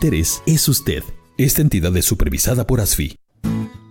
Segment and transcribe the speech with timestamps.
[0.00, 1.04] interés es usted.
[1.36, 3.16] Esta entidad es supervisada por ASFI.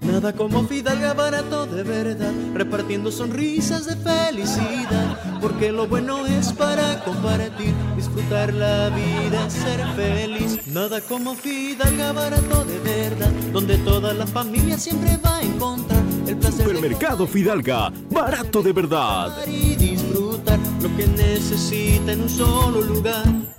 [0.01, 7.03] Nada como Fidalga barato de verdad, repartiendo sonrisas de felicidad, porque lo bueno es para
[7.03, 10.65] compartir, disfrutar la vida, ser feliz.
[10.65, 16.37] Nada como Fidalga barato de verdad, donde toda la familia siempre va a encontrar el
[16.37, 16.65] placer.
[16.65, 19.45] Supermercado Fidalga, barato de verdad.
[19.45, 23.58] Y disfrutar lo que necesita en un solo lugar.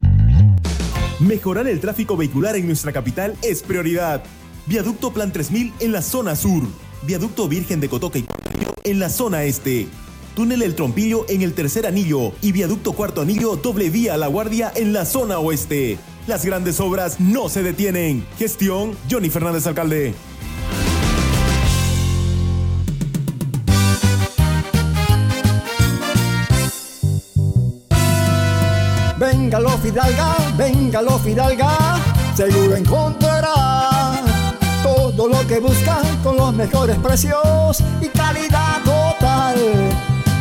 [1.19, 4.21] Mejorar el tráfico vehicular en nuestra capital es prioridad.
[4.68, 6.62] Viaducto Plan 3000 en la zona sur.
[7.03, 8.25] Viaducto Virgen de Cotoca y
[8.83, 9.88] en la zona este.
[10.36, 14.27] Túnel El Trompillo en el tercer anillo y viaducto cuarto anillo doble vía a La
[14.27, 15.98] Guardia en la zona oeste.
[16.27, 18.25] Las grandes obras no se detienen.
[18.38, 20.13] Gestión Johnny Fernández Alcalde.
[29.18, 32.00] Véngalo Fidalga, véngalo Fidalga,
[32.36, 34.19] seguro encontrará
[34.81, 39.56] todo lo que busca con los mejores precios y calidad total.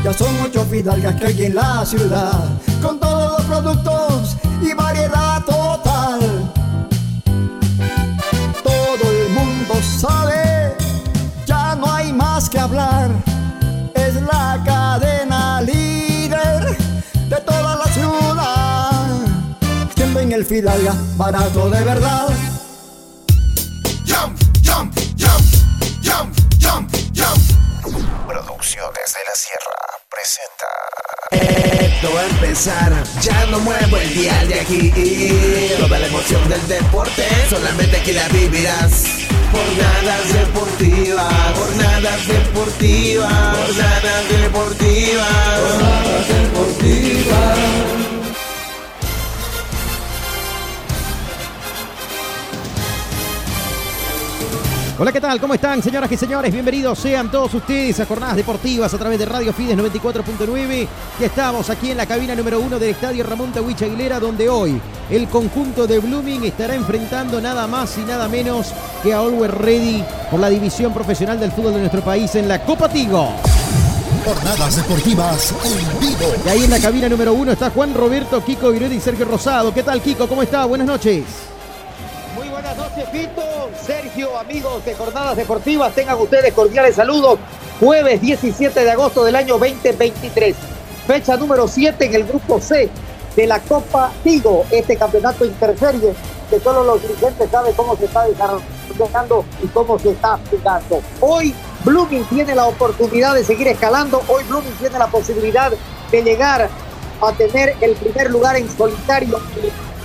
[0.04, 2.44] Ya son ocho Fidalgas que hay en la ciudad,
[2.82, 6.20] con todos los productos y variedad total.
[8.62, 10.74] Todo el mundo sabe,
[11.46, 13.10] ya no hay más que hablar.
[13.94, 16.76] Es la cadena líder
[17.28, 19.06] de toda la ciudad.
[19.94, 22.28] Siempre en el Fidalga, barato de verdad.
[29.10, 29.76] Producciones de la Sierra
[30.08, 30.68] presenta.
[31.94, 34.92] Esto va a empezar, ya no muevo el dial de aquí.
[35.78, 39.06] Toda la emoción del deporte, solamente aquí la vivirás.
[39.52, 45.28] Jornadas deportivas, jornadas deportivas, jornadas deportivas,
[45.60, 48.19] jornadas deportivas.
[55.00, 55.40] Hola, ¿qué tal?
[55.40, 56.52] ¿Cómo están, señoras y señores?
[56.52, 60.86] Bienvenidos sean todos ustedes a Jornadas Deportivas a través de Radio Fides 94.9.
[61.18, 64.78] Ya estamos aquí en la cabina número uno del Estadio Ramón Tawich Aguilera, donde hoy
[65.08, 70.04] el conjunto de Blooming estará enfrentando nada más y nada menos que a Always Ready
[70.30, 73.30] por la división profesional del fútbol de nuestro país en la Copa Tigo.
[74.26, 76.30] Jornadas deportivas en vivo.
[76.44, 79.72] Y ahí en la cabina número uno está Juan Roberto, Kiko Virueta y Sergio Rosado.
[79.72, 80.28] ¿Qué tal, Kiko?
[80.28, 80.66] ¿Cómo está?
[80.66, 81.24] Buenas noches.
[83.86, 87.38] Sergio, amigos de Jornadas Deportivas, tengan ustedes cordiales saludos.
[87.78, 90.54] Jueves 17 de agosto del año 2023,
[91.06, 92.90] fecha número 7 en el grupo C
[93.34, 96.12] de la Copa Tigo, este campeonato interserie
[96.50, 101.00] que solo los dirigentes saben cómo se está desarrollando y cómo se está jugando.
[101.20, 101.54] Hoy
[101.84, 105.72] Blooming tiene la oportunidad de seguir escalando, hoy Blooming tiene la posibilidad
[106.12, 106.68] de llegar
[107.22, 109.40] a tener el primer lugar en solitario,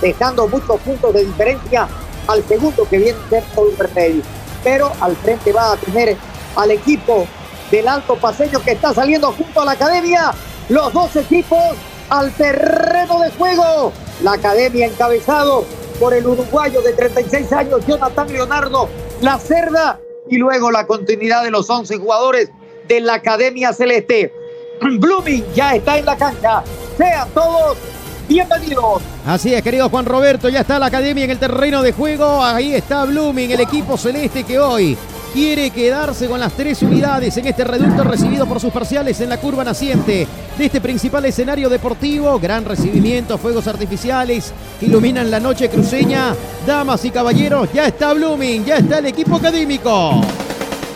[0.02, 1.90] dejando muchos puntos de diferencia
[2.28, 4.22] al segundo que viene ser Olvermedio.
[4.64, 6.18] Pero al frente va a tener
[6.56, 7.28] al equipo
[7.72, 10.32] del Alto Paseño que está saliendo junto a la academia.
[10.70, 11.60] Los dos equipos
[12.10, 13.92] al terreno de juego.
[14.24, 15.66] La academia encabezado
[16.00, 18.90] por el uruguayo de 36 años, Jonathan Leonardo
[19.22, 20.00] La Cerda.
[20.28, 22.50] Y luego la continuidad de los 11 jugadores
[22.88, 24.34] de la Academia Celeste.
[24.82, 26.64] Blooming ya está en la cancha.
[26.98, 27.78] Sean todos
[28.28, 29.02] bienvenidos.
[29.26, 32.44] Así es, querido Juan Roberto, ya está la academia en el terreno de juego.
[32.44, 34.98] Ahí está Blooming, el equipo celeste que hoy
[35.34, 39.38] quiere quedarse con las tres unidades en este reducto recibido por sus parciales en la
[39.38, 40.26] curva naciente
[40.58, 42.40] de este principal escenario deportivo.
[42.40, 46.34] Gran recibimiento, fuegos artificiales iluminan la noche cruceña.
[46.66, 50.22] Damas y caballeros, ya está Blooming, ya está el equipo académico.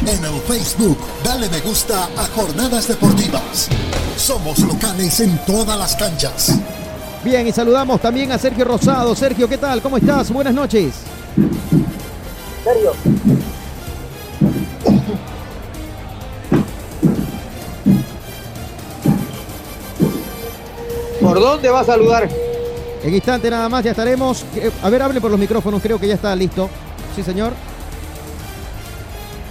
[0.01, 3.67] En el Facebook, dale me gusta a Jornadas Deportivas.
[4.15, 6.57] Somos locales en todas las canchas.
[7.23, 9.13] Bien, y saludamos también a Sergio Rosado.
[9.13, 9.81] Sergio, ¿qué tal?
[9.81, 10.31] ¿Cómo estás?
[10.31, 10.93] Buenas noches.
[12.63, 12.93] Sergio.
[21.21, 22.29] ¿Por dónde va a saludar?
[23.03, 24.45] En instante nada más ya estaremos.
[24.81, 26.69] A ver, hable por los micrófonos, creo que ya está listo.
[27.15, 27.53] Sí, señor.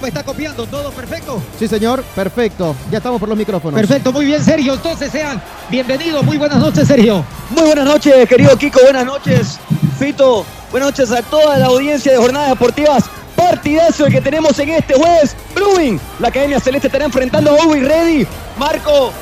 [0.00, 1.42] Me está copiando todo perfecto.
[1.58, 2.04] Sí, señor.
[2.14, 2.74] Perfecto.
[2.90, 3.80] Ya estamos por los micrófonos.
[3.80, 4.74] Perfecto, muy bien, Sergio.
[4.74, 6.24] Entonces sean bienvenidos.
[6.24, 7.24] Muy buenas noches, Sergio.
[7.50, 8.80] Muy buenas noches, querido Kiko.
[8.80, 9.58] Buenas noches,
[9.98, 10.44] Fito.
[10.70, 13.04] Buenas noches a toda la audiencia de Jornadas Deportivas.
[13.34, 15.34] Partidazo el que tenemos en este jueves.
[15.54, 18.26] Blooming, la Academia Celeste estará enfrentando a Ubi Ready.
[18.56, 19.12] Marco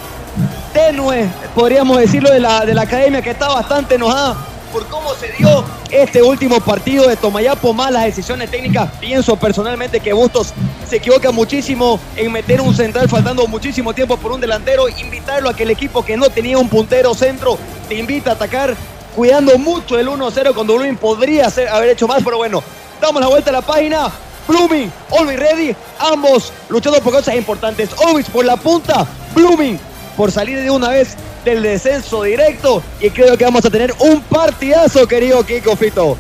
[0.74, 4.36] tenue, podríamos decirlo, de la, de la Academia que está bastante enojada
[4.76, 8.90] por cómo se dio este último partido de Tomayapo, malas decisiones técnicas.
[9.00, 10.52] Pienso personalmente que Bustos
[10.86, 15.56] se equivoca muchísimo en meter un central faltando muchísimo tiempo por un delantero, invitarlo a
[15.56, 17.56] que el equipo que no tenía un puntero centro
[17.88, 18.76] te invita a atacar,
[19.14, 22.62] cuidando mucho el 1-0 cuando Blooming podría haber hecho más, pero bueno,
[23.00, 24.10] damos la vuelta a la página.
[24.46, 27.88] Blooming, Olvis Ready, ambos luchando por cosas importantes.
[28.06, 29.80] Olvis por la punta, Blooming
[30.18, 31.16] por salir de una vez
[31.46, 36.16] del descenso directo y creo que vamos a tener un partidazo, querido Kiko Fito.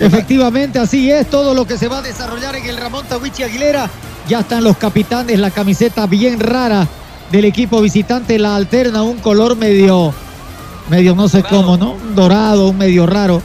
[0.00, 3.90] Efectivamente, así es todo lo que se va a desarrollar en el Ramón Tawichi Aguilera.
[4.26, 6.88] Ya están los capitanes, la camiseta bien rara
[7.30, 10.14] del equipo visitante, la alterna, un color medio,
[10.88, 11.92] medio no sé cómo, ¿no?
[11.92, 13.42] Un dorado, un medio raro.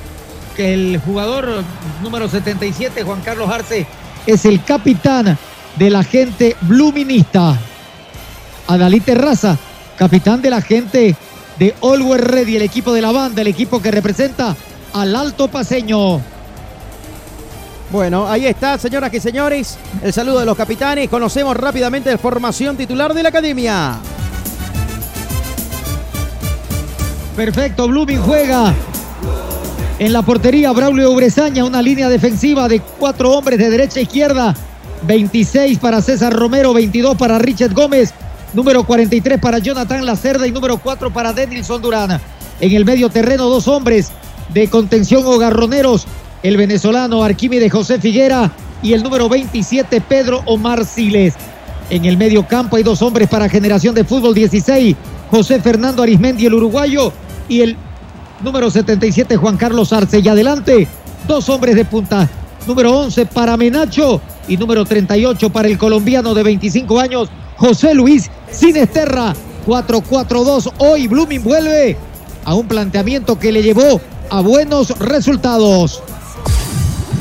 [0.56, 1.64] Que el jugador
[2.02, 3.86] número 77, Juan Carlos Arce,
[4.26, 5.38] es el capitán
[5.76, 7.60] de la gente bluminista.
[8.68, 9.58] Adalí Terraza,
[9.98, 11.16] capitán de la gente
[11.58, 14.56] de Always Ready, el equipo de la banda, el equipo que representa
[14.94, 16.22] al Alto Paseño.
[17.92, 21.10] Bueno, ahí está, señoras y señores, el saludo de los capitanes.
[21.10, 23.96] Conocemos rápidamente la formación titular de la academia.
[27.36, 28.74] Perfecto, Blooming juega
[30.00, 34.56] en la portería Braulio Ubresaña, una línea defensiva de cuatro hombres de derecha a izquierda.
[35.04, 38.14] 26 para César Romero, 22 para Richard Gómez,
[38.56, 42.22] número 43 para Jonathan Lacerda y número 4 para Denilson Durán.
[42.62, 44.12] En el medio terreno, dos hombres
[44.54, 46.08] de contención o garroneros,
[46.42, 51.34] el venezolano Arquímedes José Figuera y el número 27 Pedro Omar Siles.
[51.90, 54.96] En el medio campo hay dos hombres para generación de fútbol 16,
[55.30, 57.12] José Fernando Arismendi, el uruguayo,
[57.50, 57.78] y el
[58.42, 60.20] número 77 Juan Carlos Arce.
[60.20, 60.88] Y adelante,
[61.28, 62.30] dos hombres de punta,
[62.66, 68.30] número 11 para Menacho y número 38 para el colombiano de 25 años, José Luis
[68.52, 69.34] Sinesterra.
[69.66, 70.74] 4-4-2.
[70.78, 71.98] Hoy Blooming vuelve
[72.44, 76.04] a un planteamiento que le llevó a buenos resultados.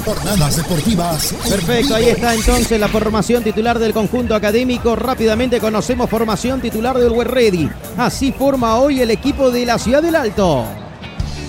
[0.04, 1.34] Jornadas deportivas.
[1.48, 4.94] Perfecto, ahí está entonces la formación titular del conjunto académico.
[4.94, 7.70] Rápidamente conocemos formación titular del Web Ready.
[7.96, 10.66] Así forma hoy el equipo de la Ciudad del Alto.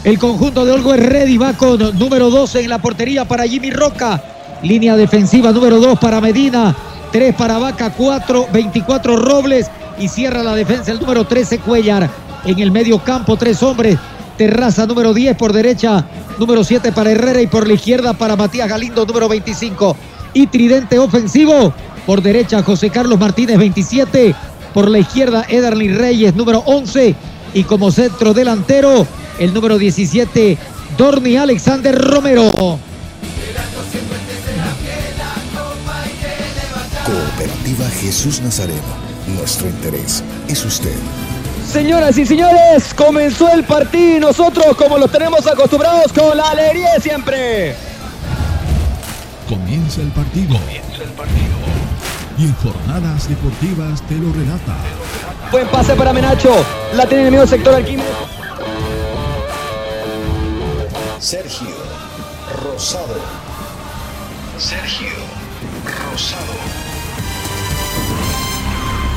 [0.06, 4.24] El conjunto de Olgo Ready va con número 12 en la portería para Jimmy Roca.
[4.64, 6.74] Línea defensiva número 2 para Medina.
[7.12, 12.10] 3 para Vaca, 4, 24 Robles y cierra la defensa el número 13 Cuellar.
[12.46, 13.98] En el medio campo, tres hombres.
[14.38, 16.06] Terraza número 10 por derecha,
[16.38, 19.96] número 7 para Herrera y por la izquierda para Matías Galindo, número 25.
[20.34, 21.74] Y tridente ofensivo,
[22.06, 24.36] por derecha José Carlos Martínez, 27.
[24.74, 27.16] Por la izquierda Ederly Reyes, número 11.
[27.54, 29.08] Y como centro delantero,
[29.40, 30.58] el número 17,
[30.98, 32.78] Dorni Alexander Romero.
[37.06, 38.82] Cooperativa Jesús Nazareno.
[39.28, 40.96] Nuestro interés es usted.
[41.72, 46.94] Señoras y señores, comenzó el partido y nosotros, como los tenemos acostumbrados, con la alegría
[46.94, 47.76] de siempre.
[49.48, 50.58] Comienza el partido.
[50.58, 51.56] Comienza el partido.
[52.40, 54.76] Y en jornadas deportivas te lo relata.
[55.52, 56.56] Buen pase para Menacho.
[56.96, 58.10] La tiene en el medio sector Alquímedes.
[61.20, 61.76] Sergio
[62.64, 63.16] Rosado.
[64.58, 65.10] Sergio
[65.86, 66.85] Rosado.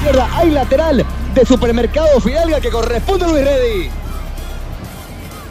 [0.08, 3.90] Izquierda, hay lateral de Supermercado Fidalga que corresponde a Luis Reddy.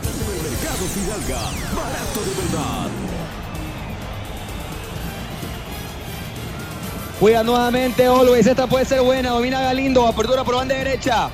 [0.01, 1.41] Supermercado Fidalga,
[1.75, 2.87] barato de verdad.
[7.19, 11.29] Juega nuevamente Always, esta puede ser buena, domina Galindo, apertura por banda derecha.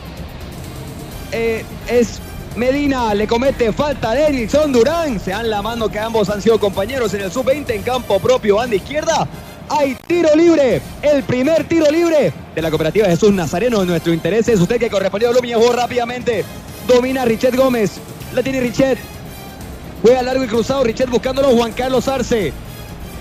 [1.32, 2.20] Eh, es
[2.58, 5.18] Medina, le comete falta a Denilson Durán.
[5.22, 8.58] Se dan la mano que ambos han sido compañeros en el sub-20 en campo propio,
[8.58, 9.30] banda izquierda.
[9.76, 14.48] Hay tiro libre, el primer tiro libre de la cooperativa Jesús Nazareno nuestro interés.
[14.48, 16.46] Es usted que correspondió a jugó rápidamente.
[16.88, 17.94] Domina Richet Gómez,
[18.36, 19.00] la tiene Richet.
[20.04, 22.54] Juega largo y cruzado, Richet buscándolo, Juan Carlos Arce.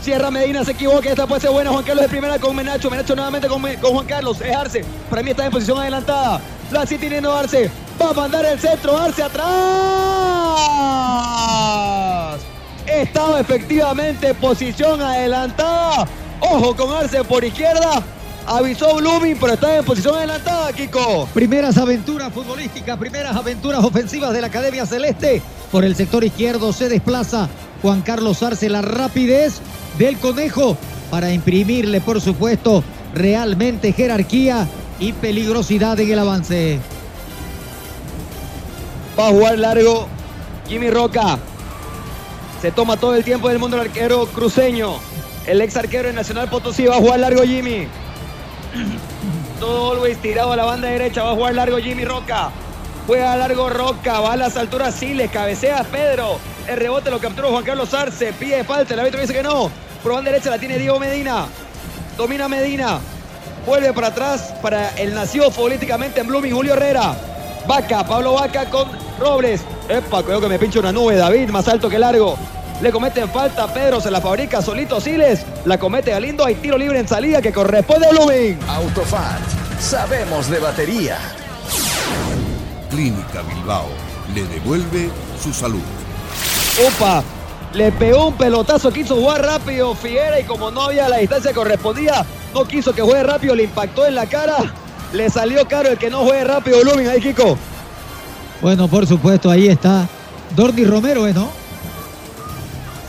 [0.02, 1.70] Cierra Medina, se equivoca, esta puede ser buena.
[1.70, 4.84] Juan Carlos de primera con Menacho, Menacho nuevamente con, con Juan Carlos, es Arce.
[5.08, 6.42] Para mí está en posición adelantada.
[6.70, 7.70] La sigue teniendo Arce.
[8.00, 9.46] Va a mandar el centro, Arce atrás.
[12.86, 16.06] Estaba efectivamente en posición adelantada.
[16.42, 18.02] Ojo con Arce por izquierda.
[18.46, 21.28] Avisó Blooming, pero está en posición adelantada, Kiko.
[21.32, 25.40] Primeras aventuras futbolísticas, primeras aventuras ofensivas de la Academia Celeste.
[25.70, 27.48] Por el sector izquierdo se desplaza
[27.80, 29.60] Juan Carlos Arce la rapidez
[29.96, 30.76] del conejo
[31.10, 32.82] para imprimirle, por supuesto,
[33.14, 34.66] realmente jerarquía
[34.98, 36.80] y peligrosidad en el avance.
[39.18, 40.08] Va a jugar largo
[40.68, 41.38] Jimmy Roca.
[42.60, 45.11] Se toma todo el tiempo del mundo el arquero cruceño.
[45.46, 47.88] El ex arquero de Nacional Potosí va a jugar largo Jimmy.
[49.58, 51.24] Todo always tirado a la banda derecha.
[51.24, 52.50] Va a jugar largo Jimmy Roca.
[53.06, 54.20] Juega largo Roca.
[54.20, 55.30] Va a las alturas Siles.
[55.30, 56.38] Cabecea Pedro.
[56.68, 58.32] El rebote lo capturó Juan Carlos Arce.
[58.32, 58.94] Pide falta.
[58.94, 59.70] El árbitro dice que no.
[60.02, 61.46] Por banda derecha la tiene Diego Medina.
[62.16, 63.00] Domina Medina.
[63.66, 67.16] Vuelve para atrás para el nacido políticamente en Blooming Julio Herrera.
[67.66, 69.62] Vaca, Pablo Vaca con Robles.
[69.88, 71.16] Epa, creo que me pincha una nube.
[71.16, 72.36] David, más alto que largo.
[72.82, 75.46] Le cometen falta, Pedro se la fabrica solito Siles.
[75.66, 78.58] La comete Galindo, hay tiro libre en salida que corresponde a Blooming.
[78.66, 79.38] Autofat,
[79.78, 81.16] sabemos de batería.
[82.90, 83.86] Clínica Bilbao
[84.34, 85.10] le devuelve
[85.40, 85.80] su salud.
[86.88, 87.22] Opa,
[87.72, 91.56] le pegó un pelotazo, quiso jugar rápido Figuera y como no había la distancia que
[91.56, 94.56] correspondía, no quiso que juegue rápido, le impactó en la cara.
[95.12, 97.56] Le salió caro el que no juegue rápido, Blooming, ahí Kiko.
[98.60, 100.08] Bueno, por supuesto, ahí está.
[100.56, 101.61] Dorni Romero, ¿eh, no?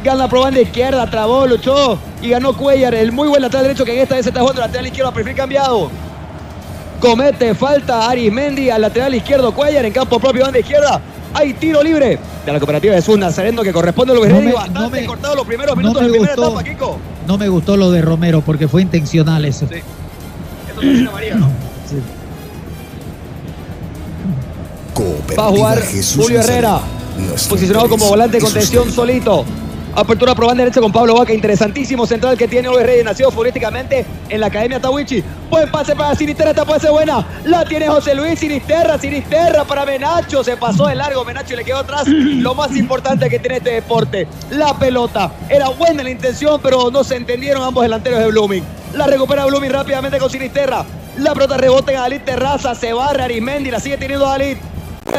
[0.02, 3.94] Gana por banda izquierda, trabó, luchó y ganó Cuellar, el muy buen lateral derecho que
[3.94, 5.90] en esta vez está jugando lateral izquierdo a perfil cambiado.
[7.00, 11.00] Comete falta Arismendi al lateral izquierdo Cuellar en campo propio banda izquierda.
[11.34, 12.18] Hay tiro libre
[12.52, 14.48] de la cooperativa de Sus Nazareno que corresponde a Always No Ready.
[14.48, 16.48] me- Bastante no me- cortado los primeros no minutos me de primera gustó.
[16.50, 16.98] etapa, Kiko.
[17.26, 19.64] No me gustó lo de Romero porque fue intencional eso.
[19.66, 21.50] Esto es una María, ¿no?
[25.38, 25.82] Va a jugar
[26.16, 26.80] Julio Herrera,
[27.48, 29.44] posicionado como volante de contención solito.
[29.94, 34.04] Apertura por banda derecha con Pablo Vaca, interesantísimo central que tiene Luis Reyes, nacido futbolísticamente
[34.28, 35.24] en la Academia Tawichi.
[35.50, 37.26] Buen pase para Sinisterra, esta puede ser buena.
[37.44, 41.64] La tiene José Luis Sinisterra, Sinisterra para Menacho, se pasó de largo, Menacho y le
[41.64, 42.06] quedó atrás.
[42.06, 45.32] Lo más importante que tiene este deporte, la pelota.
[45.48, 48.64] Era buena la intención, pero no se entendieron ambos delanteros de Blooming.
[48.94, 50.84] La recupera Blooming rápidamente con Sinisterra.
[51.16, 54.58] La pelota rebota en Dalit Terraza, se barra Arismendi, la sigue teniendo Dalit.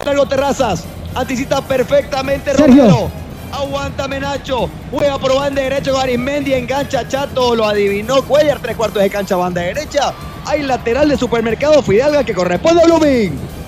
[0.06, 2.84] Largo Terrazas, anticipa perfectamente Sergio.
[2.84, 3.29] Romero.
[3.52, 9.02] Aguanta Menacho, juega por banda derecha con Arismendi, engancha Chato, lo adivinó Cuellar, tres cuartos
[9.02, 10.14] de cancha, banda derecha.
[10.46, 13.60] Hay lateral de supermercado Fidalga que corresponde a Blooming.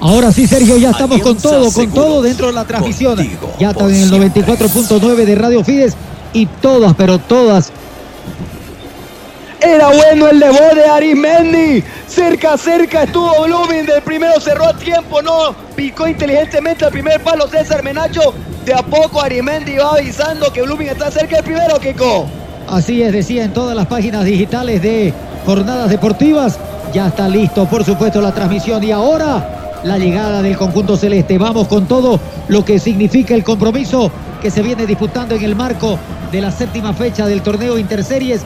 [0.00, 3.16] Ahora sí, Sergio, ya estamos con todo, con todo dentro de la transmisión.
[3.16, 4.44] Contigo Ya están en el siempre.
[4.44, 5.96] 94.9 de Radio Fides
[6.32, 7.72] y todas, pero todas
[9.60, 11.84] Era bueno el debut de Arismendi.
[12.08, 13.86] Cerca, cerca estuvo Blooming.
[13.86, 15.22] Del primero cerró a tiempo.
[15.22, 18.34] No picó inteligentemente al primer palo César Menacho.
[18.64, 22.26] De a poco Arismendi va avisando que Blooming está cerca del primero, Kiko.
[22.66, 25.12] Así es, decía en todas las páginas digitales de
[25.46, 26.58] Jornadas Deportivas.
[26.92, 28.82] Ya está listo, por supuesto, la transmisión.
[28.82, 31.38] Y ahora la llegada del conjunto celeste.
[31.38, 32.18] Vamos con todo
[32.48, 34.10] lo que significa el compromiso
[34.42, 35.98] que se viene disputando en el marco
[36.32, 38.42] de la séptima fecha del torneo Interseries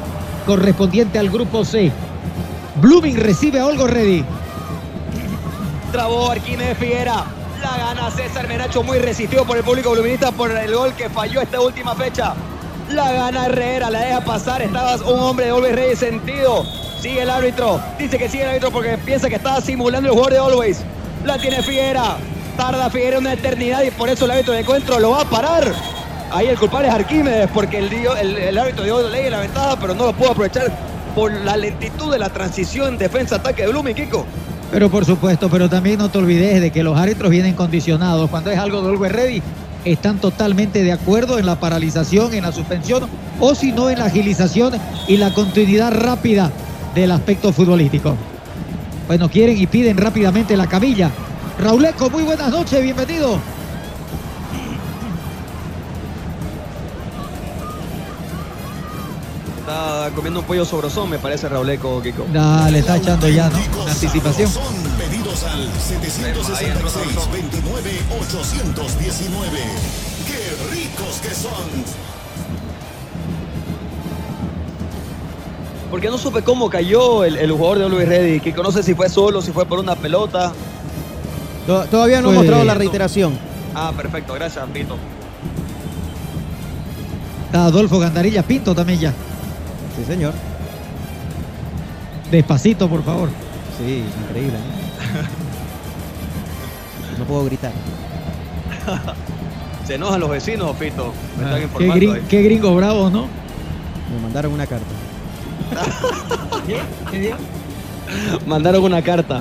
[0.46, 1.92] correspondiente al grupo C.
[2.76, 4.24] Blooming recibe a Olgo Ready.
[5.92, 7.24] Trabó Arquímedes Figuera.
[7.60, 11.42] La gana César Menacho, muy resistido por el público bluminista por el gol que falló
[11.42, 12.34] esta última fecha.
[12.88, 14.62] La gana Herrera, la deja pasar.
[14.62, 16.64] Estabas un hombre de Always Reyes sentido.
[16.98, 17.80] Sigue el árbitro.
[17.98, 20.80] Dice que sigue el árbitro porque piensa que estaba simulando el jugador de Always.
[21.24, 22.16] La tiene Figuera.
[22.56, 25.72] Tarda Figuera una eternidad y por eso el árbitro de encuentro lo va a parar.
[26.30, 29.94] Ahí el culpable es Arquímedes porque el, el árbitro dio ley en la ventaja, pero
[29.94, 30.72] no lo pudo aprovechar
[31.14, 34.26] por la lentitud de la transición defensa-ataque de Blooming, Kiko.
[34.70, 38.30] Pero por supuesto, pero también no te olvides de que los árbitros vienen condicionados.
[38.30, 39.42] Cuando es algo de Always Ready,
[39.84, 43.08] están totalmente de acuerdo en la paralización, en la suspensión
[43.40, 44.74] o si no en la agilización
[45.08, 46.50] y la continuidad rápida
[46.94, 48.16] del aspecto futbolístico.
[49.06, 51.10] Bueno, quieren y piden rápidamente la camilla.
[51.58, 53.38] Rauleco, muy buenas noches, bienvenido.
[60.10, 62.26] Comiendo un pollo sobrosón, me parece Rauleco, Kiko.
[62.32, 63.58] Dale, está echando ya, ¿no?
[63.82, 64.50] Una anticipación.
[64.98, 69.58] Pedidos al 766 29 819.
[70.26, 72.12] ¡Qué ricos que son!
[75.90, 78.62] Porque no supe cómo cayó el, el jugador de Luis Ready, Kiko.
[78.62, 80.52] No sé si fue solo, si fue por una pelota.
[81.66, 83.38] To- Todavía no he mostrado la reiteración.
[83.74, 84.96] Ah, perfecto, gracias, Pito.
[87.46, 89.12] Está Adolfo Gandarilla Pinto también ya.
[90.02, 90.32] Sí, señor.
[92.30, 93.28] Despacito, por favor.
[93.78, 94.58] Sí, increíble.
[97.12, 97.18] ¿no?
[97.18, 97.72] No puedo gritar.
[99.86, 101.12] Se enojan los vecinos, Pito.
[101.38, 102.22] Me están Ah, qué, gring- ahí.
[102.28, 103.26] qué gringo bravo, ¿no?
[104.14, 104.86] Me mandaron una carta.
[108.46, 109.40] Mandaron una carta.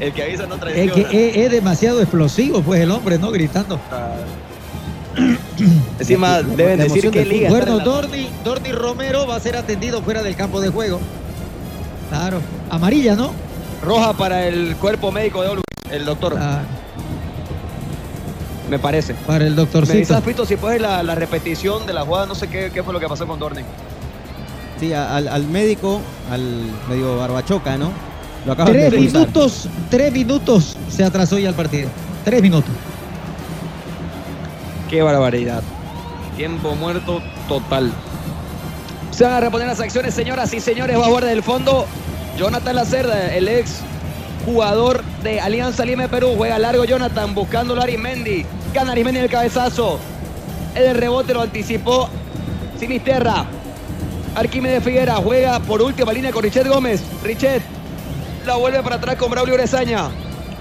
[0.00, 1.08] El que avisa no Es traiciona.
[1.08, 3.30] que es, es demasiado explosivo, pues el hombre, ¿no?
[3.30, 3.78] Gritando.
[5.98, 7.48] Encima deben La decir del liga.
[7.50, 11.00] Bueno, Dorni, Dorni Romero va a ser atendido fuera del campo de juego.
[12.10, 12.40] Claro.
[12.70, 13.32] Amarilla, ¿no?
[13.82, 16.36] Roja para el cuerpo médico de Olvis, el doctor.
[18.70, 19.14] Me parece.
[19.26, 19.94] Para el Me doctorcito.
[19.96, 22.92] avisas, Pito, si puedes la, la repetición de la jugada, no sé qué, qué fue
[22.92, 23.62] lo que pasó con Dorni.
[24.80, 26.00] Sí, al, al médico,
[26.30, 27.92] al medio barbachoca, ¿no?
[28.46, 31.88] Lo Tres de minutos, tres minutos se atrasó ya el partido.
[32.24, 32.70] Tres minutos.
[34.94, 35.60] Qué barbaridad.
[36.36, 37.92] Tiempo muerto total.
[39.10, 40.96] Se van a reponer las acciones, señoras y señores.
[40.96, 41.84] Va a jugar del fondo
[42.38, 43.80] Jonathan Lacerda, el ex
[44.46, 46.34] jugador de Alianza Lima Perú.
[46.36, 48.46] Juega largo Jonathan, buscándolo a Arismendi.
[48.72, 49.98] Gana Arismendi el cabezazo.
[50.76, 52.08] El rebote lo anticipó
[52.78, 53.46] Sinisterra.
[54.36, 57.02] Arquímedes Figuera juega por última línea con Richet Gómez.
[57.24, 57.62] Richet
[58.46, 60.10] la vuelve para atrás con Braulio Urezaña.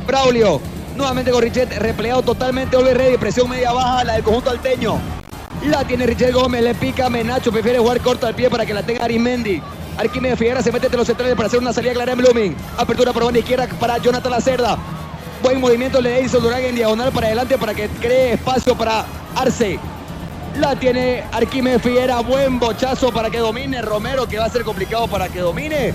[0.08, 0.60] Braulio,
[0.96, 5.00] nuevamente con Richet, replegado totalmente, Olver Ready, presión media baja, la del conjunto alteño.
[5.66, 8.84] La tiene Richet Gómez, le pica Menacho, prefiere jugar corto al pie para que la
[8.84, 9.62] tenga Arismendi.
[9.98, 12.56] Arquímedes Figuera se mete entre los centrales para hacer una salida clara en Blooming.
[12.78, 14.78] Apertura por banda izquierda para Jonathan Lacerda.
[15.42, 19.80] Buen movimiento le hizo Durán en diagonal para adelante para que cree espacio para Arce.
[20.58, 23.82] La tiene Arquímedes Figuera, buen bochazo para que domine.
[23.82, 25.94] Romero, que va a ser complicado para que domine.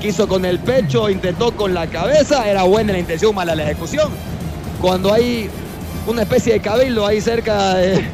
[0.00, 2.48] Quiso con el pecho, intentó con la cabeza.
[2.48, 4.10] Era buena la intención, mala la ejecución.
[4.80, 5.48] Cuando hay
[6.06, 8.04] una especie de cabildo ahí cerca de,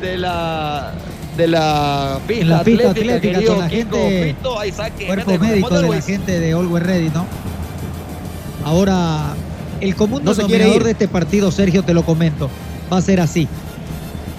[0.00, 0.92] de la
[1.36, 4.72] de la pista, En la pista atlética, atlética, querido con la Kiko gente- Pito, ahí
[4.72, 7.26] saque, Cuerpo médico de la gente de Always Ready, ¿no?
[8.64, 9.34] Ahora,
[9.80, 12.50] el común No denominador de este partido, Sergio, te lo comento,
[12.92, 13.46] va a ser así.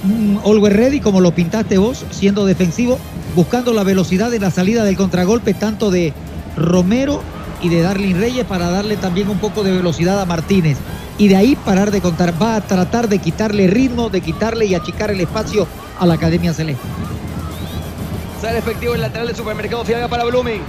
[0.03, 2.99] Mm, Always Ready, como lo pintaste vos, siendo defensivo,
[3.35, 6.13] buscando la velocidad de la salida del contragolpe, tanto de
[6.57, 7.21] Romero
[7.61, 10.77] y de Darlin Reyes, para darle también un poco de velocidad a Martínez.
[11.19, 12.41] Y de ahí parar de contar.
[12.41, 15.67] Va a tratar de quitarle ritmo, de quitarle y achicar el espacio
[15.99, 16.81] a la Academia Celeste.
[18.41, 20.61] Sale efectivo el lateral del supermercado Fiaga para Blooming.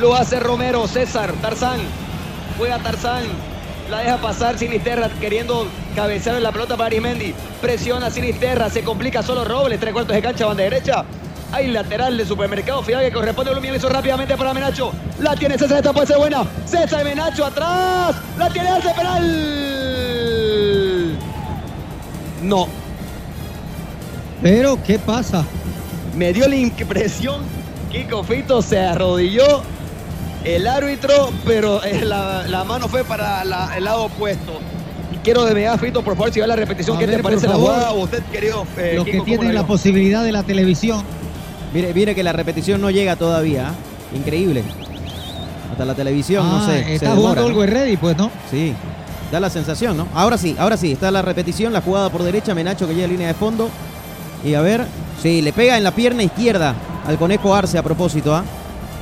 [0.00, 1.80] Lo hace Romero, César, Tarzán.
[2.56, 3.24] Juega Tarzán.
[3.90, 5.66] La deja pasar Sinisterra queriendo
[5.96, 7.34] cabecear en la pelota para Arimendi.
[7.60, 11.04] Presiona Sinisterra, se complica solo Robles, tres cuartos de cancha, banda derecha.
[11.52, 13.74] Hay lateral del supermercado Fiaga que corresponde a Blooming.
[13.74, 14.92] Hizo rápidamente para Menacho.
[15.20, 16.44] La tiene César, esta puede ser buena.
[16.64, 18.16] César y Menacho atrás.
[18.38, 19.22] La tiene hace penal.
[22.42, 22.66] No,
[24.42, 25.44] Pero, ¿qué pasa?
[26.16, 27.40] me dio la impresión
[27.90, 29.62] Kiko Fito se arrodilló
[30.44, 34.58] el árbitro, pero eh, la, la mano fue para la- el lado opuesto.
[35.22, 37.46] Quiero de Mega Fito, por favor, si va la repetición, A ¿qué ver, te parece
[37.46, 37.92] la jugada?
[37.92, 41.04] Usted, querido eh, Los Kiko, que ¿cómo tienen la posibilidad de la televisión.
[41.72, 43.70] Mire, mire que la repetición no llega todavía.
[44.14, 44.62] Increíble.
[45.70, 46.84] Hasta la televisión, no Ah, sé.
[46.84, 47.48] se está demora, jugando ¿no?
[47.48, 48.30] Always Ready, pues, ¿no?
[48.50, 48.74] Sí,
[49.30, 50.06] da la sensación, ¿no?
[50.14, 53.10] Ahora sí, ahora sí, está la repetición, la jugada por derecha, Menacho que llega a
[53.10, 53.70] línea de fondo.
[54.44, 54.84] Y a ver,
[55.22, 56.74] sí, le pega en la pierna izquierda
[57.06, 58.44] al conejo Arce a propósito, ¿ah?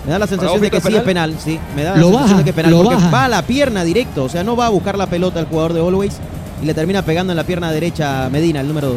[0.07, 1.59] Me da la sensación de que sí es penal, sí.
[1.75, 3.11] Me da la Lo sensación baja, de que es penal, lo porque baja.
[3.11, 5.73] va a la pierna directo, o sea, no va a buscar la pelota el jugador
[5.73, 6.19] de Always
[6.63, 8.97] y le termina pegando en la pierna derecha a Medina, el número 2.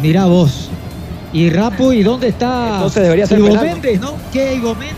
[0.00, 0.68] Mira vos.
[1.32, 3.72] Y Rapo, ¿y dónde está Entonces debería ser Ivo penal, ¿no?
[3.72, 4.12] Méndez, ¿no?
[4.32, 4.96] Que Ivo Méndez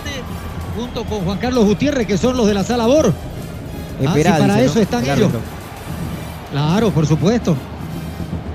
[0.76, 3.12] junto con Juan Carlos Gutiérrez, que son los de la sala BOR.
[4.06, 4.80] Ah, si para dice, eso ¿no?
[4.80, 5.30] están El ellos.
[6.52, 7.56] Claro, por supuesto.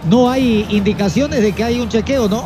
[0.10, 2.46] No hay indicaciones de que hay un chequeo, ¿no?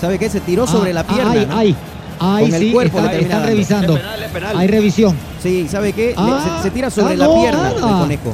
[0.00, 0.28] ¿Sabe qué?
[0.28, 1.30] Se tiró sobre Ah, la pierna.
[1.56, 1.76] Hay,
[2.20, 2.40] ¿no?
[2.40, 3.46] Con el sí, cuerpo está- están dando.
[3.46, 3.94] revisando.
[3.96, 4.56] Es penal, es penal.
[4.56, 5.16] Hay revisión.
[5.42, 6.08] Sí, ¿sabe qué?
[6.08, 8.00] Le- Ah, se, se tira sobre ah, la no, pierna nada.
[8.00, 8.32] conejo.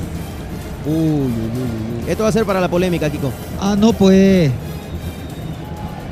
[0.87, 2.11] Uy, uy, uy, uy.
[2.11, 3.31] Esto va a ser para la polémica, Kiko.
[3.61, 4.51] Ah, no, pues.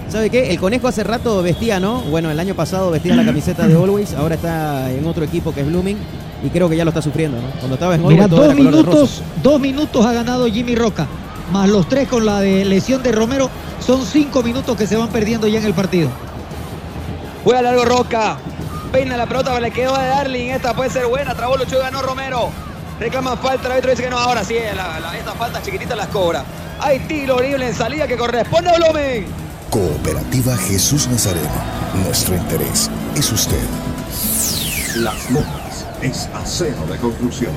[0.09, 0.51] ¿Sabe qué?
[0.51, 2.01] El conejo hace rato vestía, ¿no?
[2.03, 5.61] Bueno, el año pasado vestía la camiseta de Always, ahora está en otro equipo que
[5.61, 5.99] es Blooming
[6.45, 7.49] y creo que ya lo está sufriendo, ¿no?
[7.59, 11.07] Cuando estaba en Always Mira, todo dos minutos, dos minutos ha ganado Jimmy Roca,
[11.53, 15.09] más los tres con la de lesión de Romero, son cinco minutos que se van
[15.09, 16.09] perdiendo ya en el partido.
[17.45, 18.39] Juega largo Roca.
[18.91, 20.51] Peina la pelota, le quedó a Darling.
[20.51, 21.35] Esta puede ser buena.
[21.35, 22.51] Trabó Lucho, ganó Romero.
[22.99, 24.19] Reclama falta, el árbitro dice que no.
[24.19, 26.45] Ahora sí, la, la, esta falta chiquitita las cobra.
[26.81, 29.46] Hay tiro horrible en salida que corresponde a Blumen.
[29.71, 31.51] Cooperativa Jesús Nazareno.
[32.05, 33.63] Nuestro interés es usted.
[34.97, 37.53] Las Lomas es acero de construcción.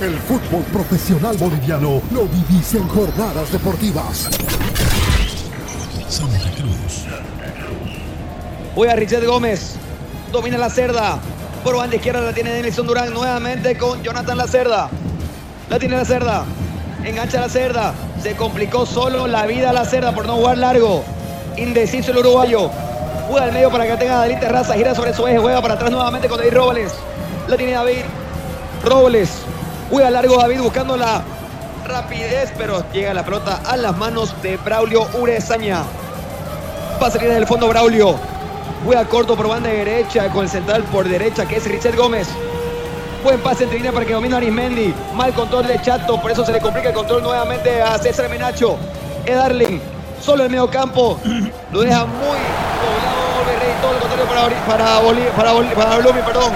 [0.00, 4.28] El fútbol profesional boliviano lo vivís en jornadas deportivas.
[6.08, 7.06] Santa Cruz.
[8.74, 9.76] Juega Richard Gómez.
[10.32, 11.20] Domina la cerda.
[11.62, 14.90] Por banda izquierda la tiene Denison Durán nuevamente con Jonathan La Cerda.
[15.70, 16.44] La tiene La Cerda.
[17.04, 17.94] Engancha La Cerda.
[18.22, 21.02] Se complicó solo la vida a La Cerda por no jugar largo.
[21.56, 22.70] Indeciso el uruguayo.
[23.28, 24.74] Juega al medio para que tenga David Terraza.
[24.74, 25.38] Gira sobre su eje.
[25.38, 26.92] Juega para atrás nuevamente con David Robles.
[27.48, 28.02] La tiene David.
[28.84, 29.30] Robles.
[29.90, 31.22] Juega largo David buscando la
[31.84, 35.82] rapidez, pero llega la pelota a las manos de Braulio Urezaña.
[37.02, 38.14] Va a salir del fondo Braulio.
[38.84, 42.28] Juega corto por banda derecha con el central por derecha que es Richard Gómez.
[43.22, 44.92] Buen pase entre línea para que domine Arismendi.
[45.14, 48.76] Mal control de Chato, por eso se le complica el control nuevamente a César Menacho.
[49.24, 49.80] Edarling,
[50.20, 51.20] solo el medio campo.
[51.70, 54.26] Lo deja muy poblado Rey, todo lo contrario
[54.66, 55.00] para,
[55.36, 56.52] para, para, para Blumi, perdón.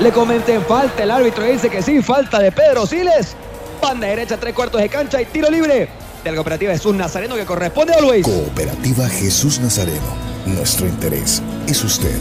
[0.00, 3.36] Le comenten falta, el árbitro dice que sí, falta de Pedro Siles.
[3.80, 5.88] Banda derecha, tres cuartos de cancha y tiro libre
[6.24, 8.26] de la cooperativa Jesús Nazareno que corresponde a Luis.
[8.26, 10.16] Cooperativa Jesús Nazareno.
[10.46, 12.18] Nuestro interés es usted.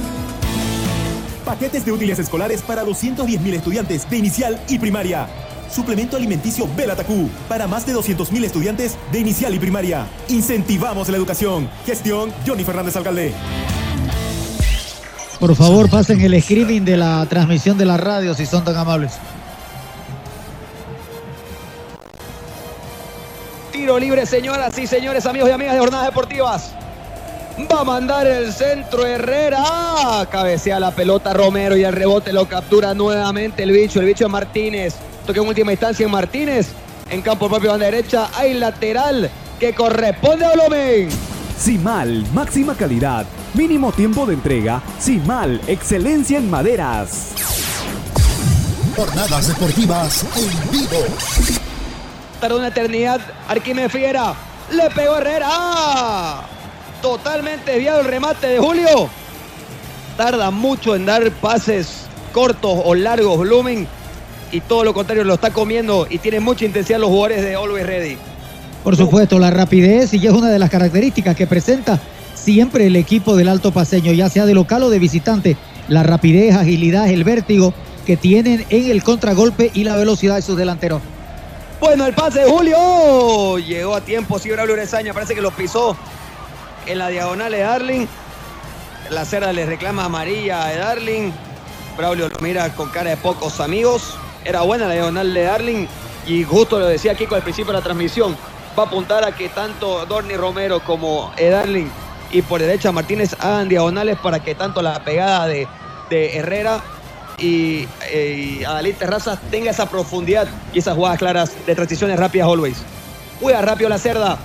[1.45, 5.27] Paquetes de útiles escolares para 210.000 estudiantes de inicial y primaria.
[5.69, 10.07] Suplemento alimenticio Belatacú para más de 200.000 estudiantes de inicial y primaria.
[10.27, 11.69] Incentivamos la educación.
[11.85, 13.31] Gestión Johnny Fernández Alcalde.
[15.39, 19.13] Por favor, pasen el screening de la transmisión de la radio si son tan amables.
[23.71, 26.73] Tiro libre, señoras y señores, amigos y amigas de Jornadas Deportivas.
[27.57, 30.27] Va a mandar el centro Herrera.
[30.29, 34.95] Cabecea la pelota Romero y el rebote lo captura nuevamente el bicho, el bicho Martínez.
[35.25, 36.67] Toque en última instancia en Martínez.
[37.09, 41.09] En campo propio banda derecha hay lateral que corresponde a Olomén.
[41.57, 44.81] Simal, máxima calidad, mínimo tiempo de entrega.
[44.99, 47.29] Simal, excelencia en maderas.
[48.97, 51.05] Jornadas deportivas en vivo.
[52.41, 53.21] Tardó una eternidad.
[53.47, 54.33] Arquímedes Fiera.
[54.71, 56.54] Le pegó Herrera.
[57.05, 59.07] Totalmente desviado el remate de Julio.
[60.17, 63.87] Tarda mucho en dar pases cortos o largos Blooming.
[64.51, 67.85] Y todo lo contrario lo está comiendo y tiene mucha intensidad los jugadores de Always
[67.85, 68.17] Ready.
[68.83, 71.99] Por supuesto, la rapidez y es una de las características que presenta
[72.33, 75.57] siempre el equipo del Alto Paseño, ya sea de local o de visitante.
[75.87, 77.71] La rapidez, agilidad, el vértigo
[78.07, 81.03] que tienen en el contragolpe y la velocidad de sus delanteros.
[81.79, 83.59] Bueno, el pase de Julio.
[83.59, 85.13] Llegó a tiempo, sí, Braulio Urezaña.
[85.13, 85.95] Parece que lo pisó
[86.85, 88.07] en la diagonal de Darling.
[89.09, 91.31] La cerda le reclama amarilla a Darling.
[91.97, 94.15] Braulio lo mira con cara de pocos amigos.
[94.43, 95.87] Era buena la diagonal de Darling.
[96.27, 98.35] Y justo lo decía Kiko al principio de la transmisión.
[98.77, 101.87] Va a apuntar a que tanto Dorni Romero como Darling
[102.31, 105.67] y por derecha Martínez hagan diagonales para que tanto la pegada de,
[106.09, 106.81] Herrera
[107.37, 112.47] y, eh, y Adalid Terrazas tenga esa profundidad y esas jugadas claras de transiciones rápidas
[112.47, 112.77] always.
[113.39, 114.37] Juega rápido la cerda.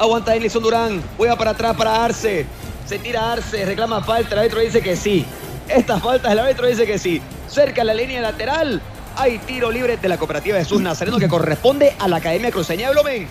[0.00, 1.02] Aguanta Enlison Durán.
[1.18, 2.46] Juega para atrás para Arce.
[2.86, 3.66] Se tira Arce.
[3.66, 4.32] Reclama falta.
[4.32, 5.26] El árbitro dice que sí.
[5.68, 7.20] Estas faltas el árbitro dice que sí.
[7.48, 8.80] Cerca la línea lateral.
[9.14, 12.94] Hay tiro libre de la cooperativa Jesús Nazareno que corresponde a la Academia Cruceña de
[12.94, 13.28] Blomen.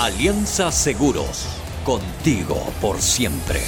[0.00, 1.46] Alianza Seguros.
[1.84, 3.60] Contigo por siempre.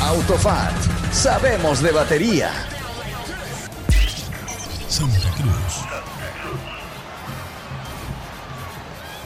[0.00, 0.72] Autofat.
[1.10, 2.52] Sabemos de batería.
[4.88, 5.91] Santa Cruz.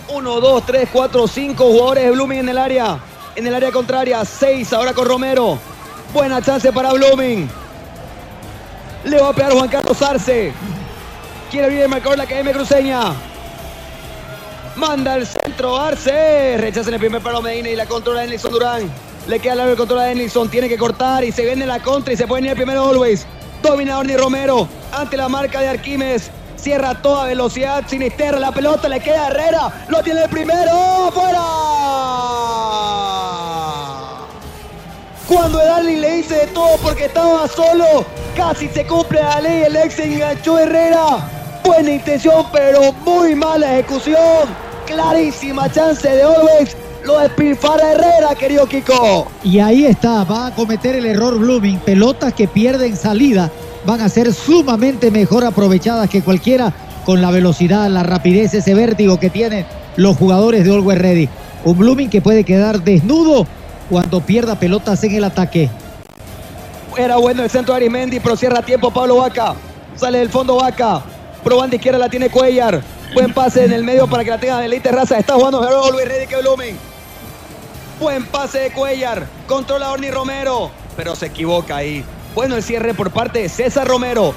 [0.09, 2.99] 1, 2, 3, 4, 5 jugadores de Blooming en el área.
[3.35, 4.25] En el área contraria.
[4.25, 5.59] 6 ahora con Romero.
[6.13, 7.49] Buena chance para Blooming.
[9.05, 10.53] Le va a pegar Juan Carlos Arce.
[11.51, 13.15] Quiere abrir el marcador la Academia Cruceña.
[14.77, 16.57] Manda el centro Arce.
[16.59, 18.91] Rechaza en el primer palo Medina y la controla Enilson Durán.
[19.27, 20.49] Le queda largo el control a Enilson.
[20.49, 23.27] Tiene que cortar y se vende la contra y se puede ir el primero Always.
[23.61, 24.69] Dominador ni Romero.
[24.93, 26.31] Ante la marca de Arquímedes.
[26.57, 27.85] Cierra a toda velocidad.
[27.87, 28.89] Sinisterra la pelota.
[28.89, 29.87] Le queda Herrera.
[29.89, 31.11] Lo tiene el primero.
[31.13, 31.43] ¡Fuera!
[35.29, 38.05] Cuando Darling le dice de todo porque estaba solo.
[38.37, 39.63] Casi se cumple la ley.
[39.65, 41.29] El ex enganchó Herrera.
[41.65, 44.49] Buena intención, pero muy mala ejecución.
[44.87, 46.77] Clarísima chance de Always.
[47.05, 49.29] Lo despilfarra Herrera, querido Kiko.
[49.45, 51.79] Y ahí está, va a cometer el error Blooming.
[51.81, 53.51] Pelotas que pierden salida
[53.87, 56.73] van a ser sumamente mejor aprovechadas que cualquiera
[57.05, 59.65] con la velocidad, la rapidez, ese vértigo que tienen
[59.97, 61.29] los jugadores de Always Ready.
[61.65, 63.47] Un Blooming que puede quedar desnudo
[63.89, 65.71] cuando pierda pelotas en el ataque.
[66.97, 69.55] Era bueno el centro de Arimendi, pero cierra tiempo Pablo Vaca.
[69.95, 71.03] Sale del fondo Vaca.
[71.45, 72.83] Probando izquierda la tiene Cuellar.
[73.15, 75.19] Buen pase en el medio para que la tenga Elite Raza.
[75.19, 75.61] Está jugando
[75.93, 76.77] Luis Ready que Blumen.
[78.01, 79.27] Buen pase de Cuellar.
[79.47, 80.71] Controla Orni Romero.
[80.97, 82.05] Pero se equivoca ahí.
[82.37, 84.35] Bueno el cierre por parte de César Romero.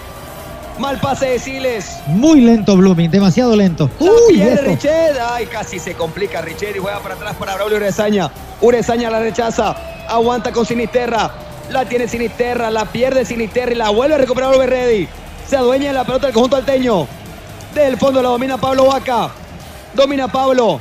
[0.77, 1.97] Mal pase de Siles.
[2.07, 3.89] Muy lento Blooming, demasiado lento.
[3.99, 4.41] La Uy.
[4.41, 5.19] Richet.
[5.21, 8.31] Ay, casi se complica Richet y juega para atrás para Braulio Urezaña.
[8.61, 9.75] Urezaña la rechaza.
[10.07, 11.29] Aguanta con Sinisterra.
[11.71, 12.71] La tiene Sinisterra.
[12.71, 15.09] La pierde Sinisterra y la vuelve a recuperar Ready.
[15.45, 17.05] Se adueña de la pelota del conjunto alteño.
[17.75, 19.29] Del fondo la domina Pablo Vaca.
[19.93, 20.79] Domina Pablo.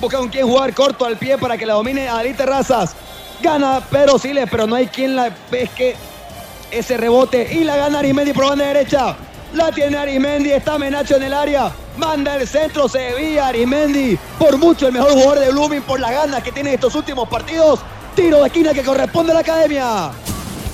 [0.00, 2.96] Busca con quién jugar corto al pie para que la domine Adalí Terrazas.
[3.40, 5.94] Gana Pedro Siles, pero no hay quien la pesque
[6.70, 7.54] ese rebote.
[7.54, 9.16] Y la gana Arimendi por banda derecha.
[9.54, 11.72] La tiene Arimendi, está Menacho en el área.
[11.96, 14.18] Manda el centro, se desvía Arimendi.
[14.38, 17.28] Por mucho el mejor jugador de Blooming por las ganas que tiene en estos últimos
[17.28, 17.80] partidos.
[18.14, 20.10] Tiro de esquina que corresponde a la academia.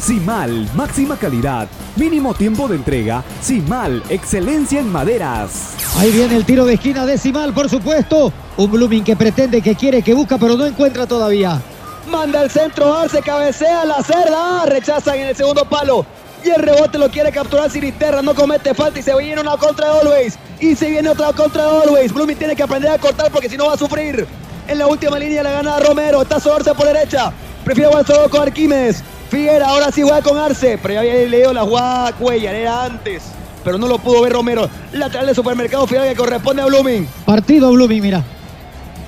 [0.00, 3.22] Simal, máxima calidad, mínimo tiempo de entrega.
[3.40, 5.74] Simal, excelencia en maderas.
[5.96, 8.33] Ahí viene el tiro de esquina decimal, por supuesto.
[8.57, 11.61] Un Blooming que pretende, que quiere, que busca, pero no encuentra todavía.
[12.07, 14.67] Manda el centro, Arce cabecea la cerda.
[14.67, 16.05] Rechazan en el segundo palo.
[16.45, 18.21] Y el rebote lo quiere capturar Sinisterra.
[18.23, 20.38] No comete falta y se viene una contra de Always.
[20.59, 22.12] Y se viene otra contra de Always.
[22.12, 24.27] Blooming tiene que aprender a cortar porque si no va a sufrir.
[24.67, 26.23] En la última línea la gana Romero.
[26.23, 27.33] Está Arce por derecha.
[27.65, 29.03] Prefiere jugar solo con Arquímedes.
[29.31, 30.79] Figuera ahora sí juega con Arce.
[30.83, 32.55] Pero ya había leído la jugada Cuellar.
[32.55, 33.23] Era antes.
[33.62, 34.69] Pero no lo pudo ver Romero.
[34.93, 37.07] Lateral de supermercado final que corresponde a Blooming.
[37.25, 38.25] Partido Blooming, mira.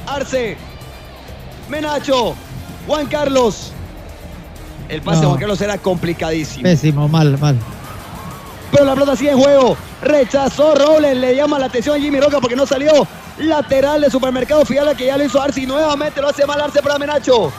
[0.06, 0.56] Arce.
[1.68, 2.36] Menacho.
[2.86, 3.72] Juan Carlos.
[4.88, 5.26] El pase de.
[5.26, 6.64] Juan Carlos era complicadísimo.
[6.64, 7.56] Pésimo, mal, mal.
[8.70, 9.76] Pero la pelota sigue en juego.
[10.02, 11.16] Rechazó Robles.
[11.16, 13.06] Le llama la atención a Jimmy Roca porque no salió.
[13.38, 16.82] Lateral de supermercado Fiala que ya lo hizo Arce y nuevamente lo hace mal Arce
[16.82, 17.52] para Menacho.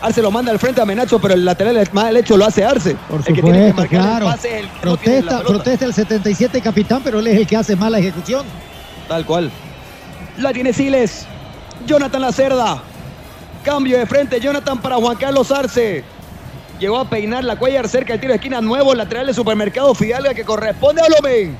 [0.00, 2.96] Arce lo manda al frente a Menacho, pero el lateral mal hecho lo hace Arce.
[3.08, 4.26] Por el que tiene que supuesto, marcar claro.
[4.26, 7.56] el pase es el que Protesta, protesta el 77 capitán, pero él es el que
[7.56, 8.44] hace mala ejecución.
[9.08, 9.50] Tal cual.
[10.38, 11.26] La tiene Siles.
[11.86, 12.82] Jonathan Lacerda.
[13.66, 14.38] Cambio de frente.
[14.38, 16.04] Jonathan para Juan Carlos Arce.
[16.78, 18.94] Llegó a peinar la cuellar cerca del tiro de esquina nuevo.
[18.94, 21.58] Lateral de supermercado Fidalga que corresponde a Blomen.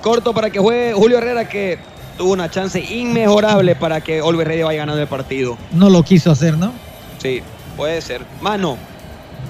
[0.00, 1.80] Corto para que juegue Julio Herrera que
[2.16, 5.58] tuvo una chance inmejorable para que Olver Ready vaya ganando el partido.
[5.72, 6.72] No lo quiso hacer, ¿no?
[7.18, 7.42] Sí,
[7.76, 8.24] puede ser.
[8.40, 8.78] Mano.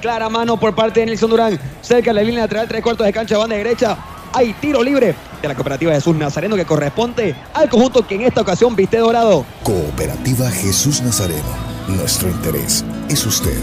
[0.00, 1.60] Clara mano por parte de Nelson Durán.
[1.82, 3.98] Cerca de la línea lateral, tres cuartos de cancha, banda derecha.
[4.32, 8.40] Hay tiro libre de la cooperativa Jesús Nazareno que corresponde al conjunto que en esta
[8.40, 9.44] ocasión viste dorado.
[9.62, 11.71] Cooperativa Jesús Nazareno.
[11.88, 13.58] Nuestro interés es usted.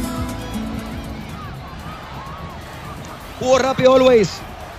[3.40, 4.30] Jugó rápido Always.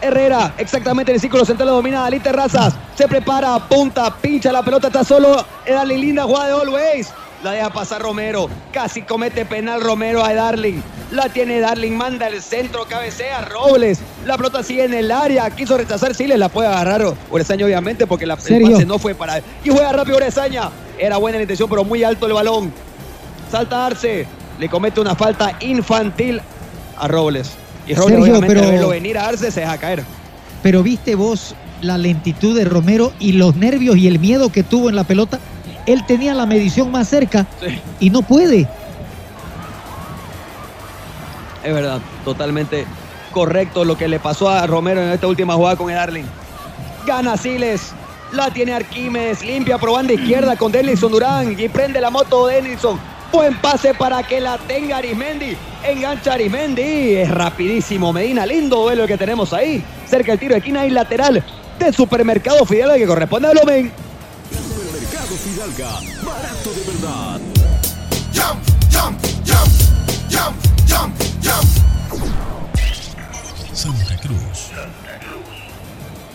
[0.02, 2.74] Herrera, exactamente en el círculo central lo domina Dalí Terrazas.
[2.94, 5.44] Se prepara, punta, pincha la pelota, está solo.
[5.66, 7.12] La linda jugada de Always.
[7.42, 8.50] La deja pasar Romero.
[8.70, 10.80] Casi comete penal Romero a Darling.
[11.10, 14.00] La tiene Darling, manda el centro, cabecea Robles.
[14.26, 15.48] La pelota sigue en el área.
[15.50, 19.38] Quiso rechazar Siles, la puede agarrar Urezaña, obviamente, porque la, el pase no fue para
[19.38, 19.44] él.
[19.64, 20.70] Y juega rápido Urezaña.
[20.98, 22.72] Era buena la intención, pero muy alto el balón.
[23.50, 24.26] Salta Arce.
[24.58, 26.40] Le comete una falta infantil
[26.98, 27.52] a Robles.
[27.86, 30.04] Y Robles, Sergio, obviamente, pero- verlo venir a Arce, se deja caer.
[30.62, 34.90] Pero viste vos la lentitud de Romero y los nervios y el miedo que tuvo
[34.90, 35.40] en la pelota.
[35.86, 37.46] Él tenía la medición más cerca
[37.98, 38.68] y no puede.
[41.64, 42.86] Es verdad, totalmente
[43.32, 46.24] correcto lo que le pasó a Romero en esta última jugada con el Arling.
[47.06, 47.92] Gana Siles.
[48.32, 52.98] La tiene Arquímedes, limpia por banda izquierda con Denilson Durán y prende la moto Denilson.
[53.32, 55.56] Buen pase para que la tenga Arismendi.
[55.84, 57.16] Engancha Arismendi.
[57.16, 58.44] Es rapidísimo Medina.
[58.44, 59.84] Lindo duelo que tenemos ahí.
[60.06, 61.44] Cerca del tiro de esquina y lateral
[61.78, 63.92] del supermercado Fidalga que corresponde a Blumen.
[64.52, 65.90] Supermercado Fidalga,
[66.22, 67.40] barato de verdad.
[68.34, 68.62] Jump,
[68.92, 69.70] jump, jump,
[70.30, 70.56] jump,
[70.86, 71.66] jump, jump.
[73.72, 74.70] Santa Cruz.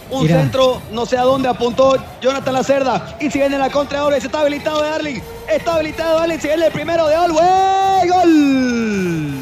[0.10, 0.40] Un Mira.
[0.40, 3.18] centro, no sé a dónde apuntó Jonathan Lacerda.
[3.20, 5.22] Y si viene la contra de Always, está habilitado de Darling.
[5.48, 8.12] Está habilitado si viene el primero de Always.
[8.12, 9.34] ¡Gol!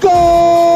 [0.00, 0.71] ¡Gol!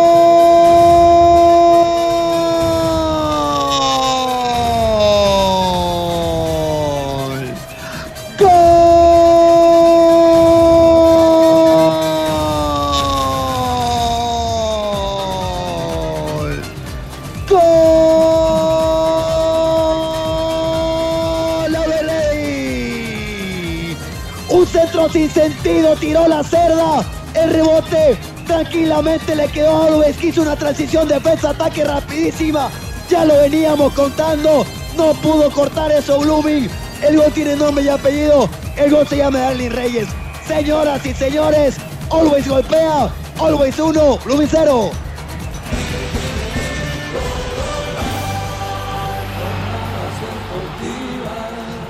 [25.97, 27.05] Tiró la cerda.
[27.35, 28.17] El rebote
[28.47, 32.71] tranquilamente le quedó a Alves, que hizo una transición defensa-ataque rapidísima.
[33.11, 34.65] Ya lo veníamos contando.
[34.97, 36.69] No pudo cortar eso Blooming.
[37.03, 38.49] El gol tiene nombre y apellido.
[38.77, 40.09] El gol se llama Darling Reyes.
[40.47, 41.77] Señoras y señores,
[42.11, 43.11] Always golpea.
[43.39, 44.91] Always 1, Blooming 0.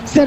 [0.04, 0.24] Se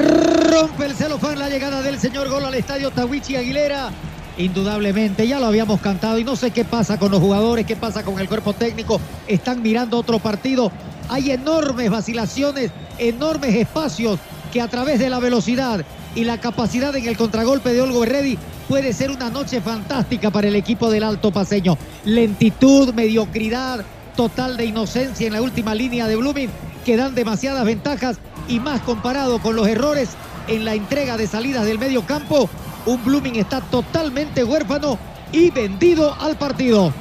[0.50, 3.90] rompe el celofán la llegada del señor gol al estadio Tawichi Aguilera.
[4.36, 8.02] Indudablemente, ya lo habíamos cantado y no sé qué pasa con los jugadores, qué pasa
[8.02, 9.00] con el cuerpo técnico.
[9.28, 10.72] Están mirando otro partido.
[11.08, 14.18] Hay enormes vacilaciones, enormes espacios
[14.52, 15.84] que a través de la velocidad
[16.14, 18.36] y la capacidad en el contragolpe de Olgo Herredi
[18.68, 21.78] puede ser una noche fantástica para el equipo del Alto Paseño.
[22.04, 23.84] Lentitud, mediocridad,
[24.16, 26.50] total de inocencia en la última línea de Blooming
[26.84, 30.10] que dan demasiadas ventajas y más comparado con los errores
[30.48, 32.48] en la entrega de salidas del medio campo,
[32.86, 34.98] un Blooming está totalmente huérfano
[35.32, 36.92] y vendido al partido.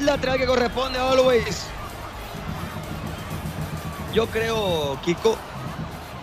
[0.00, 1.66] Lateral que corresponde a Always.
[4.12, 5.36] Yo creo, Kiko,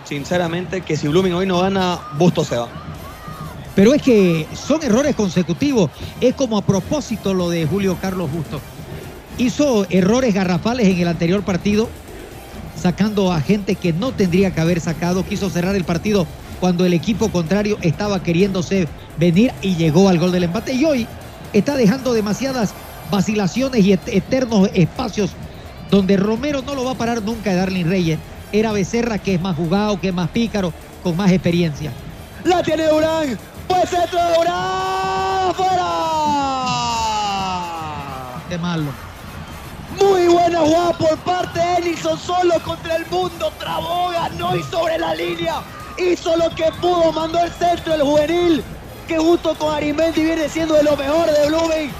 [0.04, 2.68] sinceramente, que si Blooming hoy no gana, Busto se va.
[3.74, 5.90] Pero es que son errores consecutivos.
[6.20, 8.60] Es como a propósito lo de Julio Carlos Busto.
[9.38, 11.88] Hizo errores garrafales en el anterior partido,
[12.76, 15.24] sacando a gente que no tendría que haber sacado.
[15.24, 16.26] Quiso cerrar el partido
[16.60, 18.86] cuando el equipo contrario estaba queriéndose
[19.18, 20.72] venir y llegó al gol del empate.
[20.74, 21.06] Y hoy
[21.52, 22.74] está dejando demasiadas
[23.10, 25.30] vacilaciones y et- eternos espacios
[25.90, 28.18] donde Romero no lo va a parar nunca de Darling Reyes.
[28.52, 31.92] Era Becerra que es más jugado, que es más pícaro, con más experiencia.
[32.44, 33.38] La tiene Durán.
[33.68, 35.54] Pues centro de Durán.
[37.10, 38.42] ¡Fuera!
[38.48, 38.90] De malo.
[40.00, 43.52] Muy buena jugada por parte de Ellison solo contra el mundo.
[43.58, 45.62] Trabó, ganó y sobre la línea.
[45.98, 48.64] Hizo lo que pudo, mandó el centro el juvenil.
[49.06, 51.90] Que justo con Arimendi viene siendo de lo mejor de Blooming.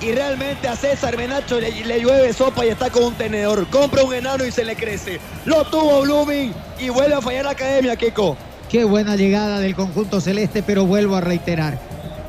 [0.00, 3.66] Y realmente a César Menacho le, le llueve sopa y está con un tenedor.
[3.68, 5.20] Compra un enano y se le crece.
[5.44, 8.36] Lo tuvo Blooming y vuelve a fallar la academia, Kiko.
[8.68, 11.78] Qué buena llegada del conjunto celeste, pero vuelvo a reiterar.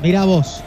[0.02, 0.62] Mira vos,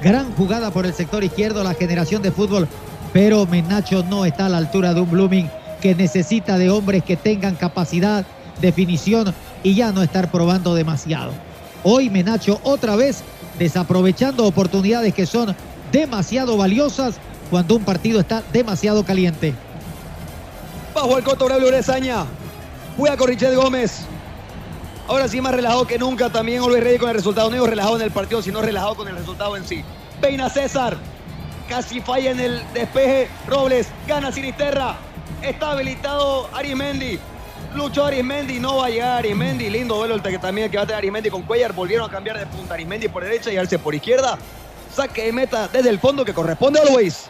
[0.00, 2.68] gran jugada por el sector izquierdo, la generación de fútbol,
[3.16, 5.50] pero Menacho no está a la altura de un Blooming
[5.80, 8.26] que necesita de hombres que tengan capacidad,
[8.60, 11.32] definición y ya no estar probando demasiado.
[11.82, 13.22] Hoy Menacho otra vez
[13.58, 15.56] desaprovechando oportunidades que son
[15.90, 17.14] demasiado valiosas
[17.48, 19.54] cuando un partido está demasiado caliente.
[20.94, 22.26] Bajo el coto Braulio Brezaña.
[22.98, 23.16] Juega
[23.56, 24.00] Gómez.
[25.08, 27.48] Ahora sí más relajado que nunca también Olvez Reyes con el resultado.
[27.48, 29.82] No digo relajado en el partido, sino relajado con el resultado en sí.
[30.20, 30.98] Peina César.
[31.68, 33.28] Casi falla en el despeje.
[33.46, 34.96] Robles gana Sinisterra.
[35.42, 37.18] Está habilitado Arismendi.
[37.74, 38.60] Luchó Arismendi.
[38.60, 39.68] No va a llegar Arismendi.
[39.68, 41.72] Lindo duelo el que también que va a tener Arismendi con Cuellar.
[41.72, 42.74] Volvieron a cambiar de punta.
[42.74, 44.38] Arismendi por derecha y Arce por izquierda.
[44.94, 47.28] Saque de meta desde el fondo que corresponde a Always.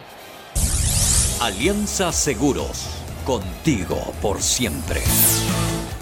[1.41, 2.85] Alianza Seguros.
[3.25, 5.01] Contigo por siempre.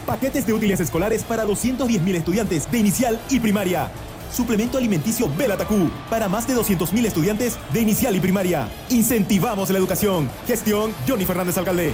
[0.05, 3.89] Paquetes de útiles escolares para 210.000 estudiantes de inicial y primaria.
[4.31, 8.67] Suplemento alimenticio Belatacú para más de 200.000 estudiantes de inicial y primaria.
[8.89, 10.29] Incentivamos la educación.
[10.47, 11.93] Gestión Johnny Fernández Alcalde.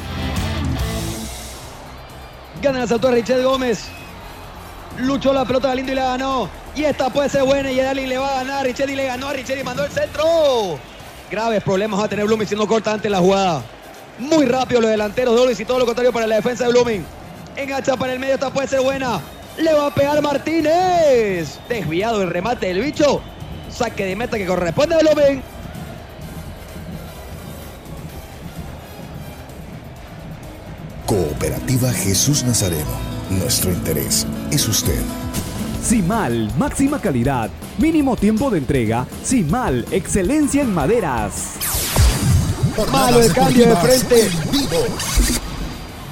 [2.61, 3.85] Gana la saltó Richard Gómez.
[4.99, 6.49] Luchó la pelota Galindo y la ganó.
[6.75, 8.65] Y esta puede ser buena y Darling le va a ganar.
[8.65, 10.79] Richelli le ganó a Richelli, mandó el centro.
[11.29, 13.63] Graves problemas va a tener Blooming si no corta antes la jugada.
[14.19, 17.05] Muy rápido los delanteros de y todo lo contrario para la defensa de Blooming.
[17.55, 19.19] Engancha para el medio, esta puede ser buena.
[19.61, 21.59] Le va a pegar Martínez.
[21.69, 23.21] Desviado el remate del bicho.
[23.69, 25.43] Saque de meta que corresponde a Blooming.
[31.05, 32.89] Cooperativa Jesús Nazareno.
[33.29, 35.01] Nuestro interés es usted.
[35.83, 39.05] Simal, máxima calidad, mínimo tiempo de entrega.
[39.23, 41.55] Simal, excelencia en maderas.
[42.91, 44.29] Malo el cambio de frente.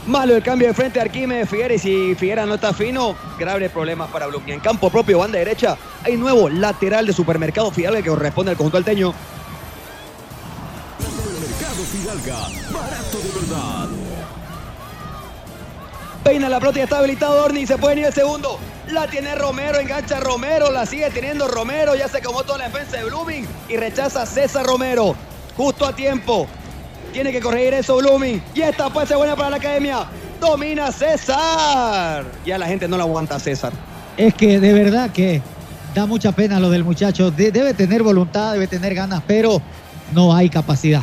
[0.10, 3.70] Malo el cambio de frente de Arquímedes Figuera y si Figuera no está fino, graves
[3.70, 4.56] problemas para Blooming.
[4.56, 8.78] En campo propio, banda derecha, hay nuevo lateral de supermercado Fidalga que corresponde al conjunto
[8.78, 9.14] alteño.
[11.40, 12.40] Mercado Fidalga,
[12.72, 13.90] barato de verdad.
[16.24, 17.68] Peina la pelota y está habilitado Orni.
[17.68, 18.58] Se puede ir el segundo.
[18.88, 20.72] La tiene Romero, engancha Romero.
[20.72, 21.94] La sigue teniendo Romero.
[21.94, 23.48] Ya se acomodó toda la defensa de Blooming.
[23.68, 25.16] Y rechaza a César Romero.
[25.56, 26.48] Justo a tiempo.
[27.14, 28.42] Tiene que corregir eso Blooming.
[28.54, 30.06] Y esta puede ser buena para la academia.
[30.40, 32.26] Domina César.
[32.46, 33.74] Ya la gente no la aguanta César.
[34.18, 35.42] Es que de verdad que
[35.94, 37.32] da mucha pena lo del muchacho.
[37.32, 39.62] De- debe tener voluntad, debe tener ganas, pero
[40.14, 41.02] no hay capacidad.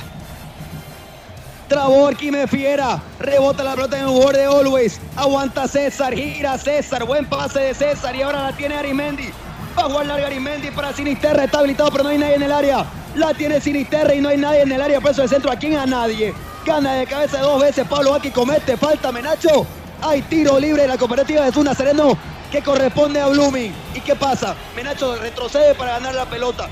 [1.69, 3.03] Trabó Arquímedes Fiera.
[3.19, 5.01] Rebota la pelota en el jugador de Always.
[5.17, 6.15] Aguanta César.
[6.15, 7.05] Gira César.
[7.05, 8.15] Buen pase de César.
[8.15, 9.31] Y ahora la tiene Arimendi.
[9.77, 11.45] Va a jugar larga Arimendi para Sinisterra.
[11.45, 12.87] Está habilitado, pero no hay nadie en el área.
[13.15, 15.01] La tiene Sinisterra y no hay nadie en el área.
[15.01, 15.51] Por eso el centro.
[15.51, 15.77] ¿A quién?
[15.77, 16.35] A nadie.
[16.65, 17.87] Gana de cabeza dos veces.
[17.87, 18.77] Pablo Aki comete.
[18.77, 19.67] Falta Menacho.
[20.01, 22.17] Hay tiro libre de la cooperativa de Jesús Nazareno
[22.51, 23.75] que corresponde a Blooming.
[23.95, 24.55] ¿Y qué pasa?
[24.75, 26.69] Menacho retrocede para ganar la pelota.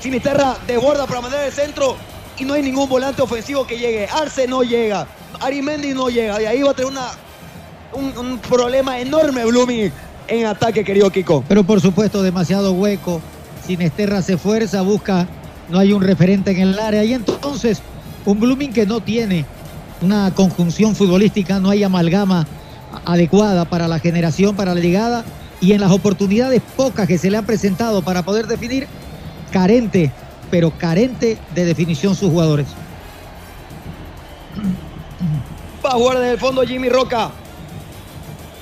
[0.00, 1.96] Sinisterra desborda para mandar el centro
[2.38, 4.06] y no hay ningún volante ofensivo que llegue.
[4.06, 5.06] Arce no llega.
[5.40, 6.38] Arimendi no llega.
[6.38, 7.10] De ahí va a tener una,
[7.92, 9.92] un, un problema enorme Blooming
[10.28, 11.42] en ataque, querido Kiko.
[11.48, 13.20] Pero por supuesto, demasiado hueco.
[13.66, 15.26] Sinesterra se fuerza, busca,
[15.68, 17.04] no hay un referente en el área.
[17.04, 17.82] Y entonces,
[18.24, 19.44] un Blooming que no tiene
[20.00, 22.46] una conjunción futbolística, no hay amalgama
[23.04, 25.24] adecuada para la generación, para la llegada.
[25.60, 28.86] Y en las oportunidades pocas que se le han presentado para poder definir,
[29.50, 30.12] carente,
[30.50, 32.66] pero carente de definición sus jugadores.
[35.84, 37.30] Va a jugar desde el fondo Jimmy Roca.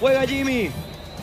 [0.01, 0.71] Juega Jimmy.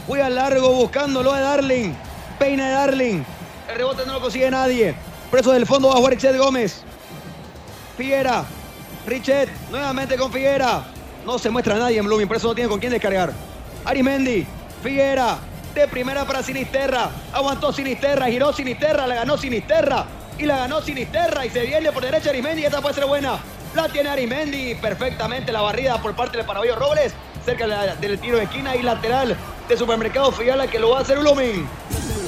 [0.07, 1.93] Juega largo buscándolo a Darling.
[2.37, 3.23] Peina de Darling.
[3.69, 4.93] El rebote no lo consigue nadie.
[5.31, 6.81] Preso del fondo va a jugar Gómez.
[7.97, 8.43] Figuera.
[9.07, 9.49] Richet.
[9.71, 10.83] Nuevamente con Figuera.
[11.25, 12.27] No se muestra nadie en Blooming.
[12.27, 13.31] Por eso no tiene con quién descargar.
[13.85, 14.45] Arimendi.
[14.81, 15.37] Figuera.
[15.73, 17.09] De primera para Sinisterra.
[17.31, 18.27] Aguantó Sinisterra.
[18.27, 19.07] Giró Sinisterra.
[19.07, 20.05] La ganó Sinisterra.
[20.37, 21.45] Y la ganó Sinisterra.
[21.45, 22.65] Y se viene por derecha Arimendi.
[22.65, 23.39] Esta puede ser buena.
[23.73, 24.75] La tiene Arimendi.
[24.75, 27.13] Perfectamente la barrida por parte del Paraguayo Robles.
[27.45, 29.37] Cerca del tiro de esquina y lateral
[29.67, 31.67] de Supermercado Figala que lo va a hacer Blooming.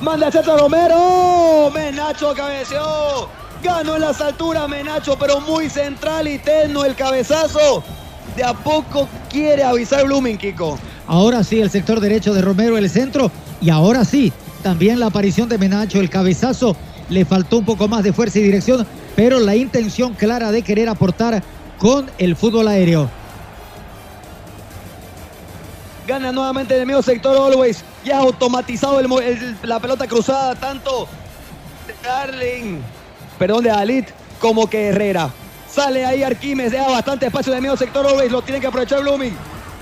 [0.00, 1.70] Manda centro Romero.
[1.74, 3.28] Menacho cabeceó.
[3.62, 7.84] Ganó en las alturas Menacho, pero muy central y tenno el cabezazo.
[8.34, 10.78] De a poco quiere avisar Blooming, Kiko.
[11.10, 13.32] Ahora sí, el sector derecho de Romero, el centro.
[13.60, 14.32] Y ahora sí,
[14.62, 16.76] también la aparición de Menacho, el cabezazo.
[17.08, 18.86] Le faltó un poco más de fuerza y dirección,
[19.16, 21.42] pero la intención clara de querer aportar
[21.78, 23.10] con el fútbol aéreo.
[26.06, 27.82] Gana nuevamente en el medio sector Always.
[28.04, 29.00] Ya automatizado
[29.64, 31.08] la pelota cruzada tanto
[31.88, 32.78] de Darling,
[33.36, 34.06] perdón, de Alit
[34.38, 35.28] como que Herrera.
[35.68, 38.30] Sale ahí Arquímedes, deja bastante espacio en el medio sector Always.
[38.30, 39.36] Lo tiene que aprovechar Blooming.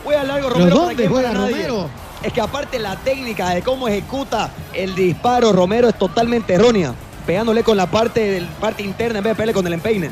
[0.08, 0.76] Juega largo ¿Pero Romero.
[0.76, 1.32] dónde para quién, juega.
[1.34, 1.90] Romero?
[2.22, 6.94] Es que aparte la técnica de cómo ejecuta el disparo Romero es totalmente errónea.
[7.26, 10.08] Pegándole con la parte, del, parte interna en vez de pegarle con el empeine.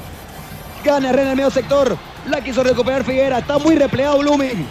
[0.85, 1.97] Gana Herrera en el medio sector.
[2.29, 3.39] La quiso recuperar Figuera.
[3.39, 4.67] Está muy replegado Blooming.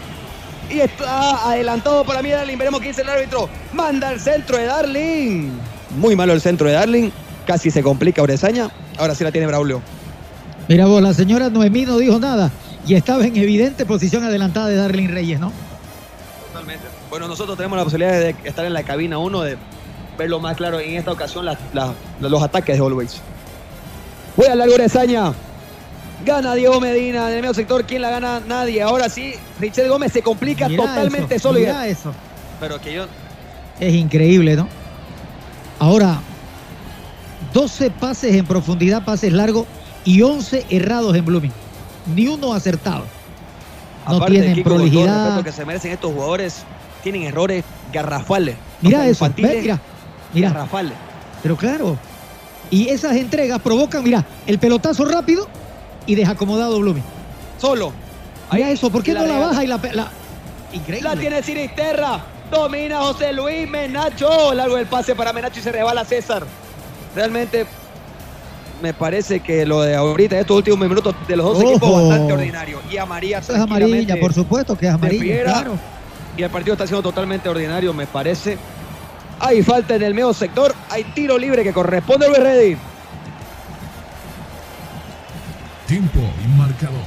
[0.70, 2.58] Y está adelantado para mí Darling.
[2.60, 3.50] Veremos qué dice el árbitro.
[3.74, 5.50] Manda el centro de Darling.
[5.98, 7.10] Muy malo el centro de Darling.
[7.48, 8.70] Casi se complica Orezaña.
[9.00, 9.82] Ahora sí la tiene Braulio.
[10.68, 12.52] Mira vos, la señora Noemí no dijo nada
[12.86, 15.52] y estaba en evidente posición adelantada de Darlene Reyes, ¿no?
[16.48, 16.86] Totalmente.
[17.10, 19.58] Bueno, nosotros tenemos la posibilidad de estar en la cabina 1 de
[20.18, 21.46] verlo más claro en esta ocasión
[22.20, 23.22] los ataques de Always.
[24.36, 25.34] Juega largo Orezaña.
[26.26, 27.86] Gana Diego Medina en el medio sector.
[27.86, 28.42] ¿Quién la gana?
[28.48, 28.82] Nadie.
[28.82, 31.60] Ahora sí, Richel Gómez se complica Mirá totalmente eso, solo.
[31.60, 32.14] mirá eso.
[32.60, 33.06] Pero que yo
[33.80, 34.68] Es increíble, ¿no?
[35.80, 36.20] Ahora,
[37.54, 39.68] 12 pases en profundidad, pases largos
[40.04, 41.52] y 11 errados en Blooming.
[42.08, 43.06] Ni uno acertado.
[44.08, 45.24] No Aparte, tienen Kiko, todo el prolijidad.
[45.26, 46.64] respeto que se merecen estos jugadores,
[47.04, 48.56] tienen errores garrafales.
[48.82, 49.80] Mira eso, infantiles, mira,
[50.34, 50.50] mira.
[50.50, 50.94] Garrafales.
[51.42, 51.98] Pero claro.
[52.70, 55.48] Y esas entregas provocan, mira, el pelotazo rápido
[56.06, 57.04] y desacomodado Blooming.
[57.60, 57.92] Solo.
[58.52, 59.80] Mira eso, ¿por qué la no la baja y la...
[59.94, 60.12] la-
[60.74, 61.10] Increíble.
[61.10, 62.20] La tiene Sinisterra.
[62.52, 64.54] Domina José Luis Menacho.
[64.54, 66.46] Largo el pase para Menacho y se rebala César.
[67.16, 67.66] Realmente
[68.82, 71.72] me parece que lo de ahorita, estos últimos minutos de los dos Ojo.
[71.72, 72.80] equipos, bastante ordinario.
[72.92, 75.78] Y a María Eso es amarilla, por supuesto que es amarilla, claro.
[76.38, 78.58] Y el partido está siendo totalmente ordinario, me parece.
[79.40, 80.74] Hay falta en el medio sector.
[80.90, 82.78] Hay tiro libre que corresponde al Luis Ready.
[85.88, 87.02] Tiempo y marcador.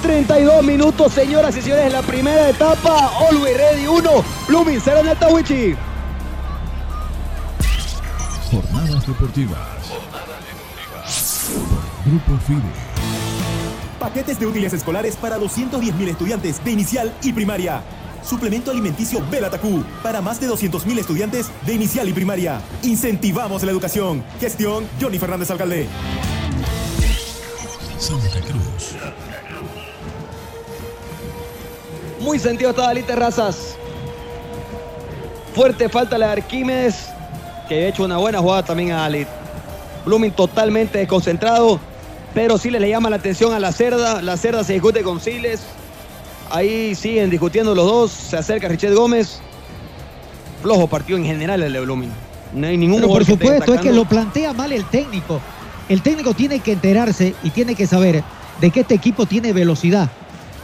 [0.00, 3.10] ...32 minutos, señoras y señores, en la primera etapa.
[3.28, 5.76] Always Ready 1, Blooming 0 en el Tawichi.
[8.50, 9.58] Jornadas deportivas.
[12.06, 12.62] Grupo FIDE.
[14.00, 17.82] Paquetes de útiles escolares para 210.000 estudiantes de inicial y primaria.
[18.24, 22.60] Suplemento alimenticio Belatacú para más de 200.000 estudiantes de inicial y primaria.
[22.82, 24.24] Incentivamos la educación.
[24.40, 25.86] Gestión Johnny Fernández Alcalde.
[27.98, 28.94] Santa Cruz.
[32.20, 33.76] Muy sentido está Dalí Terrazas.
[35.54, 37.08] Fuerte falta la de Arquímedes,
[37.68, 39.28] que ha hecho una buena jugada también a Dalit.
[40.04, 41.78] Blooming totalmente desconcentrado,
[42.34, 44.22] pero sí le, llama la atención a la cerda.
[44.22, 45.62] La cerda se discute con Siles.
[46.50, 48.10] Ahí siguen discutiendo los dos.
[48.10, 49.40] Se acerca Richard Gómez.
[50.62, 52.10] Flojo partido en general el de Blooming.
[52.54, 55.40] No hay ningún Pero por supuesto, es que lo plantea mal el técnico.
[55.88, 58.24] El técnico tiene que enterarse y tiene que saber
[58.60, 60.10] de que este equipo tiene velocidad.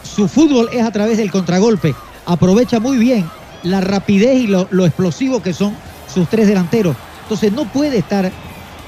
[0.03, 1.95] Su fútbol es a través del contragolpe.
[2.27, 3.29] Aprovecha muy bien
[3.63, 5.75] la rapidez y lo, lo explosivo que son
[6.15, 6.97] sus tres delanteros.
[7.23, 8.31] Entonces no puede estar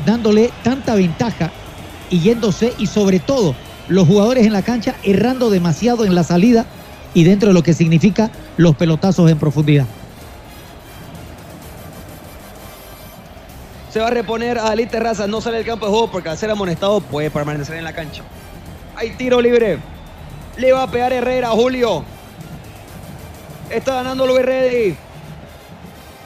[0.05, 1.51] dándole tanta ventaja
[2.11, 3.55] y yéndose y sobre todo
[3.89, 6.66] los jugadores en la cancha errando demasiado en la salida
[7.14, 9.87] y dentro de lo que significa los pelotazos en profundidad.
[13.91, 15.27] Se va a reponer a Dalí Terrazas.
[15.27, 18.22] No sale del campo de juego porque al ser amonestado puede permanecer en la cancha.
[18.95, 19.79] Hay tiro libre.
[20.59, 22.05] Le va a pegar Herrera, Julio.
[23.70, 24.97] Está ganando Luis Ready.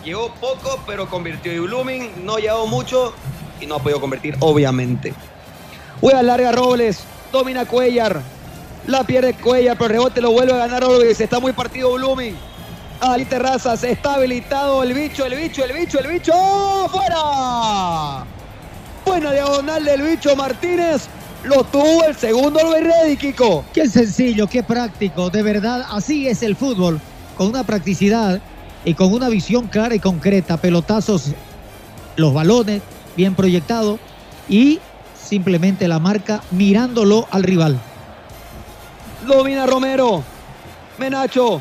[0.05, 1.53] Llegó poco, pero convirtió.
[1.53, 3.13] Y Blooming no llegó mucho
[3.61, 5.13] y no ha podido convertir, obviamente.
[6.01, 7.05] Juega larga Robles.
[7.33, 8.23] Domina Cuellar.
[8.87, 11.21] La pierde Cuellar, pero el rebote lo vuelve a ganar Robles.
[11.21, 12.37] Está muy partido Blooming.
[13.01, 16.33] Ali Terrazas, está habilitado el bicho, el bicho, el bicho, el bicho.
[16.35, 18.27] ¡Oh, ¡Fuera!
[19.07, 21.09] Buena diagonal del bicho Martínez.
[21.45, 23.65] Lo tuvo el segundo Luis Ready, Kiko.
[23.73, 25.31] Qué sencillo, qué práctico.
[25.31, 27.01] De verdad, así es el fútbol.
[27.39, 28.39] Con una practicidad
[28.85, 30.57] y con una visión clara y concreta.
[30.57, 31.33] Pelotazos,
[32.17, 32.83] los balones
[33.17, 33.99] bien proyectados
[34.49, 34.81] y
[35.21, 37.79] simplemente la marca mirándolo al rival.
[39.27, 40.23] Domina Romero.
[40.99, 41.61] Menacho.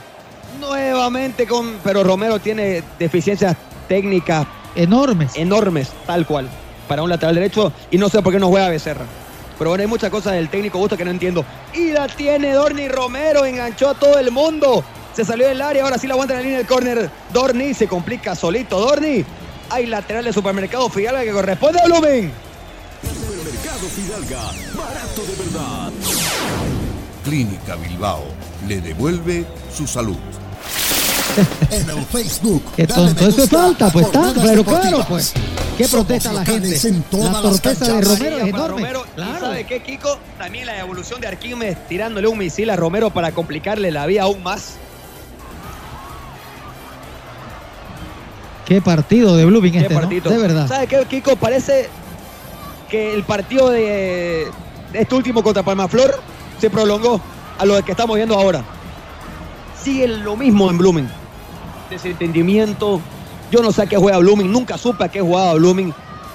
[0.59, 1.75] Nuevamente con.
[1.83, 3.55] Pero Romero tiene deficiencias
[3.87, 4.47] técnicas.
[4.75, 5.35] Enormes.
[5.35, 6.47] Enormes, tal cual.
[6.87, 7.71] Para un lateral derecho.
[7.91, 9.05] Y no sé por qué no juega Becerra.
[9.57, 11.45] Pero bueno, hay muchas cosas del técnico gusto que no entiendo.
[11.73, 13.45] Y la tiene Dorni Romero.
[13.45, 14.83] Enganchó a todo el mundo.
[15.19, 15.83] Se salió del área.
[15.83, 17.11] Ahora sí la aguanta en la línea del córner.
[17.33, 18.79] Dorni se complica solito.
[18.79, 19.25] Dorni.
[19.69, 22.31] Hay lateral de supermercado Fidalga que corresponde a Blumen.
[23.03, 24.41] Supermercado Fidalga,
[24.77, 25.91] barato de verdad.
[27.25, 28.23] Clínica Bilbao
[28.65, 29.45] le devuelve
[29.75, 30.15] su salud.
[31.69, 32.63] En el Facebook.
[32.77, 35.33] Qué tonto, eso es falta, pues está, Jornadas pero claro, pues.
[35.77, 36.61] ¿Qué protesta la gente?
[36.61, 38.01] locales en todas La las torpeza de.
[38.01, 38.93] Romero es enorme.
[38.93, 40.17] Romero, ¿y sabe qué, Kiko?
[40.37, 44.41] También la evolución de Arquímedes tirándole un misil a Romero para complicarle la vida aún
[44.43, 44.77] más.
[48.69, 49.99] Qué partido de Blooming Qué este, ¿no?
[49.99, 50.29] partito.
[50.29, 50.67] De verdad.
[50.67, 51.35] ¿Sabe qué, Kiko?
[51.35, 51.89] Parece
[52.87, 54.47] que el partido de,
[54.93, 56.19] de este último contra Palmaflor
[56.61, 57.19] se prolongó
[57.57, 58.63] a lo que estamos viendo ahora.
[59.81, 61.09] Sigue lo mismo en Blooming.
[61.89, 63.01] Desentendimiento.
[63.49, 64.51] Yo no sé a qué juega Blooming.
[64.51, 65.91] Nunca supe a qué jugaba Blooming.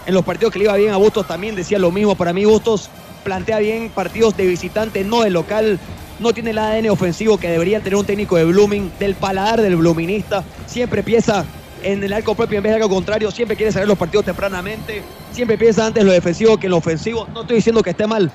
[0.07, 2.17] En los partidos que le iba bien a Bustos también decía lo mismo.
[2.17, 2.91] Para mí Bustos
[3.23, 5.79] plantea bien partidos de visitante, no de local.
[6.19, 9.77] No tiene el ADN ofensivo que debería tener un técnico de Blooming, del paladar del
[9.77, 10.43] Bloominista.
[10.67, 11.45] Siempre piensa
[11.85, 13.31] en el arco propio en vez de algo contrario.
[13.31, 15.03] Siempre quiere salir los partidos tempranamente.
[15.33, 17.29] Siempre piensa antes lo defensivo que en lo ofensivo.
[17.33, 18.31] No estoy diciendo que esté mal,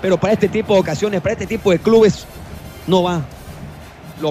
[0.00, 2.26] pero para este tipo de ocasiones, para este tipo de clubes,
[2.86, 3.22] no va.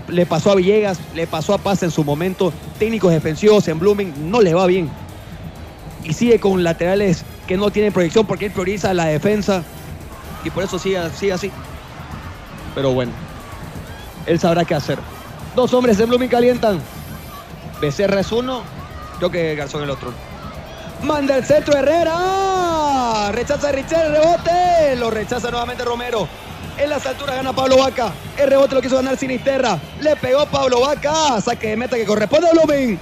[0.09, 2.51] Le pasó a Villegas, le pasó a Paz en su momento.
[2.77, 4.89] Técnicos defensivos en Blooming no le va bien.
[6.03, 9.63] Y sigue con laterales que no tienen proyección porque él prioriza la defensa.
[10.43, 11.51] Y por eso sigue, sigue así.
[12.75, 13.11] Pero bueno,
[14.25, 14.99] él sabrá qué hacer.
[15.55, 16.81] Dos hombres en Blooming calientan.
[17.79, 18.63] Becerra es uno,
[19.21, 20.11] yo que Garzón el otro.
[21.03, 23.31] Manda el centro Herrera.
[23.31, 24.95] Rechaza Richard el rebote.
[24.97, 26.27] Lo rechaza nuevamente Romero.
[26.77, 28.11] En las alturas gana Pablo Vaca.
[28.37, 29.79] El rebote lo quiso ganar Sinisterra.
[30.01, 31.39] Le pegó Pablo Vaca.
[31.41, 32.99] Saque de meta que corresponde a Blooming.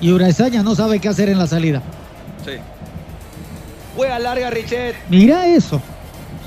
[0.00, 1.82] Y Uraesaña no sabe qué hacer en la salida.
[2.44, 2.52] Sí.
[3.96, 4.94] Juega larga Richet.
[5.08, 5.80] Mira eso.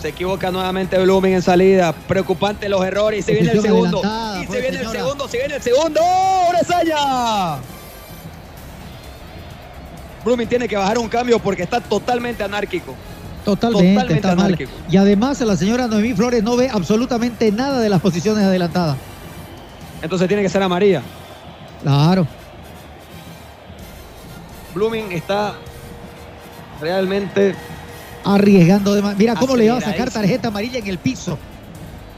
[0.01, 1.91] Se equivoca nuevamente Blooming en salida.
[1.93, 3.19] Preocupante los errores.
[3.19, 3.99] Y se viene el segundo.
[3.99, 5.27] Y se pues, viene el segundo.
[5.27, 5.99] Se viene el segundo.
[6.01, 7.57] ¡Oh, Oresaña!
[10.23, 12.95] Blooming tiene que bajar un cambio porque está totalmente anárquico.
[13.43, 14.39] Totalmente, Totalmente mal.
[14.39, 14.71] anárquico.
[14.89, 18.97] Y además la señora Noemí Flores no ve absolutamente nada de las posiciones adelantadas.
[20.01, 21.01] Entonces tiene que ser amarilla.
[21.81, 22.27] Claro.
[24.73, 25.55] Blooming está
[26.79, 27.55] realmente
[28.35, 29.17] Arriesgando de más.
[29.17, 31.37] Mira cómo le va a sacar tarjeta amarilla en el piso.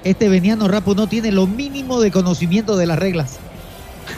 [0.03, 3.37] Este Veniano Rapo no tiene lo mínimo de conocimiento de las reglas.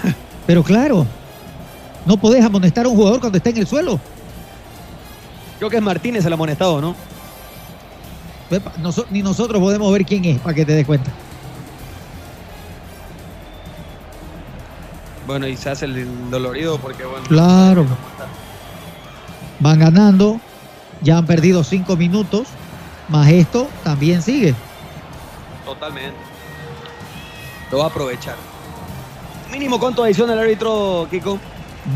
[0.47, 1.05] Pero claro,
[2.05, 3.99] no podés amonestar a un jugador cuando está en el suelo.
[5.59, 6.95] Creo que es Martínez el amonestado, ¿no?
[9.11, 11.11] Ni nosotros podemos ver quién es, para que te des cuenta.
[15.27, 17.25] Bueno, y se hace el dolorido porque, bueno.
[17.27, 17.85] Claro.
[19.59, 20.39] Van ganando.
[21.03, 22.47] Ya han perdido cinco minutos.
[23.09, 24.55] Más esto también sigue.
[25.65, 26.17] Totalmente.
[27.71, 28.35] Lo va a aprovechar.
[29.51, 31.39] Mínimo cuánto adiciona el árbitro, Kiko.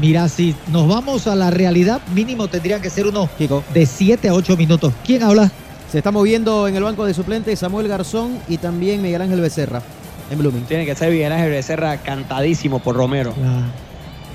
[0.01, 3.29] Mira, si nos vamos a la realidad, mínimo tendrían que ser unos
[3.73, 4.93] de 7 a 8 minutos.
[5.05, 5.49] ¿Quién habla?
[5.89, 9.81] Se está moviendo en el banco de suplentes Samuel Garzón y también Miguel Ángel Becerra
[10.29, 10.65] en Blooming.
[10.65, 13.33] Tiene que ser Miguel Ángel Becerra cantadísimo por Romero.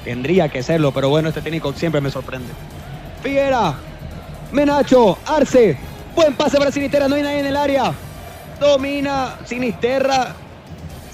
[0.04, 2.48] Tendría que serlo, pero bueno, este técnico siempre me sorprende.
[3.22, 3.74] Figuera,
[4.52, 5.76] Menacho, Arce,
[6.14, 7.92] buen pase para Sinisterra, no hay nadie en el área.
[8.60, 10.34] Domina Sinisterra.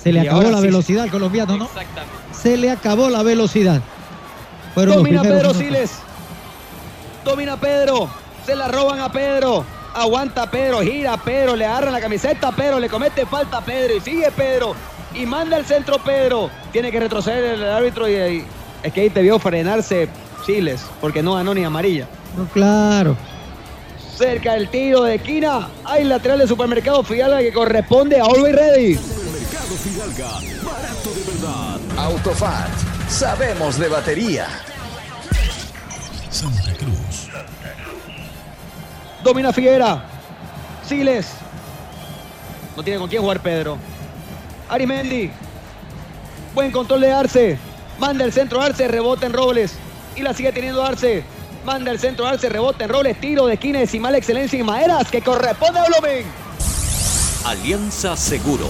[0.02, 1.64] Se le Y acabó la sí, velocidad al colombiano, ¿no?
[1.64, 2.14] Exactamente.
[2.32, 3.80] Se le acabó la velocidad.
[4.74, 5.56] Fueron Domina Pedro minutos.
[5.58, 5.90] Siles.
[7.24, 8.08] Domina Pedro.
[8.46, 9.64] Se la roban a Pedro.
[9.94, 13.96] Aguanta Pedro, gira Pedro, le agarran la camiseta a Pedro, le comete falta a Pedro
[13.96, 14.74] y sigue Pedro.
[15.14, 16.50] Y manda el centro Pedro.
[16.70, 18.44] Tiene que retroceder el árbitro y, y-
[18.82, 20.08] es que ahí te vio frenarse
[20.48, 22.08] Siles, porque no ganó ni amarilla.
[22.34, 23.14] No, claro.
[24.16, 28.94] Cerca del tiro de esquina, hay lateral de supermercado Fidalga que corresponde a Always Ready.
[28.94, 30.30] Mercado Fidalga,
[30.64, 31.78] barato de verdad.
[31.98, 32.70] Autofat,
[33.10, 34.46] sabemos de batería.
[36.30, 37.28] Santa Cruz.
[39.22, 40.02] Domina Figuera.
[40.88, 41.28] Siles.
[42.74, 43.76] No tiene con quién jugar Pedro.
[44.70, 45.30] Arimendi.
[46.54, 47.58] Buen control de Arce.
[47.98, 49.78] Manda el centro Arce, rebota en Robles.
[50.18, 51.22] Y la sigue teniendo Arce.
[51.64, 53.20] Manda el centro Arce, rebota en Robles.
[53.20, 56.26] Tiro de esquina decimal excelencia y Maderas que corresponde a Blooming.
[57.44, 58.68] Alianza Seguro.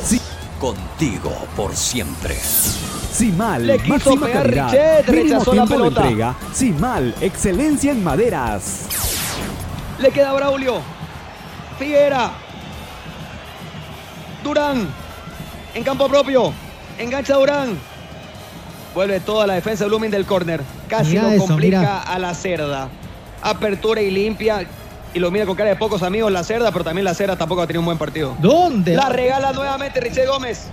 [0.60, 2.34] Contigo por siempre.
[2.34, 6.00] Simal, Le quiso máxima pegar calidad, Richet, mínimo rechazó la tiempo de pelota.
[6.02, 6.34] entrega.
[6.52, 8.86] Simal, excelencia en maderas.
[9.98, 10.82] Le queda Braulio.
[11.78, 12.30] Figuera.
[14.44, 14.86] Durán.
[15.74, 16.52] En campo propio.
[16.98, 17.78] Engancha Durán.
[18.98, 20.60] Vuelve toda la defensa de Blooming del córner.
[20.88, 22.02] Casi Mira lo eso, complica mira.
[22.02, 22.88] a la cerda.
[23.42, 24.66] Apertura y limpia.
[25.14, 27.62] Y lo mira con cara de pocos amigos la cerda, pero también la cerda tampoco
[27.62, 28.34] ha tenido un buen partido.
[28.40, 28.96] ¿Dónde?
[28.96, 30.64] La regala nuevamente Richard Gómez.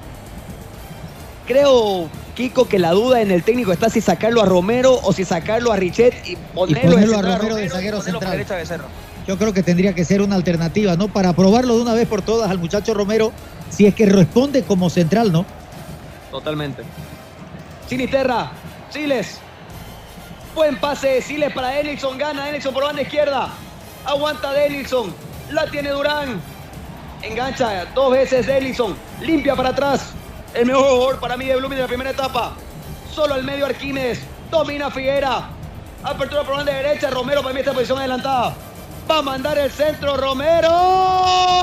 [1.45, 5.23] Creo, Kiko, que la duda en el técnico está si sacarlo a Romero o si
[5.23, 8.81] sacarlo a Richet y ponerlo, ponerlo de a central Romero de y zaguero ponerlo central.
[8.81, 9.27] a.
[9.27, 11.09] Yo creo que tendría que ser una alternativa, ¿no?
[11.09, 13.31] Para probarlo de una vez por todas al muchacho Romero,
[13.69, 15.45] si es que responde como central, ¿no?
[16.31, 16.81] Totalmente.
[17.87, 18.51] Sinisterra,
[18.89, 19.39] Siles.
[20.55, 22.17] Buen pase de Siles para Denilson.
[22.17, 23.49] Gana Denilson por banda izquierda.
[24.05, 25.13] Aguanta Denilson.
[25.51, 26.41] La tiene Durán.
[27.21, 28.95] Engancha dos veces Denilson.
[29.21, 30.13] Limpia para atrás.
[30.53, 32.53] El mejor jugador para mí de Blooming de la primera etapa.
[33.13, 34.21] Solo al medio Arquímedes.
[34.49, 35.49] Domina Figuera.
[36.03, 37.09] Apertura por banda derecha.
[37.09, 38.55] Romero para mí está en posición adelantada.
[39.09, 40.69] Va a mandar el centro Romero.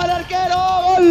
[0.01, 0.57] Al arquero.
[0.87, 1.03] Gol.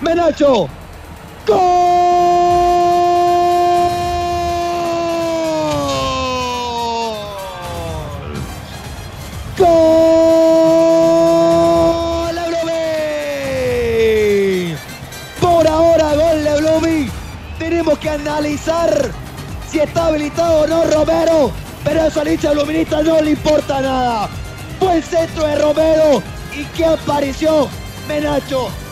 [0.00, 0.68] Menacho.
[1.46, 1.58] ¡Gol!
[12.32, 12.74] ¡La Blooming!
[15.40, 17.10] Por ahora, gol de Blooming.
[17.58, 19.10] Tenemos que analizar
[19.70, 21.52] si está habilitado o no Romero.
[21.84, 24.30] Pero eso al hincha bluminista no le importa nada.
[24.80, 26.22] Buen centro de Romero.
[26.56, 27.68] ¿Y qué apareció?
[28.08, 28.83] Menacho.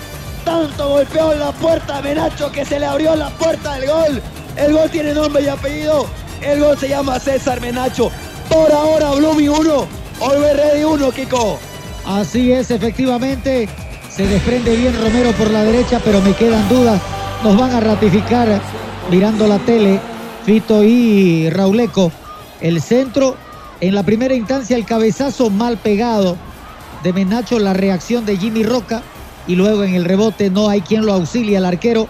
[0.44, 4.22] Tanto golpeó en la puerta Menacho que se le abrió la puerta del gol.
[4.56, 6.06] El gol tiene nombre y apellido.
[6.40, 8.10] El gol se llama César Menacho.
[8.48, 9.86] Por ahora, Blooming 1.
[10.20, 11.58] Olver Ready 1, Kiko.
[12.04, 13.68] Así es, efectivamente.
[14.10, 17.00] Se desprende bien Romero por la derecha, pero me quedan dudas.
[17.42, 18.60] Nos van a ratificar
[19.10, 20.00] mirando la tele,
[20.44, 22.12] Fito y Rauleco.
[22.60, 23.36] El centro,
[23.80, 26.36] en la primera instancia, el cabezazo mal pegado
[27.02, 29.02] de Menacho, la reacción de Jimmy Roca.
[29.46, 32.08] Y luego en el rebote no hay quien lo auxilie al arquero.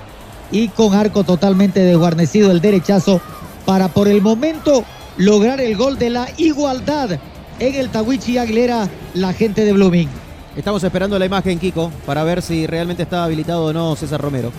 [0.51, 3.21] Y con arco totalmente desguarnecido el derechazo
[3.65, 4.85] para por el momento
[5.17, 7.19] lograr el gol de la igualdad
[7.59, 10.09] en el Tawichi Aguilera, la gente de Blooming.
[10.57, 14.53] Estamos esperando la imagen, Kiko, para ver si realmente está habilitado o no César Romero.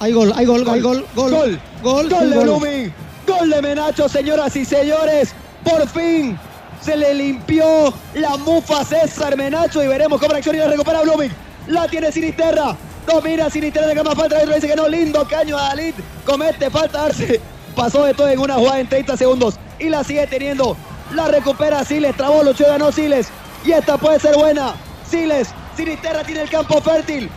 [0.00, 1.60] Hay gol, hay gol, hay gol, gol, Gol.
[1.82, 2.44] gol, Gol sí, de gol.
[2.44, 2.92] Blooming.
[3.26, 5.32] Gol Gol de Menacho, señoras y señores.
[5.64, 6.36] Por fin
[6.82, 11.30] se le limpió la mufa César Menacho y veremos cómo reacciona y la recupera Blooming.
[11.68, 12.76] La tiene Sinisterra.
[13.06, 14.44] Domina Sinisterra de cama falta.
[14.44, 14.88] Dice que no.
[14.88, 15.94] Lindo caño a Dalit.
[16.26, 17.40] Comete falta Arce.
[17.76, 19.58] Pasó de todo en una jugada en 30 segundos.
[19.78, 20.76] Y la sigue teniendo.
[21.14, 22.16] La recupera Siles.
[22.16, 23.28] Trabó, luchó, ganó Siles.
[23.64, 24.74] Y esta puede ser buena.
[25.08, 25.48] Siles.
[25.76, 27.30] Sinisterra tiene el campo fértil.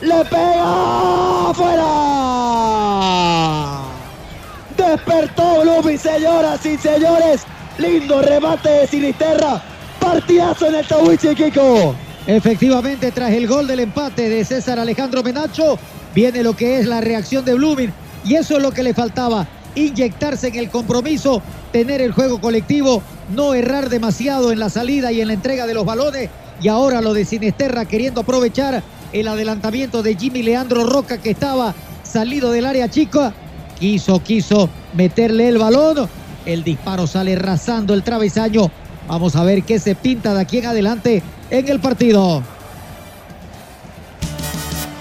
[0.00, 1.52] Le pega.
[1.54, 1.90] ¡Fuera!
[4.76, 7.46] Despertó Blooming, señoras y señores.
[7.80, 9.62] Lindo remate de Sinisterra.
[9.98, 11.94] Partidazo en el Tawichi, Kiko.
[12.26, 15.78] Efectivamente, tras el gol del empate de César Alejandro Menacho,
[16.14, 17.90] viene lo que es la reacción de Blooming.
[18.24, 21.40] Y eso es lo que le faltaba, inyectarse en el compromiso,
[21.72, 23.02] tener el juego colectivo,
[23.34, 26.28] no errar demasiado en la salida y en la entrega de los balones.
[26.60, 28.82] Y ahora lo de Sinisterra queriendo aprovechar
[29.14, 33.32] el adelantamiento de Jimmy Leandro Roca que estaba salido del área chica.
[33.78, 36.19] Quiso, quiso meterle el balón.
[36.46, 38.70] El disparo sale rasando el travesaño.
[39.08, 42.42] Vamos a ver qué se pinta de aquí en adelante en el partido.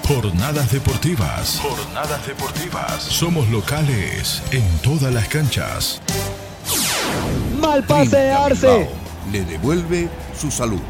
[0.07, 1.61] Jornadas deportivas.
[1.61, 3.03] Jornadas deportivas.
[3.03, 6.01] Somos locales en todas las canchas.
[7.61, 8.89] Mal pase de Arce.
[9.31, 10.81] Le devuelve su salud.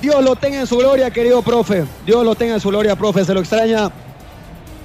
[0.00, 1.84] Dios lo tenga en su gloria, querido profe.
[2.06, 3.26] Dios lo tenga en su gloria, profe.
[3.26, 3.90] Se lo extraña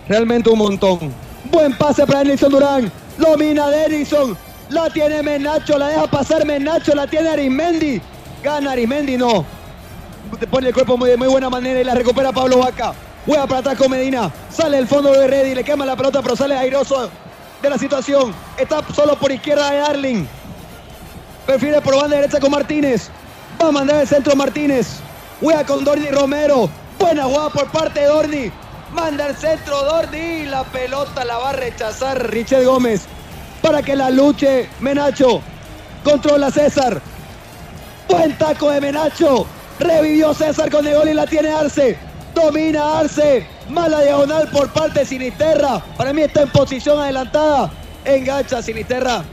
[0.09, 1.24] realmente un montón.
[1.51, 2.91] Buen pase para Edison Durán.
[3.17, 4.37] Domina de Edison.
[4.69, 5.77] La tiene Menacho.
[5.77, 6.93] La deja pasar Menacho.
[6.95, 8.01] La tiene Arismendi.
[8.43, 9.45] Gana Arismendi, no.
[10.39, 12.93] Te pone el cuerpo muy, de muy buena manera y la recupera Pablo Vaca.
[13.25, 14.31] Juega para atrás con Medina.
[14.49, 15.55] Sale el fondo de Reddy.
[15.55, 17.09] Le quema la pelota, pero sale airoso
[17.61, 18.33] de la situación.
[18.57, 20.25] Está solo por izquierda de Darling.
[21.45, 23.09] Prefiere por banda derecha con Martínez.
[23.61, 24.99] Va a mandar el centro Martínez.
[25.39, 26.69] Juega con Dorni Romero.
[26.99, 28.51] Buena jugada por parte de Dorni.
[28.95, 30.45] Manda el centro Dorni.
[30.45, 33.01] La pelota la va a rechazar Richard Gómez.
[33.61, 35.41] Para que la luche Menacho.
[36.03, 37.01] Controla César.
[38.07, 39.45] Buen taco de Menacho.
[39.79, 41.97] Revivió César con el gol y la tiene Arce.
[42.33, 43.45] Domina Arce.
[43.69, 45.83] Mala diagonal por parte de Sinisterra.
[45.97, 47.71] Para mí está en posición adelantada.
[48.05, 49.25] Engancha Sinisterra.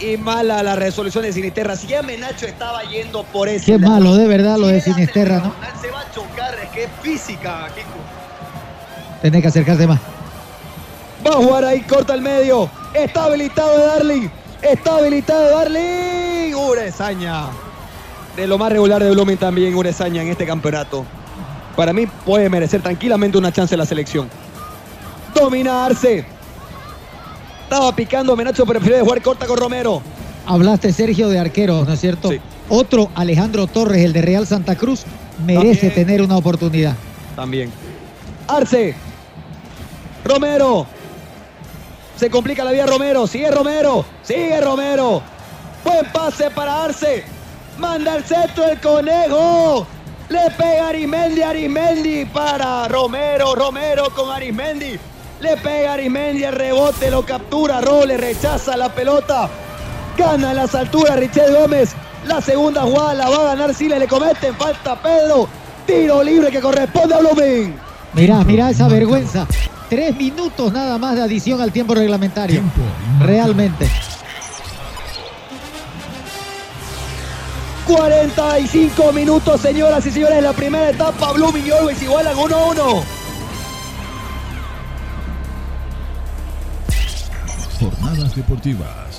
[0.00, 1.76] Y mala la resolución de Sinisterra.
[1.76, 5.54] Si ya Menacho estaba yendo por ese Qué malo, de verdad, lo de Sinisterra, ¿no?
[5.80, 8.23] Se va a chocar, es que es física, Kiko.
[9.24, 9.98] Tenés que acercarse más.
[11.26, 12.68] Va a jugar ahí, corta el medio.
[12.92, 14.28] Está habilitado Darling.
[14.60, 16.52] Está habilitado Darling.
[16.54, 17.46] Urezaña.
[18.36, 21.06] De lo más regular de Blooming también, Urezaña en este campeonato.
[21.74, 24.28] Para mí puede merecer tranquilamente una chance en la selección.
[25.34, 26.26] Domina Arce.
[27.62, 30.02] Estaba picando Menacho, pero prefiere jugar corta con Romero.
[30.44, 32.28] Hablaste, Sergio, de arqueros, ¿no es cierto?
[32.68, 35.04] Otro, Alejandro Torres, el de Real Santa Cruz,
[35.46, 35.94] merece También.
[35.94, 36.94] tener una oportunidad.
[37.34, 37.72] También.
[38.46, 38.94] Arce.
[40.24, 40.86] Romero.
[42.16, 43.26] Se complica la vida Romero.
[43.26, 44.04] Sigue Romero.
[44.22, 45.22] Sigue Romero.
[45.84, 47.24] Buen pase para Arce.
[47.78, 49.86] Manda el centro el conejo.
[50.28, 51.42] Le pega Arismendi.
[51.42, 53.54] Arismendi para Romero.
[53.54, 54.98] Romero con Arismendi.
[55.40, 56.44] Le pega Arismendi.
[56.44, 57.80] El rebote lo captura.
[57.80, 59.50] Role rechaza la pelota.
[60.16, 61.94] Gana las alturas Richel Gómez.
[62.26, 63.98] La segunda jugada la va a ganar Siles.
[63.98, 65.48] Le cometen falta Pedro.
[65.86, 67.76] Tiro libre que corresponde a Blooming.
[68.14, 69.46] Mirá, mirá esa vergüenza.
[69.94, 72.60] Tres minutos nada más de adición al tiempo reglamentario.
[73.20, 73.88] Realmente.
[77.86, 81.30] 45 minutos, señoras y señores, en la primera etapa.
[81.34, 83.04] Blooming y Always igualan 1-1.
[87.78, 89.18] Jornadas deportivas.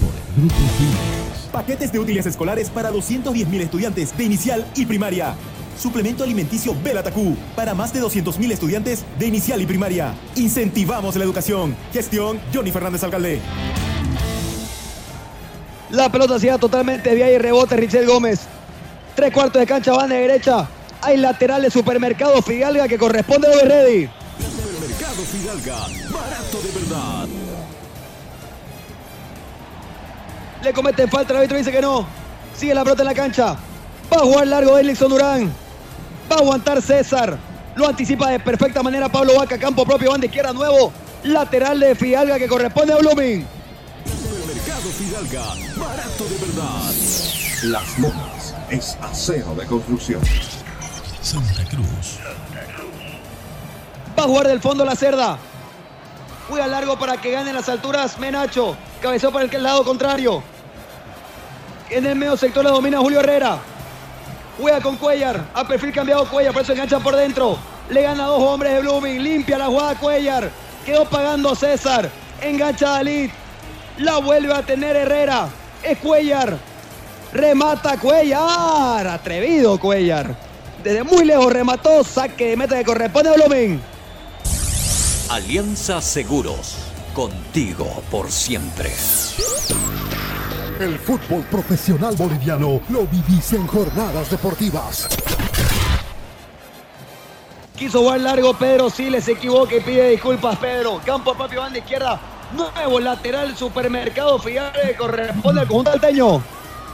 [0.00, 1.48] Por el Grupo Fines.
[1.52, 5.34] Paquetes de útiles escolares para 210.000 estudiantes de inicial y primaria.
[5.78, 10.14] Suplemento alimenticio Belatacú para más de 200.000 estudiantes de inicial y primaria.
[10.34, 11.76] Incentivamos la educación.
[11.92, 13.40] Gestión Johnny Fernández Alcalde.
[15.90, 18.40] La pelota se va totalmente vía y rebote Richel Gómez.
[19.14, 20.68] Tres cuartos de cancha van de derecha.
[21.02, 24.10] Hay lateral de supermercado Fidalga que corresponde a Always Ready.
[24.38, 25.76] Supermercado Fidalga,
[26.10, 27.28] barato de verdad.
[30.62, 32.06] Le cometen falta, el árbitro dice que no.
[32.56, 33.56] Sigue la pelota en la cancha.
[34.12, 35.65] Va a jugar largo Elixon Durán.
[36.30, 37.38] Va a aguantar César.
[37.76, 39.58] Lo anticipa de perfecta manera Pablo Vaca.
[39.58, 40.92] Campo propio, banda izquierda nuevo.
[41.24, 43.46] Lateral de Fidalga que corresponde a Blooming.
[44.04, 45.44] Supermercado Fidalga,
[45.76, 46.92] barato de verdad.
[47.64, 50.20] Las Lomas es acero de construcción.
[51.22, 52.18] Santa Cruz.
[54.18, 55.38] Va a jugar del fondo la cerda.
[56.48, 58.76] Juega largo para que gane en las alturas Menacho.
[59.02, 60.42] Cabezó para el lado contrario.
[61.90, 63.58] En el medio sector la domina Julio Herrera.
[64.58, 65.44] Juega con Cuellar.
[65.54, 66.52] A perfil cambiado Cuellar.
[66.52, 67.58] Por eso enganchan por dentro.
[67.90, 69.22] Le gana a dos hombres de Blooming.
[69.22, 70.50] Limpia la jugada Cuellar.
[70.84, 72.10] Quedó pagando César.
[72.40, 73.30] Engancha Dalit.
[73.98, 75.48] La vuelve a tener Herrera.
[75.82, 76.58] Es Cuellar.
[77.32, 79.06] Remata Cuellar.
[79.06, 80.34] Atrevido Cuellar.
[80.82, 82.02] Desde muy lejos remató.
[82.04, 83.80] Saque de meta que corresponde a Blooming.
[85.28, 86.76] Alianza Seguros.
[87.12, 88.92] Contigo por siempre.
[90.78, 95.08] El fútbol profesional boliviano lo vivís en jornadas deportivas.
[97.74, 101.00] Quiso jugar largo Pedro Siles, se equivoca y pide disculpas Pedro.
[101.02, 102.20] Campo Papi banda izquierda.
[102.54, 106.42] Nuevo lateral supermercado Figare corresponde al conjunto alteño.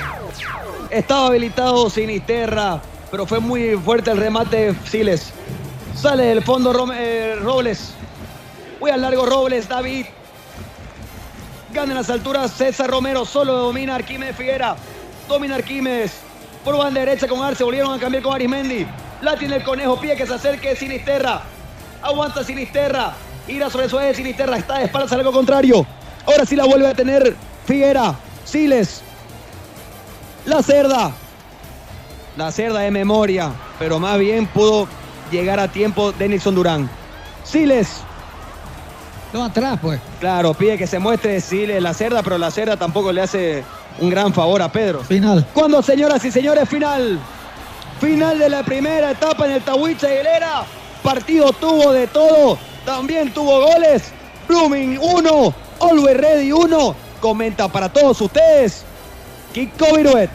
[0.89, 5.35] Estaba habilitado Sinisterra, pero fue muy fuerte el remate de Siles.
[5.95, 7.93] Sale del fondo eh, Robles.
[8.81, 10.07] Muy al largo Robles, David.
[11.71, 14.75] Gana en las alturas César Romero, solo domina Arquímedes Figuera.
[15.29, 16.26] Domina Arquímedes.
[16.67, 18.85] Por banda derecha con Arce, volvieron a cambiar con Arismendi.
[19.23, 21.43] La tiene el conejo, pide que se acerque Sinisterra.
[22.03, 23.15] Aguanta Sinisterra.
[23.47, 25.87] Ira sobre suave Sinisterra, está de espaldas al algo contrario.
[26.27, 27.37] Ahora sí la vuelve a tener
[27.67, 28.17] Figuera.
[28.45, 29.01] Siles.
[30.45, 31.13] La cerda.
[32.37, 34.89] La cerda de memoria, pero más bien pudo
[35.31, 36.91] llegar a tiempo Denilson Durán.
[37.45, 38.01] Siles.
[39.33, 40.01] No atrás, pues.
[40.19, 43.63] Claro, pide que se muestre Siles la cerda, pero la cerda tampoco le hace
[44.01, 45.03] un gran favor a Pedro.
[45.03, 45.47] Final.
[45.53, 47.19] Cuando, señoras y señores, final.
[48.01, 50.65] Final de la primera etapa en el Tahuicha Aguilera.
[51.03, 52.59] Partido tuvo de todo.
[52.85, 54.13] También tuvo goles.
[54.49, 56.97] Blooming 1, Always Ready 1.
[57.21, 58.85] Comenta para todos ustedes.
[59.53, 60.31] Kiko Viruet.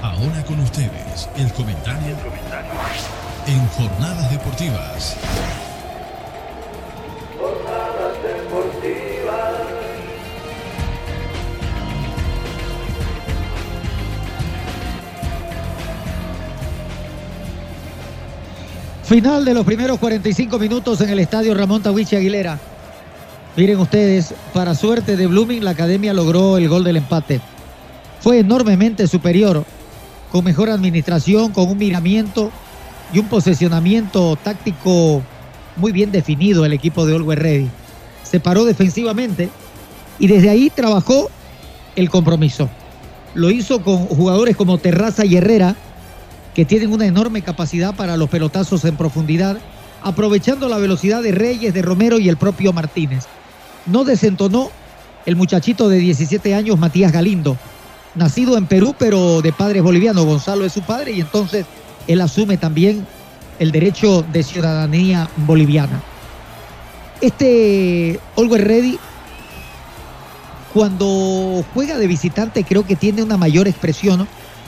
[0.00, 2.16] Ahora con ustedes, el comentario
[3.46, 5.16] en Jornadas Deportivas.
[19.12, 22.58] Final de los primeros 45 minutos en el estadio Ramón Tawichi Aguilera.
[23.58, 27.42] Miren ustedes, para suerte de Blooming, la academia logró el gol del empate.
[28.20, 29.66] Fue enormemente superior,
[30.30, 32.50] con mejor administración, con un miramiento
[33.12, 35.22] y un posesionamiento táctico
[35.76, 37.68] muy bien definido el equipo de Always Ready.
[38.22, 39.50] Se paró defensivamente
[40.18, 41.28] y desde ahí trabajó
[41.96, 42.70] el compromiso.
[43.34, 45.76] Lo hizo con jugadores como Terraza y Herrera,
[46.54, 49.58] que tienen una enorme capacidad para los pelotazos en profundidad,
[50.02, 53.24] aprovechando la velocidad de Reyes, de Romero y el propio Martínez.
[53.86, 54.70] No desentonó
[55.26, 57.56] el muchachito de 17 años, Matías Galindo,
[58.14, 60.26] nacido en Perú, pero de padres bolivianos.
[60.26, 61.66] Gonzalo es su padre y entonces
[62.06, 63.06] él asume también
[63.58, 66.02] el derecho de ciudadanía boliviana.
[67.20, 68.98] Este Always Ready,
[70.74, 74.26] cuando juega de visitante, creo que tiene una mayor expresión.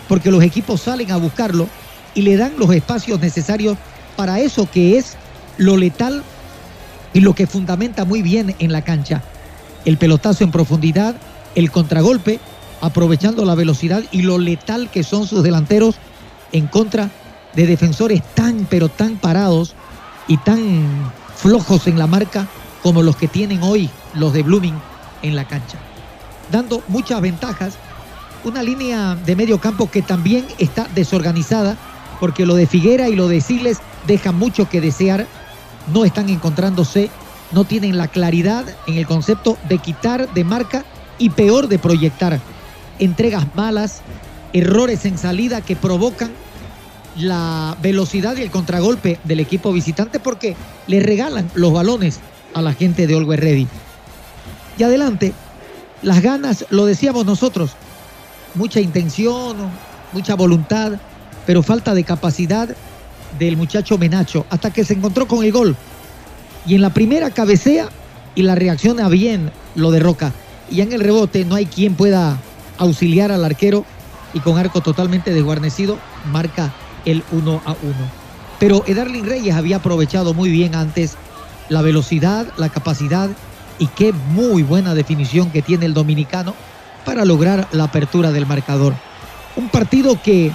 [0.09, 1.69] Porque los equipos salen a buscarlo
[2.15, 3.77] y le dan los espacios necesarios
[4.17, 5.17] para eso que es
[5.59, 6.23] lo letal
[7.13, 9.23] y lo que fundamenta muy bien en la cancha.
[9.85, 11.17] El pelotazo en profundidad,
[11.55, 12.41] el contragolpe,
[12.81, 15.97] aprovechando la velocidad y lo letal que son sus delanteros
[16.53, 17.11] en contra
[17.55, 19.75] de defensores tan pero tan parados
[20.27, 22.47] y tan flojos en la marca
[22.83, 24.75] como los que tienen hoy los de Blooming
[25.23, 25.79] en la cancha.
[26.51, 27.75] Dando muchas ventajas
[28.45, 31.77] una línea de medio campo que también está desorganizada,
[32.21, 35.27] porque lo de Figuera y lo de Siles dejan mucho que desear,
[35.93, 37.11] no están encontrándose,
[37.53, 40.85] no tienen la claridad en el concepto de quitar de marca
[41.19, 42.41] y peor de proyectar.
[42.99, 44.03] Entregas malas,
[44.53, 46.33] errores en salida que provocan
[47.17, 52.21] la velocidad y el contragolpe del equipo visitante porque le regalan los balones
[52.55, 53.69] a la gente de Always Ready.
[54.79, 55.33] Y adelante,
[56.03, 57.77] las ganas, lo decíamos nosotros,
[58.55, 59.57] mucha intención,
[60.13, 60.93] mucha voluntad,
[61.47, 62.69] pero falta de capacidad
[63.39, 65.77] del muchacho Menacho, hasta que se encontró con el gol.
[66.67, 67.89] Y en la primera cabecea
[68.35, 70.33] y la reacción a bien lo derroca.
[70.71, 72.39] Y en el rebote no hay quien pueda
[72.79, 73.85] auxiliar al arquero
[74.33, 75.99] y con arco totalmente desguarnecido
[76.31, 76.73] marca
[77.05, 77.79] el 1 a 1.
[78.59, 81.17] Pero Edarlin Reyes había aprovechado muy bien antes
[81.69, 83.29] la velocidad, la capacidad
[83.79, 86.55] y qué muy buena definición que tiene el dominicano
[87.05, 88.95] para lograr la apertura del marcador.
[89.57, 90.53] Un partido que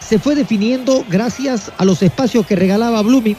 [0.00, 3.36] se fue definiendo gracias a los espacios que regalaba Blooming,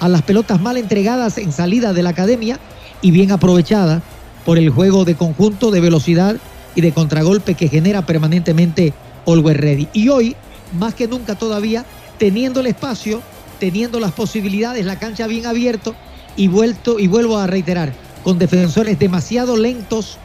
[0.00, 2.58] a las pelotas mal entregadas en salida de la academia
[3.00, 4.02] y bien aprovechadas
[4.44, 6.36] por el juego de conjunto de velocidad
[6.74, 8.92] y de contragolpe que genera permanentemente
[9.26, 9.88] Always Ready.
[9.92, 10.36] Y hoy,
[10.78, 11.84] más que nunca todavía,
[12.18, 13.22] teniendo el espacio,
[13.58, 15.94] teniendo las posibilidades, la cancha bien abierto
[16.36, 17.92] y vuelto y vuelvo a reiterar,
[18.22, 20.18] con defensores demasiado lentos,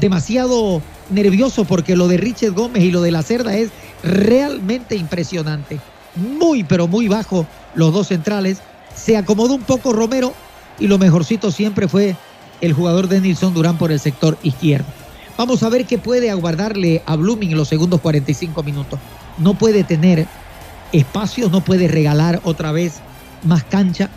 [0.00, 3.70] demasiado nerviosos, porque lo de Richard Gómez y lo de la Cerda es
[4.02, 5.78] realmente impresionante.
[6.16, 8.58] Muy, pero muy bajo los dos centrales.
[8.94, 10.32] Se acomodó un poco Romero
[10.78, 12.16] y lo mejorcito siempre fue
[12.60, 14.86] el jugador de Nilson Durán por el sector izquierdo.
[15.36, 18.98] Vamos a ver qué puede aguardarle a Blooming en los segundos 45 minutos.
[19.38, 20.26] No puede tener
[20.92, 23.00] espacios, no puede regalar otra vez
[23.44, 24.10] más cancha,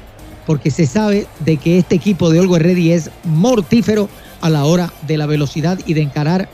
[0.45, 4.09] porque se sabe de que este equipo de Olgo Ready es mortífero
[4.43, 6.49] a la hora de la velocidad y de encarar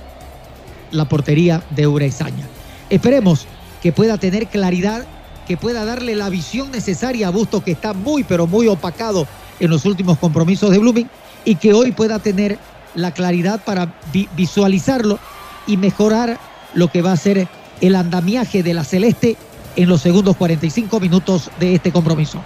[0.92, 2.46] la portería de Urezaña.
[2.92, 3.48] Esperemos
[3.82, 5.06] que pueda tener claridad,
[5.48, 9.28] que pueda darle la visión necesaria a Busto, que está muy, pero muy opacado
[9.60, 11.10] en los últimos compromisos de Blooming,
[11.46, 12.60] y que hoy pueda tener
[12.94, 13.92] la claridad para
[14.36, 15.18] visualizarlo
[15.66, 16.38] y mejorar
[16.76, 17.48] lo que va a ser
[17.82, 19.36] el andamiaje de la Celeste
[19.76, 22.40] en los segundos 45 minutos de este compromiso.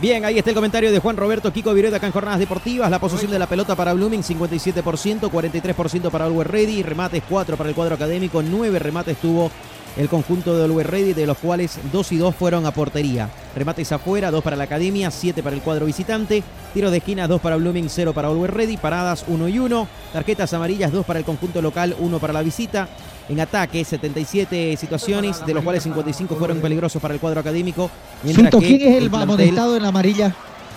[0.00, 2.90] Bien, ahí está el comentario de Juan Roberto Kiko Vireda acá en Jornadas Deportivas.
[2.90, 7.68] La posición de la pelota para Blooming, 57%, 43% para Always Ready, remates 4 para
[7.68, 9.50] el cuadro académico, 9 remates tuvo
[9.98, 13.28] el conjunto de Always Ready, de los cuales 2 y 2 fueron a portería.
[13.54, 16.42] Remates afuera, 2 para la academia, 7 para el cuadro visitante.
[16.72, 18.78] Tiros de esquina, 2 para Blooming, 0 para Always Ready.
[18.78, 19.88] Paradas, 1 y 1.
[20.14, 22.88] Tarjetas amarillas, 2 para el conjunto local, 1 para la visita
[23.28, 27.90] en ataque, 77 situaciones, de los cuales 55 fueron peligrosos para el cuadro académico.
[28.22, 30.34] Mientras ¿Quién es el, amonestado en la amarilla?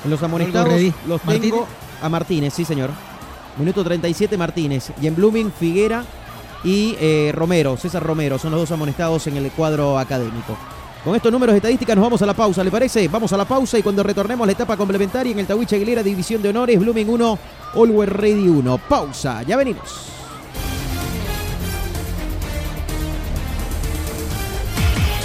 [0.07, 1.67] Los amonestados los tengo
[2.01, 2.91] a Martínez, sí señor.
[3.57, 4.91] Minuto 37 Martínez.
[5.01, 6.03] Y en Blooming, Figuera
[6.63, 10.57] y eh, Romero, César Romero, son los dos amonestados en el cuadro académico.
[11.03, 13.07] Con estos números estadísticas nos vamos a la pausa, ¿le parece?
[13.09, 16.41] Vamos a la pausa y cuando retornemos la etapa complementaria en el Tawiche Aguilera, División
[16.41, 17.39] de Honores, Blooming 1,
[17.75, 18.77] Always Ready 1.
[18.77, 20.22] Pausa, ya venimos.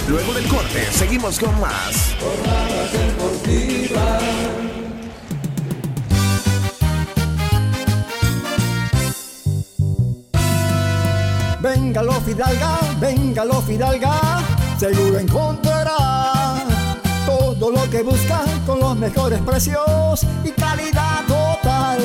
[0.08, 2.16] Luego del corte, seguimos con más.
[11.60, 14.40] Venga lo Fidalga, venga lo Fidalga,
[14.78, 16.64] seguro encontrará
[17.26, 22.00] todo lo que busca con los mejores precios y calidad total.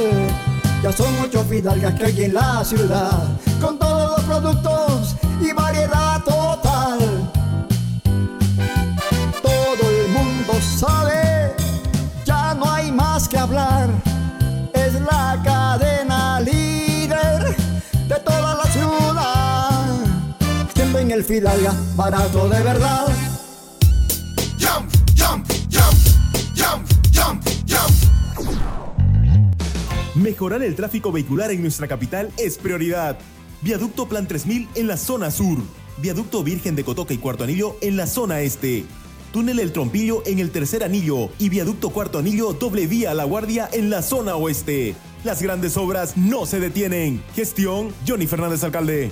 [0.83, 3.23] Ya son ocho Fidalgas que hay en la ciudad,
[3.61, 6.52] con todos los productos y variedad total
[21.13, 23.05] el Fidalga, barato de verdad.
[24.59, 25.95] Jump, jump, jump,
[26.55, 28.47] jump, jump, jump.
[30.15, 33.19] Mejorar el tráfico vehicular en nuestra capital es prioridad.
[33.61, 35.59] Viaducto Plan 3000 en la zona sur.
[35.97, 38.83] Viaducto Virgen de Cotoca y Cuarto Anillo en la zona este
[39.31, 43.23] túnel El Trompillo en el tercer anillo y viaducto cuarto anillo doble vía a la
[43.23, 44.95] guardia en la zona oeste.
[45.23, 47.23] Las grandes obras no se detienen.
[47.35, 49.11] Gestión Johnny Fernández Alcalde.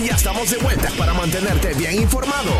[0.00, 2.50] Y ya estamos de vuelta para mantenerte bien informado.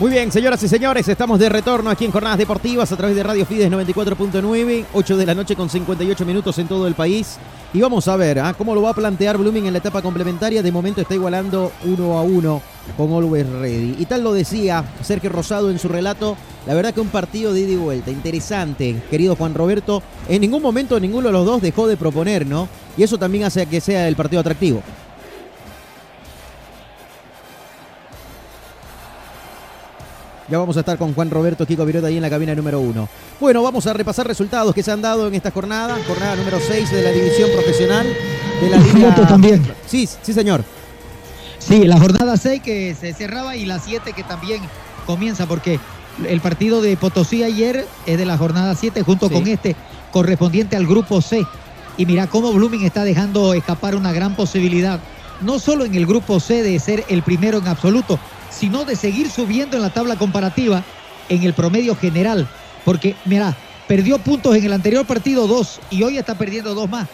[0.00, 3.22] Muy bien, señoras y señores, estamos de retorno aquí en Jornadas Deportivas a través de
[3.22, 7.38] Radio Fides 94.9, 8 de la noche con 58 minutos en todo el país.
[7.72, 8.54] Y vamos a ver ¿ah?
[8.58, 10.64] cómo lo va a plantear Blooming en la etapa complementaria.
[10.64, 12.60] De momento está igualando uno a uno
[12.96, 13.94] con Always Ready.
[13.96, 16.36] Y tal lo decía Sergio Rosado en su relato.
[16.66, 20.02] La verdad que un partido de ida y vuelta, interesante, querido Juan Roberto.
[20.28, 22.68] En ningún momento ninguno de los dos dejó de proponer, ¿no?
[22.96, 24.82] Y eso también hace que sea el partido atractivo.
[30.48, 33.08] Ya vamos a estar con Juan Roberto Kiko Virota ahí en la cabina número uno.
[33.40, 36.90] Bueno, vamos a repasar resultados que se han dado en esta jornada, jornada número 6
[36.90, 38.06] de la división profesional
[38.60, 39.14] de la Liga.
[39.26, 39.62] también.
[39.86, 40.62] Sí, sí, señor.
[41.58, 44.60] Sí, la jornada 6 que se cerraba y la 7 que también
[45.06, 45.80] comienza porque
[46.28, 49.34] el partido de Potosí ayer es de la jornada 7 junto Sí.
[49.34, 49.74] con este
[50.12, 51.46] correspondiente al grupo C.
[51.96, 55.00] Y mira cómo Blooming está dejando escapar una gran posibilidad,
[55.40, 58.18] no solo en el grupo C de ser el primero en absoluto,
[58.58, 60.82] sino de seguir subiendo en la tabla comparativa
[61.28, 62.46] en el promedio general.
[62.84, 63.56] Porque, mira,
[63.88, 67.08] perdió puntos en el anterior partido dos y hoy está perdiendo dos más.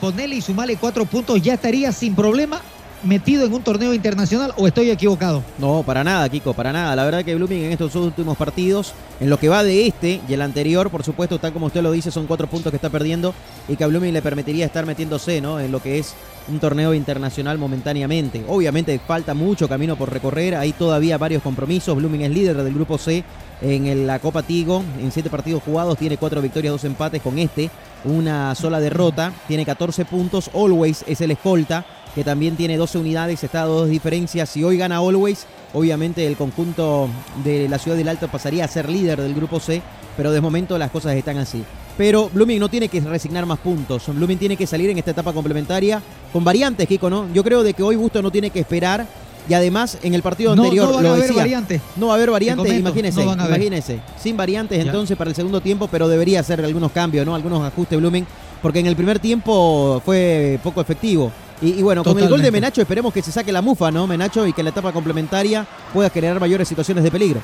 [0.00, 2.60] Ponele y sumale cuatro puntos, ya estaría sin problema
[3.02, 5.42] metido en un torneo internacional o estoy equivocado.
[5.58, 6.94] No, para nada, Kiko, para nada.
[6.96, 10.32] La verdad que Blooming en estos últimos partidos, en lo que va de este y
[10.32, 13.34] el anterior, por supuesto, tal como usted lo dice, son cuatro puntos que está perdiendo
[13.68, 15.60] y que a Blooming le permitiría estar metiéndose ¿no?
[15.60, 16.14] en lo que es
[16.48, 18.44] un torneo internacional momentáneamente.
[18.48, 21.96] Obviamente falta mucho camino por recorrer, hay todavía varios compromisos.
[21.96, 23.24] Blooming es líder del grupo C
[23.60, 27.70] en la Copa Tigo, en siete partidos jugados, tiene cuatro victorias, dos empates con este,
[28.04, 30.50] una sola derrota, tiene 14 puntos.
[30.54, 34.50] Always es el escolta que también tiene 12 unidades, está a dos diferencias.
[34.50, 37.08] Si hoy gana Always, obviamente el conjunto
[37.44, 39.80] de la ciudad del Alto pasaría a ser líder del grupo C,
[40.16, 41.64] pero de momento las cosas están así.
[41.96, 44.04] Pero Blooming no tiene que resignar más puntos.
[44.08, 46.02] Blooming tiene que salir en esta etapa complementaria
[46.32, 47.26] con variantes, Kiko, ¿no?
[47.34, 49.06] Yo creo de que hoy Busto no tiene que esperar.
[49.48, 51.82] Y además, en el partido No, anterior no van lo a haber decía, variantes.
[51.96, 54.00] No va a haber variantes, Te comento, no imagínese.
[54.16, 54.84] Sin variantes Ya.
[54.84, 57.34] entonces para el segundo tiempo, pero debería hacer algunos cambios, ¿no?
[57.34, 58.24] Algunos ajustes Blooming,
[58.62, 61.32] porque en el primer tiempo fue poco efectivo.
[61.60, 62.50] Y, y bueno, con el gol de.
[62.52, 64.46] Menacho esperemos que se saque la mufa, ¿no, Menacho?
[64.46, 67.40] Y que la etapa complementaria pueda generar mayores situaciones de peligro.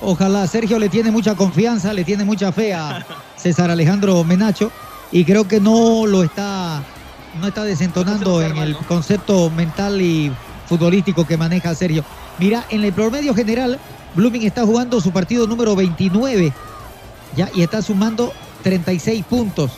[0.00, 3.04] Ojalá Sergio le tiene mucha confianza, le tiene mucha fe a
[3.36, 4.70] César Alejandro Menacho
[5.10, 6.82] y creo que no lo está
[7.40, 10.32] no está desentonando en el concepto mental y
[10.66, 12.04] futbolístico que maneja Sergio.
[12.38, 13.78] Mira, en el promedio general,
[14.14, 16.52] Blooming está jugando su partido número 29
[17.36, 18.32] ya y está sumando
[18.62, 19.72] 36 puntos.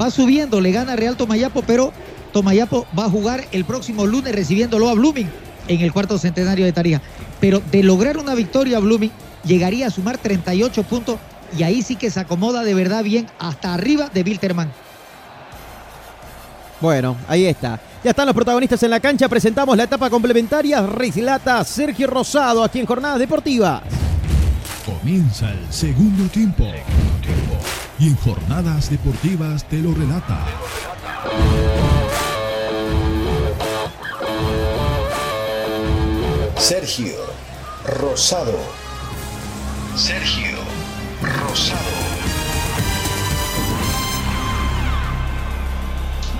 [0.00, 1.92] Va subiendo, le gana Real Tomayapo, pero
[2.32, 5.28] Tomayapo va a jugar el próximo lunes recibiéndolo a Blooming
[5.68, 7.02] en el cuarto centenario de Tarija.
[7.40, 9.12] Pero de lograr una victoria, Blooming
[9.44, 11.18] llegaría a sumar 38 puntos
[11.56, 14.72] y ahí sí que se acomoda de verdad bien hasta arriba de Wilterman.
[16.80, 17.78] Bueno, ahí está.
[18.02, 19.28] Ya están los protagonistas en la cancha.
[19.28, 20.84] Presentamos la etapa complementaria.
[20.84, 23.82] Rislata Sergio Rosado aquí en Jornadas Deportivas.
[24.84, 26.66] Comienza el segundo tiempo.
[28.00, 30.40] Y en jornadas deportivas te lo relata.
[36.56, 37.14] Sergio
[38.00, 38.81] Rosado.
[39.96, 40.56] Sergio
[41.20, 41.80] Rosado.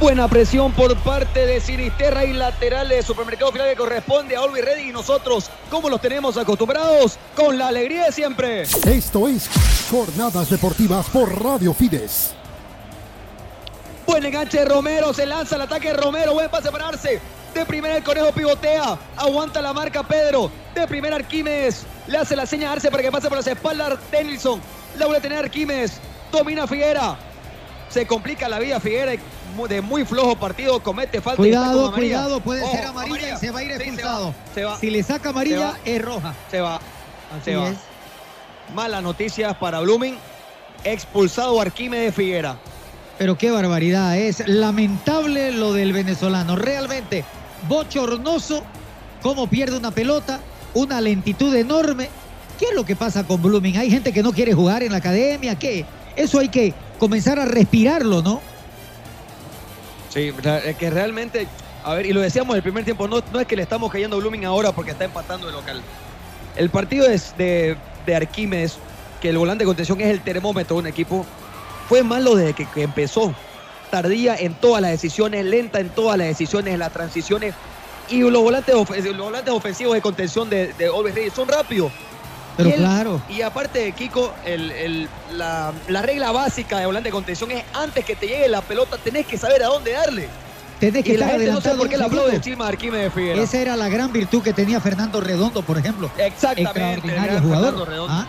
[0.01, 4.65] Buena presión por parte de Sinisterra y lateral de Supermercado Final que corresponde a Always
[4.65, 8.62] Ready y nosotros, como los tenemos acostumbrados, con la alegría de siempre.
[8.62, 9.49] Esto es
[9.91, 12.33] Jornadas Deportivas por Radio Fides.
[14.07, 17.20] Buen enganche de Romero, se lanza el ataque de Romero, buen pase para Arce.
[17.55, 20.51] De primera el conejo pivotea, aguanta la marca Pedro.
[20.74, 23.99] De primera Arquímedes, le hace la seña a Arce para que pase por las espaldas
[24.11, 24.61] Denilson.
[24.99, 25.93] La vuelve a tener Arquímedes,
[26.31, 27.16] domina Figuera.
[27.89, 29.12] Se complica la vida Figuera
[29.69, 31.43] de muy flojo partido, comete falta.
[31.43, 32.16] y Cuidado, amarilla.
[32.19, 34.35] cuidado, puede Ojo, ser amarilla, y se va a ir Sí, se expulsado.
[34.55, 34.79] se va.
[34.79, 36.35] Si le saca amarilla, es roja.
[36.51, 36.77] Se va.
[36.77, 37.69] Así se va.
[37.69, 37.77] es.
[38.74, 40.16] Malas noticias para Blooming.
[40.85, 42.57] Expulsado Arquímedes Figuera.
[43.19, 47.24] Pero qué barbaridad, es lamentable lo del venezolano, realmente
[47.69, 48.65] bochornoso
[49.23, 50.41] cómo pierde una pelota,
[50.74, 52.09] una lentitud enorme.
[52.59, 53.77] ¿Qué es lo que pasa con Blooming?
[53.77, 55.85] Hay gente que no quiere jugar en la academia, ¿qué?
[56.16, 58.40] Eso hay que comenzar a respirarlo, ¿no?
[60.11, 60.32] Sí,
[60.78, 61.47] que realmente,
[61.82, 64.16] a ver, y lo decíamos el primer tiempo, no, no es que le estamos cayendo
[64.16, 65.82] a Blooming ahora porque está empatando de local.
[66.57, 68.78] El partido es de, de Arquímedes,
[69.23, 71.24] que el volante de contención es el termómetro de un equipo,
[71.89, 73.35] fue malo desde que, empezó.
[73.90, 77.55] Tardía en todas las decisiones, lenta en todas las decisiones, las transiciones.
[78.12, 81.90] Y los volantes, of- los volantes ofensivos de contención de, de Ready son rápidos.
[82.56, 83.22] Pero Y él- claro.
[83.28, 87.64] Y aparte de Kiko, el- el- la, la regla básica de volante de contención es
[87.72, 90.28] antes que te llegue la pelota, tenés que saber a dónde darle.
[90.78, 92.10] Tenés que y la estar gente no adelantado por qué la de
[92.68, 93.44] Arquímedes Figueroa.
[93.44, 96.10] Esa era la gran virtud que tenía Fernando Redondo, por ejemplo.
[96.18, 97.64] Exactamente, Extraordinario jugador.
[97.70, 98.12] Fernando Redondo.
[98.12, 98.26] Ah,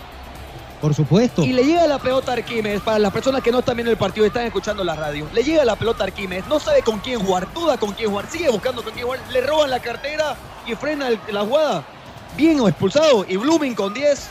[0.84, 1.46] Por supuesto.
[1.46, 3.96] Y le llega la pelota a Arquímedes, para las personas que no están viendo el
[3.96, 7.00] partido y están escuchando la radio, le llega la pelota a Arquímedes, no sabe con
[7.00, 10.36] quién jugar, duda con quién jugar, sigue buscando con quién jugar, le roban la cartera
[10.68, 11.86] y frena el- la jugada.
[12.36, 14.28] Bien o expulsado, y Blooming con 10,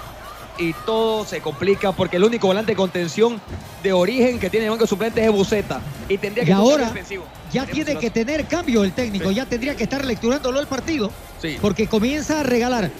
[0.58, 3.40] y todo se complica porque el único volante de contención
[3.82, 5.80] de origen que tiene el banco de suplentes es Buceta.
[6.06, 7.24] Y tendría Y que ahora defensivo.
[7.50, 11.10] ya tiene que tener cambio el técnico, ya tendría que estar lecturándolo el partido,
[11.40, 11.56] Sí.
[11.62, 12.90] porque comienza a regalar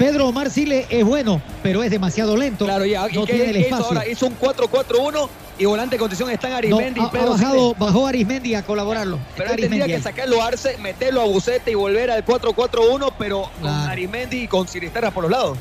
[0.00, 2.64] Pedro Omar Sile es bueno, pero es demasiado lento.
[2.64, 3.06] Claro, ya.
[3.10, 3.86] ¿Y no tiene el qué hizo espacio.
[3.98, 4.08] ahora?
[4.08, 5.28] Hizo un 4-4-1
[5.58, 8.62] y volante de contención están No, Arismendi ha- y ha Pedro bajado, bajó Arismendi a
[8.64, 9.18] colaborarlo.
[9.36, 13.42] Pero él tendría que sacarlo a Arce, meterlo a Bucete y volver al 4-4-1, pero
[13.42, 13.90] con Claro.
[13.92, 15.58] Arismendi y con Sinisterra por los lados.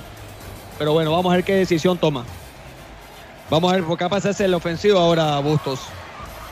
[0.78, 2.24] Pero bueno, vamos a ver qué decisión toma.
[3.50, 5.82] Vamos a ver, porque capaz hace el ofensivo ahora Bustos.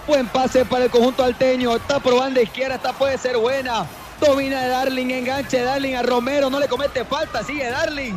[0.06, 1.74] Buen pase para el conjunto alteño.
[1.74, 3.86] Está probando izquierda, esta puede ser buena.
[4.20, 8.16] Domina de Darling, enganche de Darling a Romero, no le comete falta, sigue Darling.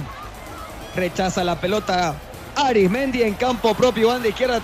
[0.96, 2.14] Rechaza la pelota
[2.56, 4.60] Arismendi en campo propio, banda izquierda,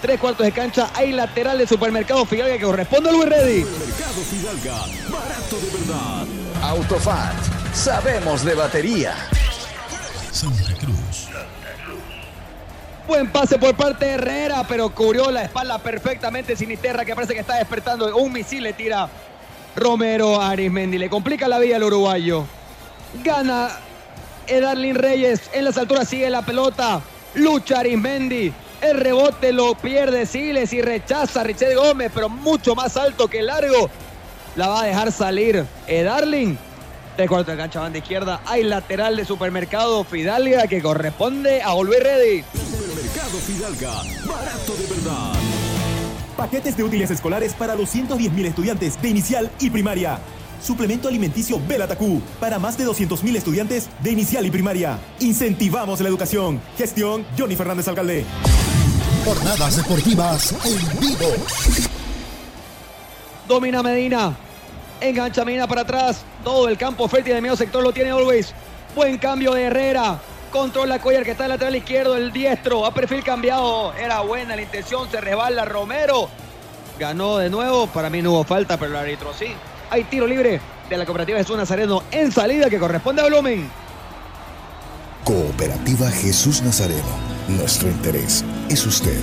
[0.00, 0.90] tres cuartos de cancha.
[0.94, 3.64] Hay lateral de supermercado Fidalga que corresponde a Luis Reddy.
[3.64, 4.78] Mercado Fidalga,
[5.08, 6.26] barato de verdad.
[6.62, 7.36] Autofat,
[7.74, 9.14] sabemos de batería.
[10.32, 11.28] Santa Cruz.
[13.06, 17.40] Buen pase por parte de Herrera, pero cubrió la espalda perfectamente Sinisterra, que parece que
[17.40, 18.14] está despertando.
[18.16, 19.08] Un misil le tira
[19.78, 20.98] Romero Arismendi.
[20.98, 22.44] Le complica la vida al uruguayo.
[23.22, 23.70] Gana
[24.46, 25.42] Edarlin Reyes.
[25.52, 27.00] En las alturas sigue la pelota.
[27.34, 28.52] Lucha Arismendi.
[28.80, 33.42] El rebote lo pierde Siles y rechaza a Richard Gómez, pero mucho más alto que
[33.42, 33.90] largo.
[34.54, 36.58] La va a dejar salir Edarlin.
[37.16, 38.40] Tres cuartos de cancha, banda izquierda.
[38.46, 42.44] Hay lateral de supermercado Fidalga que corresponde a Volver Ready.
[42.94, 45.57] Mercado Fidalga, barato de verdad.
[46.38, 50.20] Paquetes de útiles escolares para 210.000 estudiantes de inicial y primaria.
[50.62, 55.00] Suplemento alimenticio Belatacú para más de 200.000 estudiantes de inicial y primaria.
[55.18, 56.60] Incentivamos la educación.
[56.76, 58.24] Gestión Johnny Fernández Alcalde.
[59.24, 61.26] Jornadas deportivas en vivo.
[63.48, 64.36] Domina Medina.
[65.00, 66.22] Engancha Medina para atrás.
[66.44, 68.54] Todo el campo fértil del medio sector lo tiene Always.
[68.94, 70.20] Buen cambio de Herrera.
[70.50, 72.86] Controla Cuellar que está en lateral izquierdo, el diestro.
[72.86, 73.92] A perfil cambiado.
[73.94, 75.10] Era buena la intención.
[75.10, 76.28] Se resbala Romero.
[76.98, 77.86] Ganó de nuevo.
[77.86, 79.54] Para mí no hubo falta, pero el árbitro sí.
[79.90, 83.70] Hay tiro libre de la cooperativa Jesús Nazareno en salida que corresponde a Blumen.
[85.24, 87.02] Cooperativa Jesús Nazareno.
[87.48, 89.20] Nuestro interés es usted.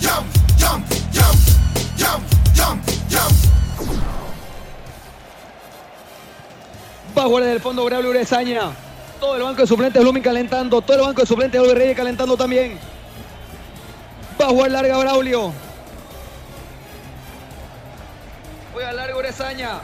[0.00, 0.26] Jump,
[0.58, 1.38] jump, jump,
[1.98, 2.24] jump,
[2.56, 3.32] jump, jump.
[7.16, 8.72] Va a jugar desde el fondo Braulio Urezaña.
[9.22, 10.82] Todo el banco de suplentes de Blooming calentando.
[10.82, 12.76] Todo el banco de suplentes de Oliver Reyes calentando también.
[14.38, 15.52] Va a jugar larga Braulio.
[18.72, 19.78] Juega larga Urezaña.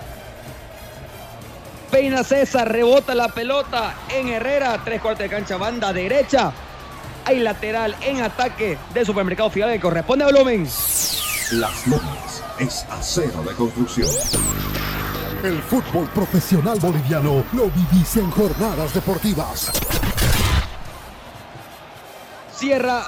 [1.89, 4.82] Peina César, rebota la pelota en Herrera.
[4.85, 6.51] Tres cuartos de cancha, banda derecha.
[7.24, 10.65] Hay lateral en ataque del supermercado Fidalga que corresponde a Blooming.
[11.52, 14.09] Las Lomas es acero de construcción.
[15.43, 19.70] El fútbol profesional boliviano lo vivís en jornadas deportivas.
[22.52, 23.05] Cierra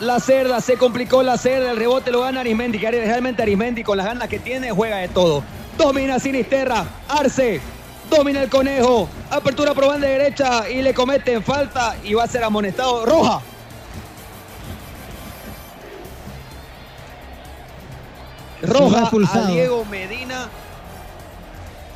[0.00, 3.98] la cerda, se complicó la cerda, el rebote lo gana Arismendi, que realmente Arismendi con
[3.98, 5.44] las ganas que tiene juega de todo.
[5.76, 7.60] Domina Sinisterra, Arce,
[8.08, 12.44] domina el conejo, apertura por banda derecha y le cometen falta y va a ser
[12.44, 13.42] amonestado roja.
[18.62, 19.46] Roja a.
[19.48, 20.48] Diego Medina,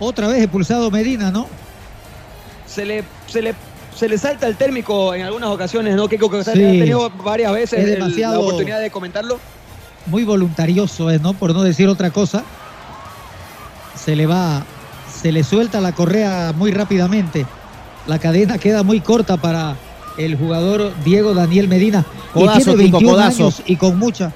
[0.01, 1.47] Otra vez expulsado Medina, ¿no?
[2.67, 3.55] se le, se le,
[3.97, 6.07] se le salta el térmico en algunas ocasiones, ¿no?
[6.07, 6.65] Que que usted Sí.
[6.65, 9.39] ha tenido varias veces Es el- la oportunidad de comentarlo.
[10.07, 11.33] Muy voluntarioso es, ¿no?
[11.33, 12.45] Por no decir otra cosa.
[13.97, 14.63] Se le va,
[15.21, 17.47] se le suelta la correa muy rápidamente.
[18.07, 19.77] La cadena queda muy corta para
[20.17, 22.05] el jugador Diego Daniel Medina.
[22.33, 23.43] Codazo, y tiene Kiko, 21 codazo.
[23.45, 24.31] años y con mucha,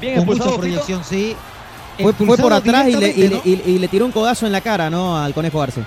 [0.00, 1.36] Bien con mucha proyección, sí.
[2.00, 4.46] Fue, fue por atrás y le, y, le- directamente, y- y le tiró un codazo
[4.46, 5.16] en la cara, ¿no?
[5.18, 5.82] Al Conejo Arce.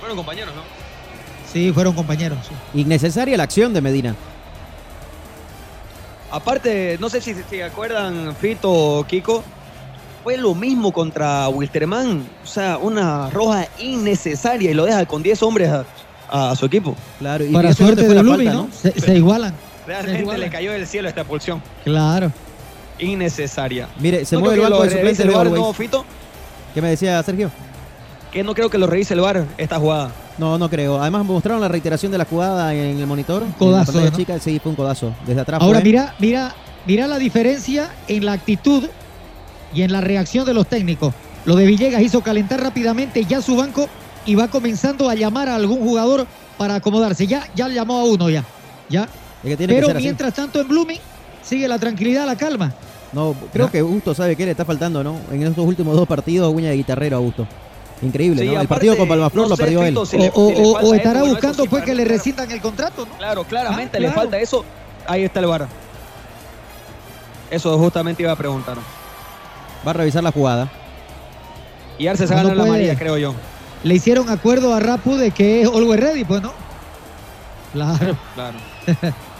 [0.00, 0.62] Fueron compañeros, ¿no?
[1.52, 2.38] Sí, fueron compañeros.
[2.48, 2.80] sí.
[2.80, 4.14] Innecesaria la acción de Medina.
[6.30, 9.42] Aparte, no sé si se acuerdan, Fito o Kiko,
[10.24, 12.26] fue lo mismo contra Wilterman.
[12.42, 16.96] O sea, una roja innecesaria y lo deja con 10 hombres a, a su equipo.
[17.20, 18.68] Claro, y Para suerte fue de la Blooming, falta, ¿no?
[18.72, 19.54] Se, se igualan.
[19.86, 20.40] Realmente igualan.
[20.40, 21.62] le cayó del cielo esta expulsión.
[21.84, 22.32] Claro.
[22.98, 23.88] Innecesaria.
[23.98, 25.62] Mire, se No mueve el banco de suplentes el Always.
[25.62, 26.04] ¿no, Fito?
[26.74, 27.50] ¿Qué me decía Sergio?
[28.32, 30.10] Que no creo que lo revise el VAR esta jugada.
[30.38, 31.00] No, no creo.
[31.00, 33.42] Además mostraron la reiteración de la jugada en el monitor.
[33.42, 34.10] Un codazo, ¿no?
[34.10, 35.14] chica, sí, fue un codazo.
[35.26, 35.84] Desde atrás Ahora fue.
[35.88, 36.54] mira, mira,
[36.86, 38.84] mira la diferencia en la actitud
[39.72, 41.14] y en la reacción de los técnicos.
[41.46, 43.88] Lo de Villegas hizo calentar rápidamente ya su banco
[44.26, 46.26] y va comenzando a llamar a algún jugador
[46.58, 47.26] para acomodarse.
[47.26, 48.44] Ya, ya llamó a uno ya.
[48.90, 49.04] Ya.
[49.42, 50.02] Es que tiene que Pero así.
[50.02, 51.00] mientras tanto en Blooming
[51.46, 52.72] sigue la tranquilidad, la calma.
[53.12, 55.16] No, creo que Augusto sabe que le está faltando, ¿no?
[55.30, 57.46] En estos últimos dos partidos, uña de guitarrero a Augusto.
[58.02, 58.60] Increíble, Sí, ¿no?
[58.60, 59.96] El partido con Palmaflor no lo perdió él.
[60.06, 61.84] Si o le- o- si le o- falta o eso, estará eso buscando sí, pues
[61.84, 63.16] que le rescindan el contrato, ¿no?
[63.16, 64.20] Claro, claramente Ah, le claro.
[64.20, 64.64] falta eso.
[65.06, 65.66] Ahí está el VAR.
[67.50, 68.76] Eso justamente iba a preguntar.
[69.86, 70.68] Va a revisar la jugada.
[71.98, 72.66] Y Arce se No gana la.
[72.66, 73.34] María, creo yo.
[73.82, 76.52] le hicieron acuerdo a Rapu de que es Always Ready, pues, ¿no?
[77.72, 78.16] Claro.
[78.34, 78.58] Claro.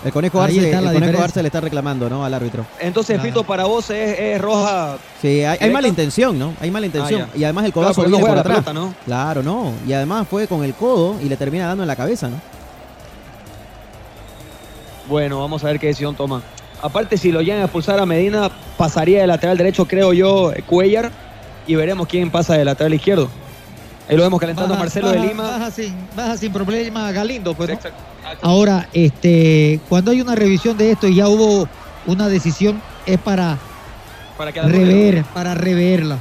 [0.06, 1.22] El conejo Arce, el conejo.
[1.22, 2.24] Arce le está reclamando, ¿no?
[2.24, 2.64] Al árbitro.
[2.78, 4.98] Entonces, Fito, para vos es, es roja.
[5.20, 6.54] Sí, hay, mala intención, ¿no?
[6.60, 7.22] Hay mala intención.
[7.22, 8.56] Ah, y además el Claro, codazo porque no viene por atrás.
[8.64, 8.94] pelota, ¿no?
[9.04, 9.72] Claro, no.
[9.86, 12.36] Y además fue con el codo y le termina dando en la cabeza, ¿no?
[15.08, 16.42] Bueno, vamos a ver qué decisión toma.
[16.82, 21.10] Aparte, si lo llegan a expulsar a Medina, pasaría de lateral derecho, creo yo, Cuellar.
[21.66, 23.28] Y veremos quién pasa de lateral izquierdo.
[24.08, 25.42] Ahí lo vemos calentando a Marcelo baja- de Lima.
[25.42, 27.70] Baja sin, baja sin problema Galindo, pues.
[27.70, 27.78] ¿no?
[28.42, 31.68] Ahora, este, cuando hay una revisión de esto y ya hubo
[32.06, 33.58] una decisión, es para
[34.36, 36.18] Para que rever, para reverla.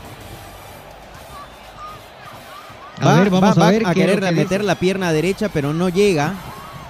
[3.02, 4.64] A va, ver, vamos va- a va ver a querer que meter dice.
[4.64, 6.34] la pierna derecha, pero no llega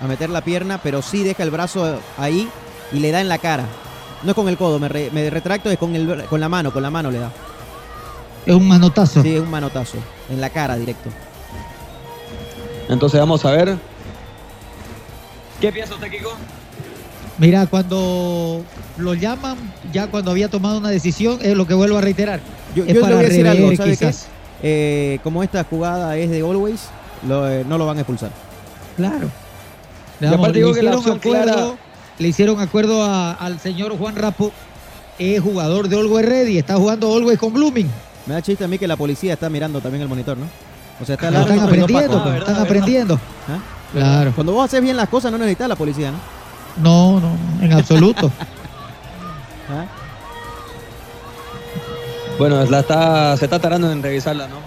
[0.01, 2.47] a meter la pierna, pero sí deja el brazo ahí
[2.91, 3.65] y le da en la cara.
[4.23, 6.71] No es con el codo, me, re- me retracto, es con, el, con la mano,
[6.71, 7.31] con la mano le da.
[8.45, 9.23] Es un manotazo.
[9.23, 9.97] Sí, es un manotazo.
[10.29, 11.09] En la cara directo.
[12.89, 13.75] Entonces vamos a ver.
[15.61, 16.33] ¿Qué piensa usted, Kiko?
[17.37, 18.63] Mira, cuando
[18.97, 19.57] lo llaman,
[19.91, 22.39] ya cuando había tomado una decisión, es lo que vuelvo a reiterar.
[22.75, 24.27] Yo, es yo le para voy a decir algo, quizás.
[24.63, 26.81] Eh, como esta jugada es de Always,
[27.27, 28.31] lo, eh, no lo van a expulsar.
[28.95, 29.29] Claro.
[30.21, 31.77] Y aparte digo que la hicieron opción acuerdo, clara-
[32.19, 34.53] le hicieron acuerdo a- al señor Juan Rapo,
[35.19, 37.89] es jugador de Always Ready, está jugando Always con Blooming.
[38.25, 40.45] Me da chiste a mí que la policía está mirando también el monitor, ¿no?
[41.01, 43.19] O sea, está Están no aprendiendo, pues, están aprendiendo.
[43.49, 43.59] ¿Ah?
[43.95, 44.33] Claro.
[44.35, 46.17] Cuando vos haces bien las cosas no necesitas la policía, ¿no?
[46.77, 48.29] No, no, en absoluto.
[49.69, 49.85] ¿Ah?
[52.37, 54.57] Bueno, la está, se está tardando en revisarla, ¿no?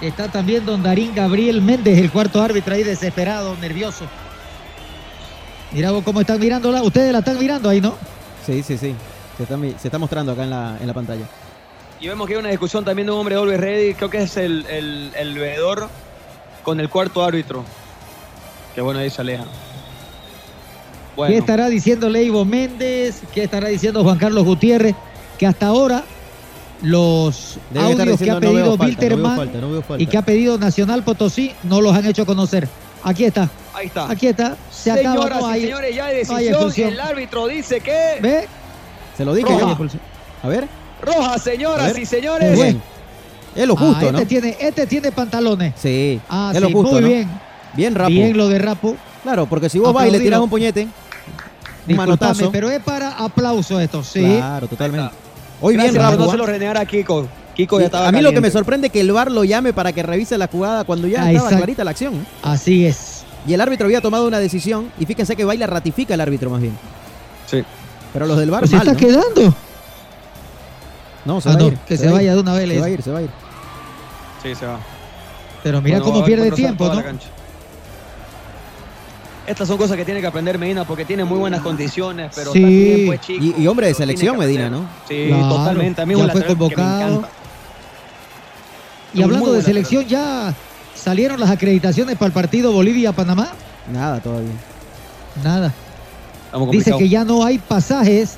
[0.00, 4.04] Está también don Darín Gabriel Méndez, el cuarto árbitro ahí desesperado, nervioso.
[5.72, 6.84] Mira vos cómo están mirándola.
[6.84, 7.96] Ustedes la están mirando ahí, ¿no?
[8.46, 8.94] Sí, sí, sí.
[9.36, 11.24] Se está, se está mostrando acá en la, en la pantalla.
[11.98, 14.22] Y vemos que hay una discusión también de un hombre de Always Ready, creo que
[14.22, 15.88] es el, el, el veedor
[16.62, 17.64] con el cuarto árbitro.
[18.78, 19.42] Que bueno, ahí se aleja.
[21.16, 23.22] Bueno, ¿Qué estará diciendo Leivo Méndez?
[23.34, 24.94] ¿Qué estará diciendo Juan Carlos Gutiérrez?
[25.36, 26.04] Que hasta ahora
[26.82, 30.00] los Debe audios que ha "No pedido no Wilterman no veo falta".
[30.00, 32.68] y que ha pedido Nacional Potosí no los han hecho conocer.
[33.02, 33.50] Aquí está.
[33.74, 34.08] ahí está.
[34.08, 34.56] Aquí está.
[34.70, 36.92] Se acaba, Señoras no y hay- señores, ya hay no hay decisión.
[36.92, 38.18] el árbitro dice que.
[38.22, 38.46] ¿Ve?
[39.16, 39.58] Se lo dije.
[39.58, 39.76] Roja.
[39.76, 39.98] yo.
[40.44, 40.68] A ver.
[41.02, 42.02] Roja, señoras ver.
[42.02, 42.54] y señores.
[42.54, 42.80] Bien.
[43.56, 44.24] Es lo Ah, justo, este ¿no?
[44.24, 45.74] Tiene, este tiene pantalones.
[45.76, 46.20] Sí.
[46.28, 47.08] Ah, es lo sí, justo, muy ¿no?
[47.08, 47.47] bien.
[47.74, 48.10] Bien rapo.
[48.10, 48.96] Bien lo de Rapo.
[49.22, 50.88] Claro, porque si vos vas y le tiras un puñete,
[51.88, 52.50] un manotazo.
[52.50, 54.20] pero es para aplauso esto, sí.
[54.20, 55.10] Claro, totalmente.
[55.60, 56.16] Hoy Gracias bien rapo.
[56.24, 56.30] no ¿ah?
[56.32, 57.26] se lo renegar a Kiko.
[57.54, 59.72] Kiko ya estaba a mí lo que me sorprende es que el VAR lo llame
[59.72, 62.14] para que revise la jugada cuando ya Ah, estaba clarita la acción.
[62.14, 62.24] ¿eh?
[62.42, 63.24] Así es.
[63.46, 66.60] Y el árbitro había tomado una decisión y fíjense que Baila ratifica el árbitro más
[66.60, 66.76] bien.
[67.46, 67.64] Sí.
[68.12, 69.06] Pero los del VAR Pues se mal, está ¿no?
[69.06, 69.54] quedando.
[71.24, 71.78] No, se Ah, va no, a ir.
[71.78, 72.34] que se va a vaya ir.
[72.36, 73.30] de una vez, Se va a ir, se va a ir.
[74.42, 74.78] Sí, se va.
[75.64, 77.02] Pero mira Bueno, cómo pierde tiempo, ¿no?
[79.48, 82.60] Estas son cosas que tiene que aprender Medina porque tiene muy buenas condiciones, pero Sí.
[82.60, 83.44] también pues chico.
[83.44, 84.68] Y, y hombre de selección, Medina.
[84.68, 84.86] ¿no?
[85.08, 86.02] Sí, Claro, totalmente.
[86.02, 87.24] A mí ya un fue convocado.
[89.14, 90.54] Y hablando de selección, ya
[90.94, 93.48] salieron las acreditaciones para el partido Bolivia-Panamá.
[93.90, 94.52] Nada todavía.
[95.42, 95.72] Nada.
[96.70, 98.36] Dice que ya no hay pasajes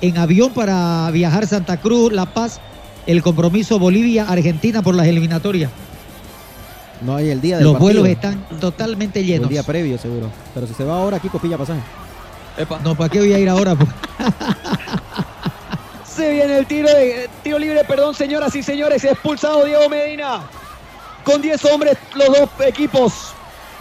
[0.00, 2.60] en avión para viajar Santa Cruz, La Paz,
[3.06, 5.70] el compromiso Bolivia-Argentina por las eliminatorias.
[7.00, 8.02] No hay el día del Los partido.
[8.02, 9.44] vuelos están totalmente llenos.
[9.44, 10.30] El día previo, seguro.
[10.54, 11.80] Pero si se va ahora, Kiko pilla pasaje.
[12.56, 12.80] Epa.
[12.80, 13.74] No, ¿para qué voy a ir ahora?
[13.76, 13.88] pues?
[16.16, 19.04] Se viene el tiro, de, tiro libre, perdón, señoras y señores.
[19.04, 20.40] Expulsado Diego Medina.
[21.22, 23.12] Con 10 hombres, los dos equipos.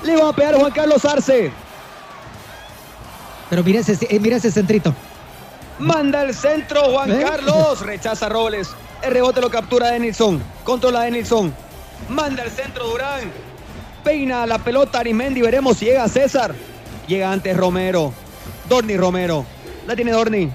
[0.03, 1.51] Le va a pegar Juan Carlos Arce.
[3.49, 4.93] Pero mira ese, eh, mira ese centrito.
[5.79, 7.23] Manda el centro Juan ¿Eh?
[7.27, 7.81] Carlos.
[7.81, 8.69] Rechaza Robles.
[9.01, 10.41] El rebote lo captura Denilson.
[10.63, 11.51] Controla Denilson.
[12.09, 13.31] Manda el centro Durán.
[14.03, 15.41] Peina la pelota Arismendi.
[15.41, 16.55] Veremos si llega César.
[17.07, 18.13] Llega antes Romero.
[18.69, 19.45] Dorni Romero.
[19.85, 20.51] La tiene Dorni.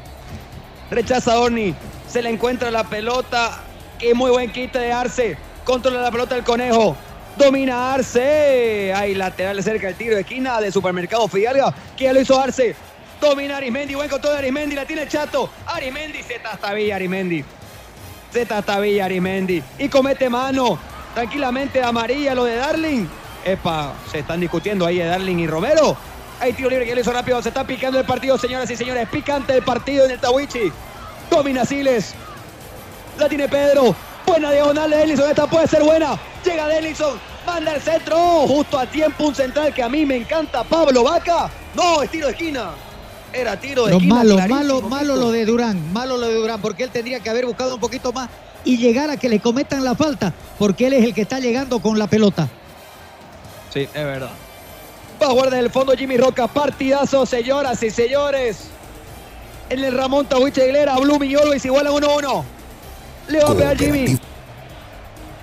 [0.90, 1.74] Rechaza Dorni.
[2.08, 3.60] Se le encuentra la pelota.
[3.98, 5.36] Qué muy buen quite de Arce.
[5.64, 6.96] Controla la pelota el conejo.
[7.36, 8.92] Domina Arce.
[8.94, 11.74] Hay lateral cerca del tiro de esquina de Supermercado Fidalga.
[11.96, 12.74] Que lo hizo Arce.
[13.20, 13.94] Domina Arismendi.
[13.94, 14.74] Buen control de Arismendi.
[14.74, 15.50] La tiene Chato.
[15.66, 16.22] Arismendi.
[16.22, 17.44] Z hasta Villa Arismendi.
[18.80, 19.62] Villa Arismendi.
[19.78, 20.91] Y comete mano.
[21.14, 23.06] Tranquilamente amarilla lo de Darling.
[23.44, 25.96] Epa, se están discutiendo ahí de Darling y Romero.
[26.40, 27.40] Hay tiro libre que le hizo rápido.
[27.42, 29.08] Se está picando el partido, señoras y señores.
[29.08, 30.72] Picante el partido en el Tawichi.
[31.30, 32.14] Domina Siles.
[33.18, 33.94] La tiene Pedro.
[34.26, 35.28] Buena diagonal de Denilson.
[35.30, 36.18] Esta puede ser buena.
[36.44, 37.18] Llega Denilson.
[37.46, 38.16] Manda el centro.
[38.18, 40.64] Oh, justo a tiempo un central que a mí me encanta.
[40.64, 41.50] Pablo Vaca.
[41.74, 42.70] No, es tiro de esquina.
[43.32, 44.14] Era tiro de Pero esquina.
[44.14, 47.46] malo, malo, malo lo de Durán, malo lo de Durán, porque él tendría que haber
[47.46, 48.28] buscado un poquito más
[48.64, 51.80] y llegar a que le cometan la falta, porque él es el que está llegando
[51.80, 52.48] con la pelota.
[53.72, 54.30] Sí, es verdad.
[55.20, 56.46] Va a jugar desde el fondo Jimmy Roca.
[56.48, 58.68] Partidazo, señoras y señores.
[59.70, 62.44] En el Ramón Tawich Aguilera, Blooming y Always igual a 1-1.
[63.28, 64.18] Le va a pegar Jimmy.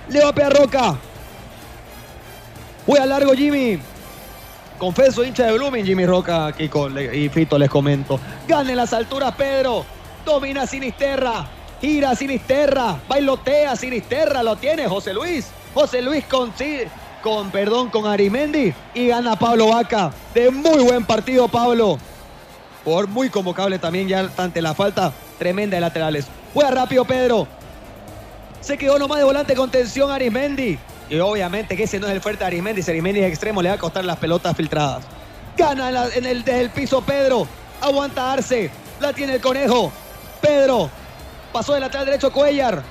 [0.08, 0.96] Le va a pegar Roca.
[2.86, 3.78] Juega largo Jimmy.
[4.78, 8.18] Confeso, hincha de Blooming, Jimmy Roca aquí con, y Fito les comento.
[8.48, 9.84] Gana en las alturas Pedro.
[10.24, 11.46] Domina Sinisterra.
[11.80, 13.00] Gira Sinisterra.
[13.08, 14.42] Bailotea Sinisterra.
[14.42, 15.48] Lo tiene José Luis.
[15.74, 16.52] José Luis con,
[17.22, 18.72] con, perdón, con Arimendi.
[18.94, 20.12] Y gana Pablo Vaca.
[20.34, 21.98] De muy buen partido, Pablo.
[22.84, 26.26] Por muy convocable también ya ante la falta tremenda de laterales.
[26.54, 27.46] Juega rápido, Pedro.
[28.60, 30.78] Se quedó nomás de volante con tensión Arimendi.
[31.08, 32.82] Y obviamente que ese no es el fuerte de Arismendi.
[32.82, 35.04] Si Arismendi es extremo, le va a costar las pelotas filtradas.
[35.56, 37.46] Gana en, el, desde el piso Pedro.
[37.80, 38.70] Aguanta Arce.
[39.00, 39.90] La tiene el conejo.
[40.40, 40.88] Pedro.
[41.52, 42.82] Pasó de lateral derecho Cuellar.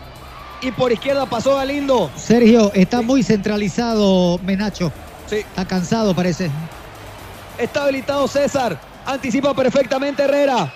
[0.61, 2.11] Y por izquierda pasó Galindo.
[2.15, 4.91] Sergio, está muy centralizado Menacho.
[5.29, 5.37] Sí.
[5.37, 6.51] Está cansado, parece.
[7.57, 8.79] Está habilitado César.
[9.05, 10.73] Anticipa perfectamente Herrera.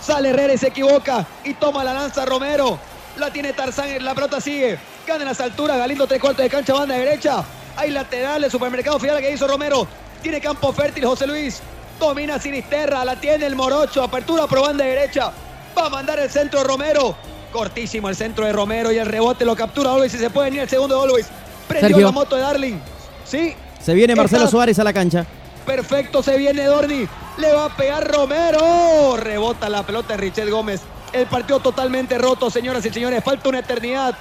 [0.00, 1.26] Sale Herrera y se equivoca.
[1.42, 2.78] Y toma la lanza Romero.
[3.16, 4.04] La tiene Tarzán.
[4.04, 4.78] La pelota sigue.
[5.06, 7.44] Gana en las alturas, Galindo tres cuartos de cancha, banda derecha.
[7.76, 9.86] Hay lateral del supermercado final que hizo Romero.
[10.22, 11.60] Tiene campo fértil José Luis.
[11.98, 14.02] Domina Sinisterra, la tiene el Morocho.
[14.02, 15.32] Apertura por banda derecha.
[15.76, 17.16] Va a mandar el centro de Romero.
[17.52, 20.62] Cortísimo el centro de Romero y el rebote lo captura Always y se puede venir
[20.62, 21.26] el segundo de Always.
[21.68, 22.78] Prendió la moto de Darling.
[23.24, 23.54] Sí.
[23.80, 25.24] Se viene Marcelo Suárez a la cancha.
[25.64, 27.06] Perfecto, se viene Dorni.
[27.38, 29.16] Le va a pegar Romero.
[29.16, 30.80] Rebota la pelota de Richel Gómez.
[31.12, 33.22] El partido totalmente roto, señoras y señores.
[33.22, 34.14] Falta una eternidad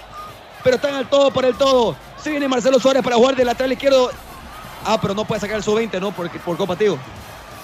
[0.63, 1.95] pero están al todo por el todo.
[2.17, 4.09] Se viene Marcelo Suárez para jugar de lateral izquierdo.
[4.85, 6.11] Ah, pero no puede sacar el sub-20, ¿no?
[6.11, 6.77] Por, por Copa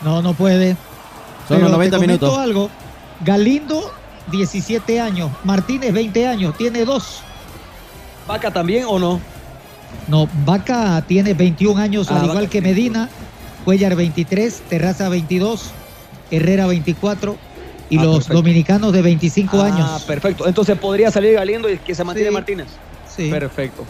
[0.03, 0.75] No, no puede.
[1.47, 2.37] Son los 90 minutos.
[2.37, 2.69] algo.
[3.21, 3.91] Galindo,
[4.31, 5.31] 17 años.
[5.43, 6.57] Martínez, 20 años.
[6.57, 7.21] Tiene dos.
[8.27, 9.19] ¿Vaca también o no?
[10.07, 13.09] No, Vaca tiene 21 años, al ah, igual que Medina.
[13.65, 14.61] Cuellar, 23.
[14.69, 15.71] Terraza, 22.
[16.31, 17.37] Herrera, 24
[17.89, 19.87] y ah, los dominicanos de 25 años.
[19.89, 20.47] Ah, perfecto.
[20.47, 22.67] Entonces podría salir Galindo y que se mantiene Martínez.
[23.15, 23.29] Sí.
[23.29, 23.85] Perfecto.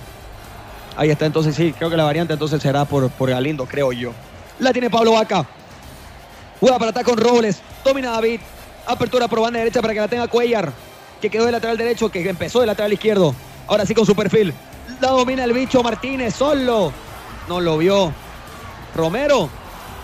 [0.95, 4.11] Ahí está, entonces sí, creo que la variante entonces será por, por Galindo, creo yo.
[4.59, 5.45] La tiene Pablo Vaca.
[6.59, 7.61] Juega para atacar con Robles.
[7.83, 8.41] Domina David.
[8.89, 10.73] Apertura por banda derecha para que la tenga Cuellar.
[11.21, 13.35] Que quedó de lateral derecho, que empezó de lateral izquierdo.
[13.67, 14.51] Ahora sí con su perfil.
[14.99, 16.91] La domina el bicho Martínez solo.
[17.47, 18.11] No lo vio.
[18.95, 19.47] Romero.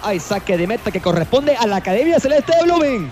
[0.04, 3.12] Hay saque de meta que corresponde a la Academia Celeste de Blooming.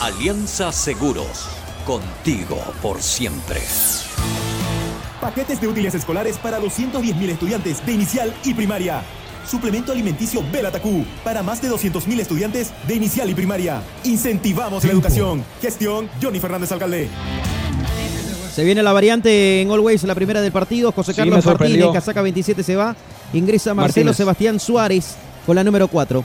[0.00, 1.48] Alianza Seguros,
[1.84, 3.60] contigo por siempre.
[5.20, 9.02] Paquetes de útiles escolares para 210.000 estudiantes de inicial y primaria.
[9.46, 13.82] Suplemento alimenticio Belatacú para más de 200.000 estudiantes de inicial y primaria.
[14.04, 15.44] Incentivamos la educación.
[15.60, 17.08] Gestión Johnny Fernández Alcalde.
[18.52, 20.92] Se viene la variante en Always, la primera del partido.
[20.92, 22.94] José Carlos Martínez, casaca 27 se va.
[23.32, 25.16] Ingresa Marcelo Sebastián Suárez
[25.46, 26.24] con la número 4.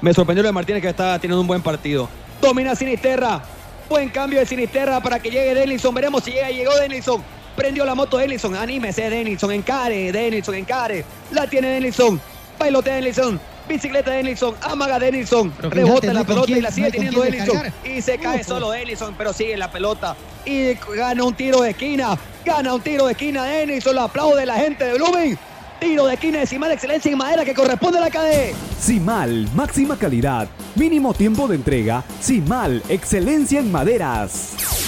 [0.00, 2.08] Me sorprendió lo de Martínez que está teniendo un buen partido.
[2.40, 3.42] Domina Sinisterra.
[3.88, 5.94] Buen cambio de Sinisterra para que llegue Denilson.
[5.94, 6.50] Veremos si llega.
[6.50, 7.22] Llegó Denilson.
[7.56, 8.54] Prendió la moto Denilson.
[8.54, 9.52] Anímese Denilson.
[9.52, 10.12] Encare.
[10.12, 10.54] Denilson.
[10.54, 11.04] Encare.
[11.32, 12.20] La tiene Denilson.
[12.58, 13.40] Bailotea Denilson.
[13.68, 17.62] Bicicleta de Denilson, amaga Denilson, rebota la pelota y la sigue teniendo Denilson.
[17.84, 20.16] Y se cae solo Denilson, pero sigue la pelota.
[20.44, 22.16] Y gana un tiro de esquina.
[22.44, 23.96] Gana un tiro de esquina Denilson.
[23.96, 25.36] Lo aplaude la gente de Blooming.
[25.80, 28.54] Tiro de esquina de Simal Excelencia en Madera que corresponde a la KD.
[28.80, 32.04] Simal, máxima calidad, mínimo tiempo de entrega.
[32.20, 34.85] Simal, excelencia en maderas.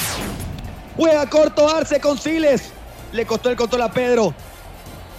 [0.99, 2.73] Juega corto Arce con Siles.
[3.13, 4.35] Le costó el control a Pedro.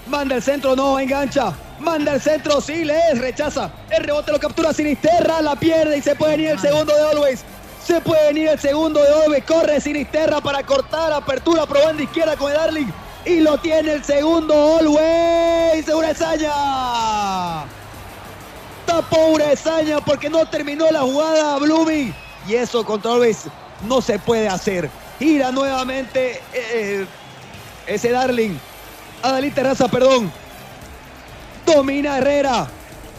[0.08, 1.54] Manda el centro, no, engancha.
[1.80, 3.72] Manda el centro, Siles, rechaza.
[3.90, 7.46] El rebote lo captura Sinisterra, la pierde y se puede venir el segundo de Always.
[7.82, 9.46] Se puede venir el segundo de Always.
[9.46, 11.14] Corre Sinisterra para cortar.
[11.14, 12.88] Apertura probando izquierda con el Darling.
[13.24, 17.64] Y lo tiene el segundo Always Urezaña.
[18.86, 22.14] Tapó Urezaña porque no terminó la jugada Blooming.
[22.50, 23.46] Y eso contra Always
[23.88, 24.90] no se puede hacer.
[25.20, 27.06] Gira nuevamente eh,
[27.86, 28.58] ese Darling.
[29.22, 30.32] Adalí Terraza, perdón.
[31.66, 32.68] Domina Herrera.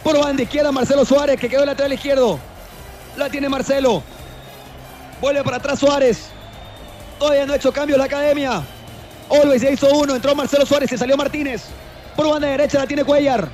[0.03, 2.39] Por banda izquierda Marcelo Suárez que quedó lateral izquierdo.
[3.17, 4.01] La tiene Marcelo.
[5.21, 6.29] Vuelve para atrás Suárez.
[7.19, 8.63] Todavía no ha hecho cambios la academia.
[9.29, 11.65] Always ya hizo uno, entró Marcelo Suárez y salió Martínez.
[12.15, 13.47] Por banda derecha la tiene Cuellar.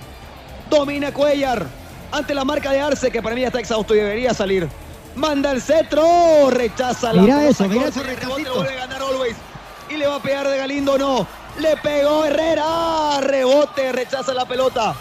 [0.69, 1.65] Domina Cuellar.
[2.11, 4.69] Ante la marca de Arce, que para mí ya está exhausto y debería salir.
[5.18, 6.49] Manda el cetro.
[6.52, 9.35] Rechaza la Mira eso, mira eso, rebote, vuelve a ganar Always.
[9.89, 11.26] Y le va a pegar de Galindo, no.
[11.57, 13.19] Le pegó Herrera.
[13.22, 14.95] Rebote, rechaza la pelota.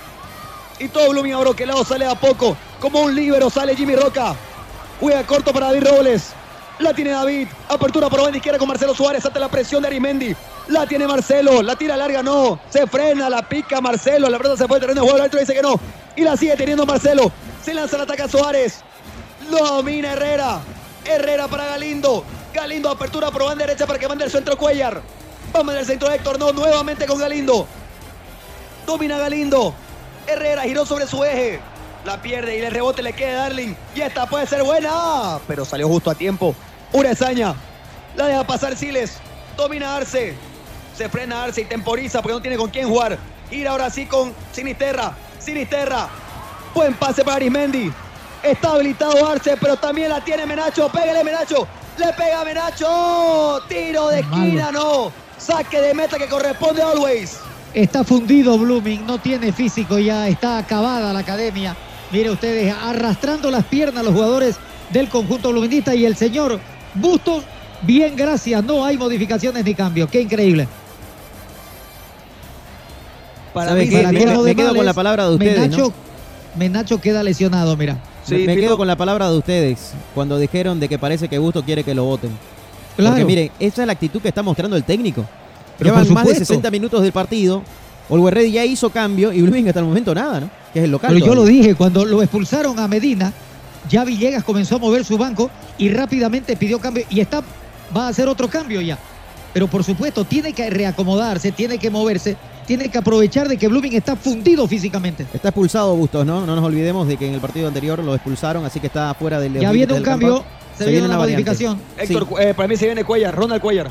[0.79, 1.35] Y todo Blooming
[1.67, 2.57] lado sale a poco.
[2.81, 4.35] Como un líbero sale Jimmy Roca.
[5.01, 6.33] Juega corto para David Robles.
[6.79, 7.49] La tiene David.
[7.69, 9.25] Apertura por banda izquierda con Marcelo Suárez.
[9.25, 10.35] Ante la presión de Arimendi.
[10.69, 11.63] La tiene Marcelo.
[11.63, 12.59] La tira larga, no.
[12.71, 14.31] Se frena, la pica Marcelo.
[14.31, 15.17] La verdad se fue el terreno de juego.
[15.17, 15.79] El árbitro dice que no.
[16.17, 17.31] Y la sigue teniendo Marcelo.
[17.63, 18.83] Se lanza el ataque a Suárez.
[19.51, 20.61] Lo domina Herrera.
[21.05, 22.25] Herrera para Galindo.
[22.53, 25.03] Galindo, apertura por derecha para que mande el centro Cuellar.
[25.53, 26.39] Vamos del centro Héctor.
[26.39, 27.67] No, nuevamente con Galindo.
[28.87, 29.75] Domina Galindo.
[30.27, 31.61] Herrera giró sobre su eje.
[32.05, 33.75] La pierde y el rebote le queda a Darling.
[33.95, 35.39] Y esta puede ser buena.
[35.47, 36.55] Pero salió justo a tiempo.
[36.93, 37.55] Urezaña.
[38.17, 39.19] La deja pasar Siles.
[39.57, 40.35] Domina Arce.
[40.97, 43.19] Se frena Arce y temporiza porque no tiene con quién jugar.
[43.51, 45.15] Ir ahora sí con Sinisterra.
[45.39, 46.09] Sinisterra.
[46.75, 47.93] Buen pase para Arismendi.
[48.47, 50.89] Está habilitado Arce, pero también la tiene Menacho.
[50.89, 51.67] Pégale Menacho.
[51.99, 53.61] Le pega Menacho.
[53.69, 55.11] Tiro de esquina, no.
[55.37, 57.39] Saque de meta que corresponde a Always.
[57.75, 61.77] Está fundido Blooming, no tiene físico ya, está acabada la academia.
[62.11, 64.57] Mire ustedes, arrastrando las piernas los jugadores
[64.91, 66.59] del conjunto bluminista y el señor
[66.95, 67.45] Bustos,
[67.83, 70.67] bien gracias, no hay modificaciones ni cambios, qué increíble.
[73.53, 75.59] Para mí, me, me, me quedo con la palabra de ustedes.
[75.59, 75.93] Menacho, ¿no?
[76.59, 77.99] Menacho queda lesionado, mira.
[78.27, 81.65] Sí, me quedo con la palabra de ustedes cuando dijeron de que parece que Bustos
[81.65, 82.31] quiere que lo voten.
[82.97, 83.15] Claro.
[83.15, 85.25] Porque miren, esa es la actitud que está mostrando el técnico.
[85.79, 86.55] Pero Llevan por más de supuesto.
[86.55, 87.63] 60 minutos del partido.
[88.09, 90.51] Olwer Ready ya hizo cambio y Blooming hasta el momento nada, ¿no?
[90.73, 91.13] Que es el local.
[91.13, 93.33] Pero yo lo dije, cuando lo expulsaron a Medina,
[93.89, 97.43] ya Villegas comenzó a mover su banco y rápidamente pidió cambio y está,
[97.97, 98.99] va a hacer otro cambio ya.
[99.53, 102.37] Pero por supuesto, tiene que reacomodarse, tiene que moverse,
[102.67, 105.27] tiene que aprovechar de que Blooming está fundido físicamente.
[105.33, 106.45] Está expulsado Bustos, ¿no?
[106.45, 109.39] No nos olvidemos de que en el partido anterior lo expulsaron, así que está fuera
[109.41, 110.27] del Ya del viene un campo.
[110.27, 110.45] cambio,
[110.77, 111.45] se, viene una variante.
[111.45, 111.81] modificación.
[111.97, 113.91] Héctor, eh, para mí se viene Cuellar, Ronald Cuellar.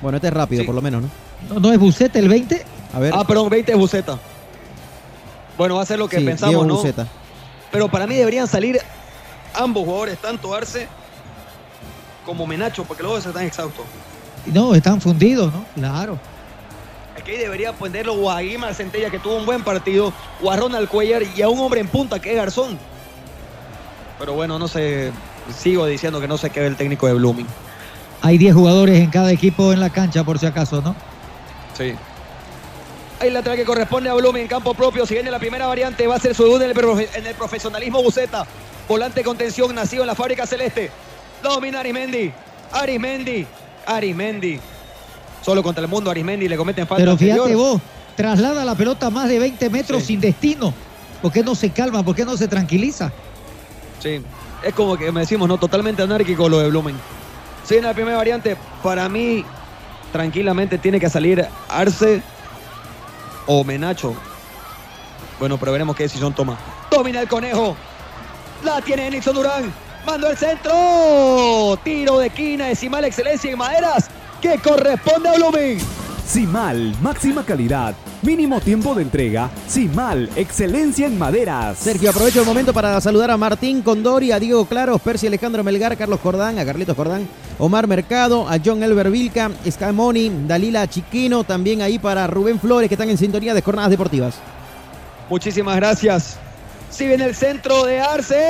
[0.00, 0.66] Bueno, este es rápido, Sí.
[0.66, 1.08] por lo menos, ¿no?
[1.54, 2.64] No, no es Buceta el 20.
[2.94, 3.12] A ver.
[3.14, 4.18] Ah, perdón, 20 es Buceta.
[5.58, 6.76] Bueno, va a ser lo que sí, pensamos, Diego ¿no?
[6.76, 7.06] Buceta.
[7.70, 8.78] Pero para mí deberían salir
[9.54, 10.88] ambos jugadores, tanto Arce
[12.24, 13.84] como Menacho, porque los dos están exhaustos.
[14.46, 15.64] No, están fundidos, ¿no?
[15.74, 16.18] Claro.
[17.20, 20.12] Aquí debería ponerlo o a Guimar Centella, que tuvo un buen partido,
[20.42, 22.78] o a Ronald Cuellar y a un hombre en punta, que es Garzón.
[24.18, 25.12] Pero bueno, no sé,
[25.56, 27.46] sigo diciendo que no sé qué ve el técnico de Blooming.
[28.22, 30.94] Hay 10 jugadores en cada equipo en la cancha, por si acaso, ¿no?
[31.76, 31.94] Sí.
[33.20, 35.06] Hay lateral que corresponde a Blooming en campo propio.
[35.06, 37.34] Si viene la primera variante, va a ser su debut en el, profe- en el
[37.34, 38.46] profesionalismo Buceta.
[38.88, 40.90] Volante con tensión, nacido en la fábrica celeste.
[41.42, 42.32] Lo domina Arimendi.
[42.72, 43.46] Arimendi.
[43.86, 44.60] Arimendi.
[45.42, 47.58] Solo contra el mundo Arimendi le cometen falta Pero fíjate anterior.
[47.74, 47.80] vos,
[48.16, 50.06] traslada la pelota más de 20 metros Sí.
[50.08, 50.72] sin destino.
[51.20, 52.02] ¿Por qué no se calma?
[52.02, 53.12] ¿Por qué no se tranquiliza?
[54.00, 54.20] Sí.
[54.62, 55.58] Es como que me decimos, ¿no?
[55.58, 56.96] Totalmente anárquico lo de Blooming.
[57.64, 59.44] Si viene la primera variante, para mí,
[60.12, 62.22] tranquilamente tiene que salir Arce
[63.46, 64.14] o Menacho.
[65.38, 66.56] Bueno, pero veremos qué decisión toma.
[66.90, 67.76] Domina el conejo.
[68.64, 69.72] La tiene Nixon Durán.
[70.06, 71.78] Mandó el centro.
[71.82, 74.08] Tiro de esquina, decimal excelencia en maderas
[74.42, 75.78] que corresponde a Blooming.
[76.26, 79.50] Simal, máxima calidad, mínimo tiempo de entrega.
[79.68, 81.78] Simal, excelencia en maderas.
[81.78, 85.96] Sergio, aprovecho el momento para saludar a Martín Condori, a Diego Claros, Percy Alejandro Melgar,
[85.96, 87.28] Carlos Cordán, a Carlitos Cordán,
[87.58, 92.94] Omar Mercado, a John Elber Vilca, Scamoni, Dalila Chiquino, también ahí para Rubén Flores, que
[92.94, 94.34] están en sintonía de jornadas deportivas.
[95.30, 96.38] Muchísimas gracias.
[96.90, 98.42] Si viene el centro de Arce.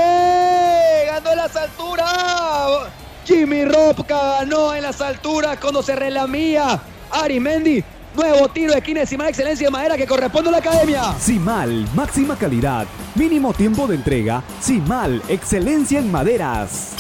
[1.06, 3.01] Ganó las alturas.
[3.24, 6.80] Jimmy Ropka ganó en las alturas cuando se relamía.
[7.10, 7.84] Arimendi.
[8.14, 11.14] Nuevo tiro de esquina de excelencia de madera que corresponde a la academia.
[11.18, 14.42] Simal, máxima calidad, mínimo tiempo de entrega.
[14.60, 16.90] Simal, excelencia en maderas.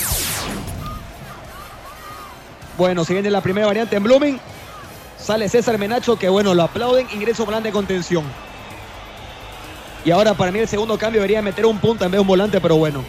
[2.78, 4.40] Bueno, si viene la primera variante en Blooming.
[5.18, 7.06] Sale César Menacho, que bueno, lo aplauden.
[7.12, 8.24] Ingreso volante de contención.
[10.04, 12.26] Y ahora para mí el segundo cambio debería meter un punta en vez de un
[12.26, 13.04] volante, pero bueno.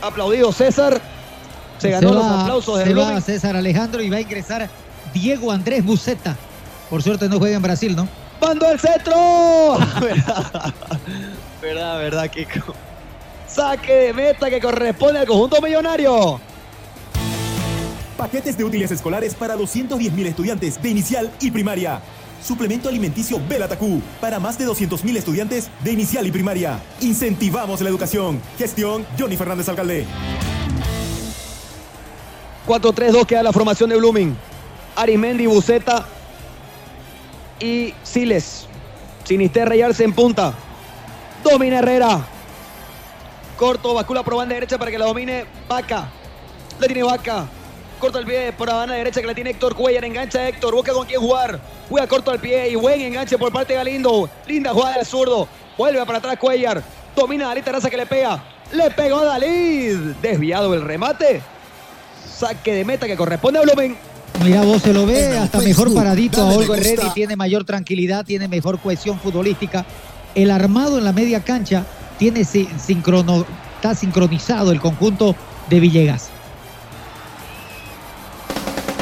[0.00, 1.00] Aplaudido César.
[1.78, 4.68] Se ganó los va- aplausos de se va César Alejandro y va a ingresar
[5.12, 6.36] Diego Andrés Buceta.
[6.90, 8.08] Por suerte no juega en Brasil, ¿no?
[8.40, 9.78] ¡Mandó el centro!
[10.00, 10.72] verdad,
[11.62, 12.74] verdad, verdad, Kiko.
[13.48, 16.40] Saque de meta que corresponde al conjunto millonario.
[18.16, 22.00] Paquetes de útiles escolares para 210.000 estudiantes de inicial y primaria.
[22.42, 26.78] Suplemento alimenticio Belatacú para más de 200.000 estudiantes de inicial y primaria.
[27.00, 28.40] Incentivamos la educación.
[28.58, 30.06] Gestión Johnny Fernández Alcalde.
[32.66, 34.36] 4-3-2 queda la formación de Blooming.
[34.96, 36.06] Arimendi, Buceta
[37.60, 38.66] y Siles.
[39.24, 40.52] Sinisterra y en punta.
[41.44, 42.26] Domina Herrera.
[43.56, 46.08] Corto, bascula por banda derecha para que la domine Vaca.
[46.78, 47.46] La tiene Vaca.
[47.98, 50.04] Corto el pie por la banda derecha que la tiene Héctor Cuellar.
[50.04, 50.74] Engancha Héctor.
[50.74, 51.58] Busca con quién jugar.
[51.88, 54.28] Juega corto al pie y buen enganche por parte de Galindo.
[54.46, 55.48] Linda jugada del zurdo.
[55.78, 56.82] Vuelve para atrás Cuellar.
[57.14, 58.42] Domina a Dalí Terraza que le pega.
[58.72, 60.14] Le pegó a Dalí.
[60.20, 61.42] Desviado el remate.
[62.38, 63.96] Saque de meta que corresponde a Blooming.
[64.44, 66.74] Mira, vos se lo ve hasta mejor Facebook, paradito a dale Olgo.
[66.74, 69.86] Herrera y tiene mayor tranquilidad, tiene mejor cohesión futbolística.
[70.34, 71.86] El armado en la media cancha
[72.18, 73.46] tiene si- sincrono,
[73.76, 75.34] está sincronizado el conjunto
[75.70, 76.28] de Villegas.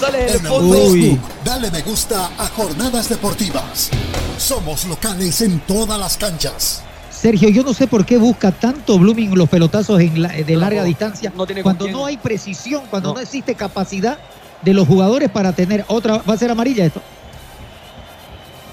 [0.06, 0.74] En el fondo.
[0.74, 3.90] Facebook, dale me gusta a Jornadas Deportivas.
[4.38, 6.82] Somos locales en todas las canchas.
[7.24, 10.82] Sergio, yo no sé por qué busca tanto Blooming los pelotazos en la- de larga
[10.82, 13.14] No, distancia no tiene con cuando no hay precisión, cuando no.
[13.14, 13.20] No.
[13.22, 14.18] existe capacidad
[14.60, 16.18] de los jugadores para tener otra.
[16.18, 17.00] ¿Va a ser amarilla esto?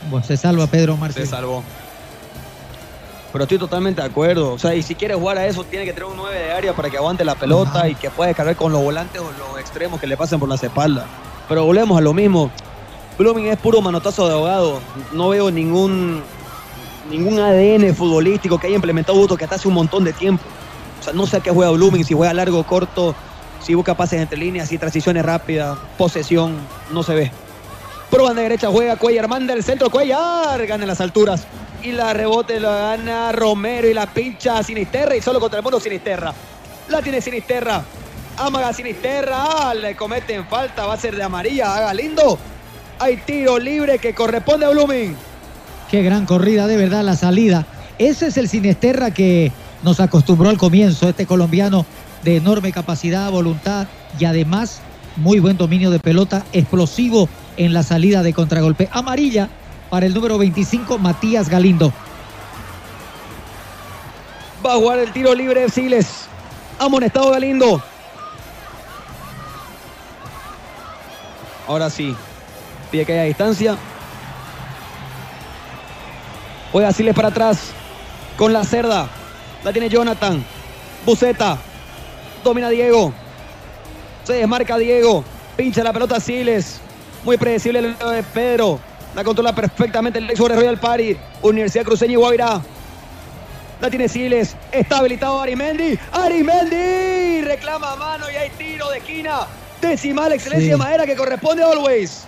[0.09, 1.25] Bueno, se salva Pedro Se Marcelo.
[1.27, 1.63] salvó.
[3.31, 4.51] Pero estoy totalmente de acuerdo.
[4.51, 6.73] O sea, y si quiere jugar a eso, tiene que tener un 9 de área
[6.75, 9.97] para que aguante la pelota y que pueda cargar con los volantes o los extremos
[10.01, 11.05] que le pasen por las espaldas.
[11.47, 12.51] Pero volvemos a lo mismo.
[13.17, 14.81] Blooming es puro manotazo de ahogado.
[15.13, 16.21] No veo ningún
[17.11, 20.43] ningún ADN futbolístico que haya implementado Guto que hasta hace un montón de tiempo.
[20.99, 23.15] O sea, no sé a qué juega Blooming, si juega largo o corto,
[23.61, 26.55] si busca pases entre líneas, si transiciones rápidas, posesión,
[26.91, 27.31] no se ve.
[28.09, 31.45] Por banda derecha juega Cuellar, manda el centro, Cuellar gana en las alturas.
[31.83, 35.79] Y la rebote la gana Romero y la pincha Sinisterra y solo contra el mundo
[35.79, 36.33] Sinisterra.
[36.89, 37.83] La tiene Sinisterra.
[38.37, 39.37] Amaga Sinisterra.
[39.37, 41.75] Ah, le cometen falta, va a ser de amarilla.
[41.75, 42.37] Haga lindo.
[42.99, 45.15] Hay tiro libre que corresponde a Blooming.
[45.91, 47.65] Qué gran corrida, de verdad, la salida.
[47.97, 49.51] Ese es el Sinesterra que
[49.83, 51.85] nos acostumbró al comienzo, este colombiano
[52.23, 53.87] de enorme capacidad, voluntad
[54.17, 54.79] y además
[55.17, 57.27] muy buen dominio de pelota, explosivo
[57.57, 58.87] en la salida de contragolpe.
[58.93, 59.49] Amarilla
[59.89, 61.91] para el número 25, Matías Galindo.
[64.65, 66.27] Va a jugar el tiro libre Siles.
[66.79, 67.83] Amonestado Galindo.
[71.67, 72.15] Ahora sí.
[72.89, 73.77] Pide que haya distancia.
[76.71, 77.59] Juega Siles para atrás.
[78.37, 79.07] Con la cerda.
[79.63, 80.43] La tiene Jonathan.
[81.05, 81.57] Buceta.
[82.43, 83.13] Domina Diego.
[84.23, 85.23] Se desmarca Diego.
[85.57, 86.79] Pincha la pelota Siles.
[87.23, 88.79] Muy predecible el de Pedro.
[89.15, 91.17] La controla perfectamente el ex sobre Royal Party.
[91.41, 92.61] Universidad Cruceña y Guavirá.
[93.81, 94.55] La tiene Siles.
[94.71, 95.99] Está habilitado Arimendi.
[96.13, 97.41] Arimendi.
[97.41, 99.41] Reclama mano y hay tiro de esquina.
[99.81, 100.71] Decimal excelencia Sí.
[100.71, 102.23] de madera que corresponde a Always.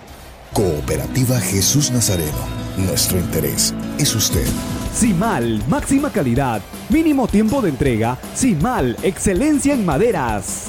[0.52, 2.63] Cooperativa Jesús Nazareno.
[2.76, 4.46] Nuestro interés es usted.
[4.92, 8.18] Simal, máxima calidad, mínimo tiempo de entrega.
[8.34, 10.68] Simal, excelencia en maderas.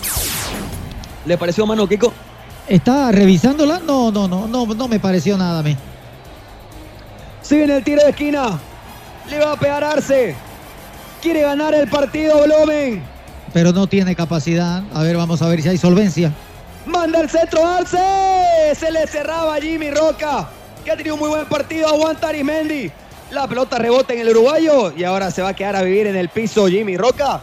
[1.25, 2.13] ¿Le pareció mano, Kiko?
[2.67, 3.79] ¿Está revisándola?
[3.79, 5.75] No, no, no, no, no me pareció nada a mí.
[7.41, 8.59] Sigue en el tiro de esquina.
[9.29, 10.35] Le va a pegar Arce.
[11.23, 13.01] Quiere ganar el partido, Blomen.
[13.51, 14.83] Pero no tiene capacidad.
[14.93, 16.31] A ver, vamos a ver si hay solvencia.
[16.85, 17.97] Manda el centro Arce.
[18.75, 20.49] Se le cerraba Jimmy Roca.
[20.85, 21.87] Que ha tenido un muy buen partido.
[21.87, 22.91] Aguanta Arimendi.
[23.31, 24.93] La pelota rebota en el uruguayo.
[24.95, 27.41] Y ahora se va a quedar a vivir en el piso Jimmy Roca.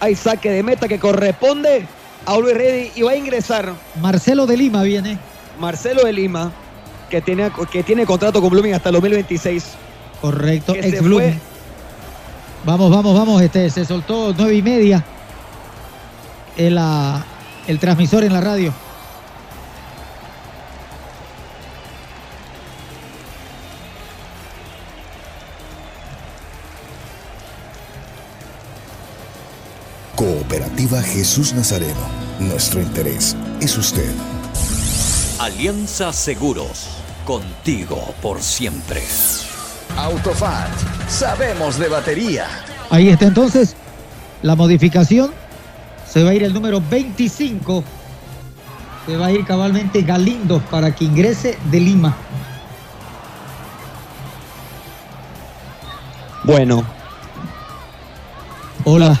[0.00, 1.86] Hay saque de meta que corresponde
[2.26, 2.90] a Luis Reddy.
[2.96, 5.16] Y va a ingresar Marcelo de Lima viene.
[5.60, 6.50] Marcelo de Lima.
[7.08, 9.64] Que tiene, que tiene contrato con Blooming hasta el 2026.
[10.20, 11.40] Correcto, ex Blooming.
[12.64, 13.40] Vamos, vamos, vamos.
[13.42, 15.04] Este se soltó nueve y media.
[16.56, 16.80] El,
[17.68, 18.72] el transmisor en la radio.
[30.76, 32.00] Cooperativa Jesús Nazareno.
[32.38, 34.12] Nuestro interés es usted.
[35.38, 36.88] Alianza Seguros.
[37.24, 39.02] Contigo por siempre.
[39.96, 40.68] Autofat,
[41.08, 42.46] sabemos de batería.
[42.90, 43.74] Ahí está entonces
[44.42, 45.30] la modificación.
[46.06, 47.82] Se va a ir el número 25.
[49.06, 52.14] Se va a ir cabalmente Galindo para que ingrese de Lima.
[56.44, 56.84] Bueno.
[58.84, 59.18] Hola.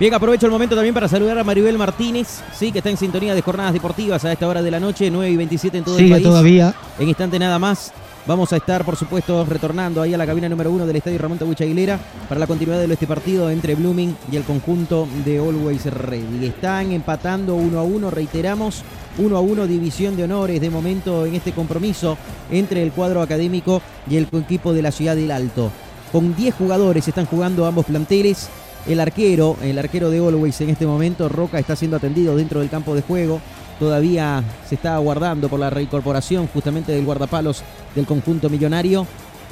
[0.00, 3.34] Bien, aprovecho el momento también para saludar a Maribel Martínez, sí, que está en sintonía
[3.34, 6.04] de jornadas deportivas a esta hora de la noche, 9 y 27 en todo el
[6.04, 6.24] Sigue país.
[6.24, 6.74] todavía.
[6.98, 7.92] En instante nada más.
[8.26, 11.36] Vamos a estar, por supuesto, retornando ahí a la cabina número uno del Estadio Ramón
[11.36, 11.98] Tabucha Aguilera
[12.30, 16.46] para la continuidad de este partido entre Blooming y el conjunto de Always Ready.
[16.46, 18.82] Están empatando uno a uno, reiteramos,
[19.18, 22.16] uno a uno, división de honores de momento en este compromiso
[22.50, 25.70] entre el cuadro académico y el equipo de la ciudad del Alto.
[26.10, 28.48] Con 10 jugadores están jugando ambos planteles.
[28.86, 32.70] El arquero, el arquero de Always en este momento, Roca, está siendo atendido dentro del
[32.70, 33.40] campo de juego.
[33.78, 37.62] Todavía se está aguardando por la reincorporación justamente del guardapalos
[37.94, 39.06] del conjunto millonario.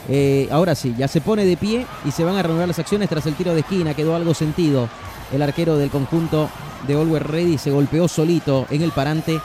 [0.09, 3.09] Eh, ahora sí, ya se pone de pie y se van a reanudar las acciones
[3.09, 3.95] tras el tiro de esquina.
[3.95, 4.89] Quedó algo sentido.
[5.33, 6.49] El arquero del conjunto
[6.87, 9.41] de Always Ready se golpeó solito en el parante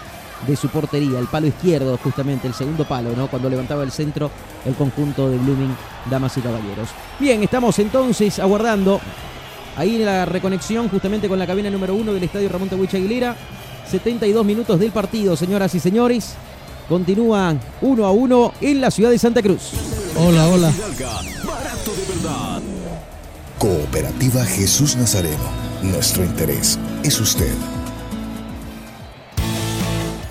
[0.47, 3.27] de su portería, el palo izquierdo, justamente el segundo palo, ¿no?
[3.27, 4.30] Cuando levantaba el centro
[4.65, 5.76] el conjunto de Blooming,
[6.10, 6.89] damas y caballeros.
[7.19, 8.99] Bien, estamos entonces aguardando
[9.76, 13.36] ahí en la reconexión justamente con la cabina número uno del estadio Ramón Tehuicha Aguilera.
[13.90, 16.34] 72 minutos del partido, señoras y señores.
[16.90, 19.72] Continúan uno a uno en la ciudad de Santa Cruz.
[20.18, 20.74] Hola, hola.
[23.58, 25.44] Cooperativa Jesús Nazareno.
[25.82, 27.54] Nuestro interés es usted.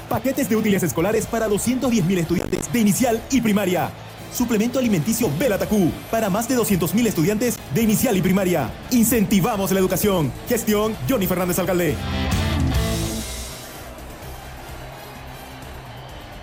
[0.09, 3.91] Paquetes de útiles escolares para 210.000 estudiantes de inicial y primaria.
[4.33, 8.71] Suplemento alimenticio Belatacú para más de 200.000 estudiantes de inicial y primaria.
[8.91, 10.33] Incentivamos la educación.
[10.49, 11.97] Gestión Johnny Fernández Alcalde.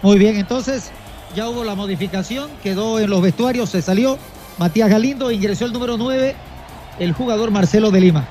[0.01, 0.91] Muy bien, entonces
[1.35, 4.17] ya hubo la modificación, quedó en los vestuarios, se salió
[4.57, 6.35] Matías Galindo, ingresó el número 9,
[6.99, 8.27] el jugador Marcelo de Lima.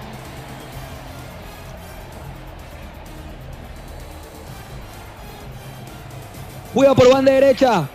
[6.73, 7.89] Juega por banda derecha.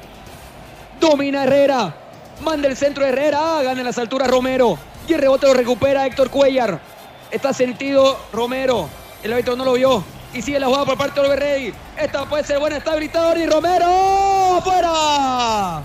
[1.09, 1.93] Domina Herrera.
[2.41, 3.61] Manda el centro Herrera.
[3.61, 4.77] Gana en las alturas Romero.
[5.07, 6.79] Y el rebote lo recupera Héctor Cuellar.
[7.29, 8.87] Está sentido Romero.
[9.21, 10.03] El árbitro no lo vio.
[10.33, 11.73] Y sigue la jugada por parte de Olverrey.
[11.97, 12.77] Esta puede ser buena.
[12.77, 14.61] Está habilitado y Romero.
[14.63, 15.83] ¡Fuera!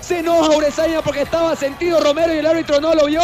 [0.00, 3.22] Se enoja Urezaña porque estaba sentido Romero y el árbitro no lo vio.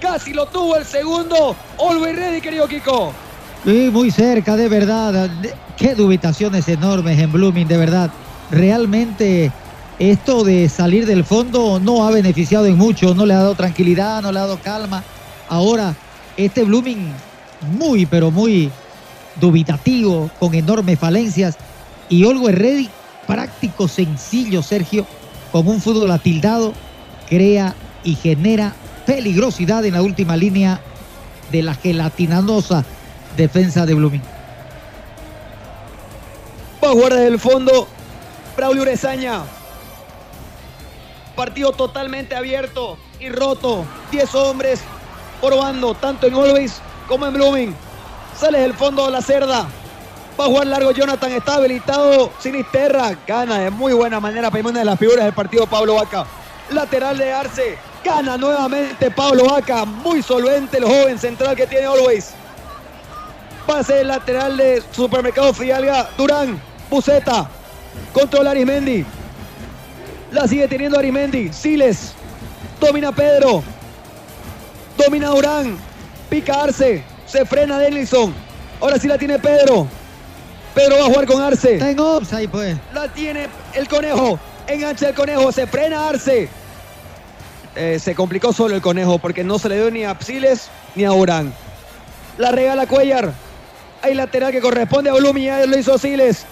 [0.00, 1.56] Casi lo tuvo el segundo.
[1.78, 3.12] Olverrey, querido Kiko.
[3.64, 5.30] Sí, muy cerca, de verdad.
[5.76, 8.10] Qué dubitaciones enormes en Blooming, de verdad.
[8.50, 9.50] Realmente
[9.98, 14.22] esto de salir del fondo no ha beneficiado en mucho, no le ha dado tranquilidad,
[14.22, 15.02] no le ha dado calma.
[15.48, 15.96] Ahora,
[16.36, 17.12] este Blooming
[17.72, 18.70] muy, pero muy
[19.40, 21.56] dubitativo, con enormes falencias.
[22.08, 22.88] Y Olgo Herredi,
[23.26, 25.06] práctico, sencillo, Sergio,
[25.50, 26.74] con un fútbol atildado,
[27.28, 30.80] crea y genera peligrosidad en la última línea
[31.50, 32.84] de la gelatinosa
[33.36, 34.22] defensa de Blooming.
[36.82, 37.88] Va a jugar desde el fondo
[38.56, 39.57] Braulio Urezaña.
[41.38, 43.84] Partido totalmente abierto y roto.
[44.10, 44.80] 10 hombres
[45.40, 47.76] por bando, tanto en Always como en Blooming.
[48.36, 49.68] Sale del fondo la cerda.
[50.38, 53.16] Va a jugar largo Jonathan, está habilitado Sinisterra.
[53.24, 56.26] Gana de muy buena manera una de las figuras del partido Pablo Vaca.
[56.70, 57.78] Lateral de Arce.
[58.04, 59.84] Gana nuevamente Pablo Vaca.
[59.84, 62.32] Muy solvente el joven central que tiene Always.
[63.64, 66.10] Pase lateral de Supermercado Frialga.
[66.18, 66.60] Durán.
[66.90, 67.48] Buceta.
[68.12, 69.06] Controla Arismendi.
[70.32, 71.52] La sigue teniendo Arismendi.
[71.52, 72.12] Siles.
[72.80, 73.62] Domina Pedro.
[74.96, 75.78] Domina Durán.
[76.28, 77.02] Pica Arce.
[77.26, 78.34] Se frena Denilson.
[78.80, 79.86] Ahora sí la tiene Pedro.
[80.74, 81.74] Pedro va a jugar con Arce.
[81.74, 82.76] Está en offside, pues.
[82.92, 84.38] La tiene el conejo.
[84.66, 85.50] Engancha el conejo.
[85.50, 86.48] Se frena Arce.
[87.74, 91.04] Eh, se complicó solo el conejo porque no se le dio ni a Siles ni
[91.04, 91.52] a Urán.
[92.36, 93.32] La regala Cuellar.
[94.02, 95.14] Hay lateral que corresponde a.
[95.14, 96.44] Ya lo hizo Siles.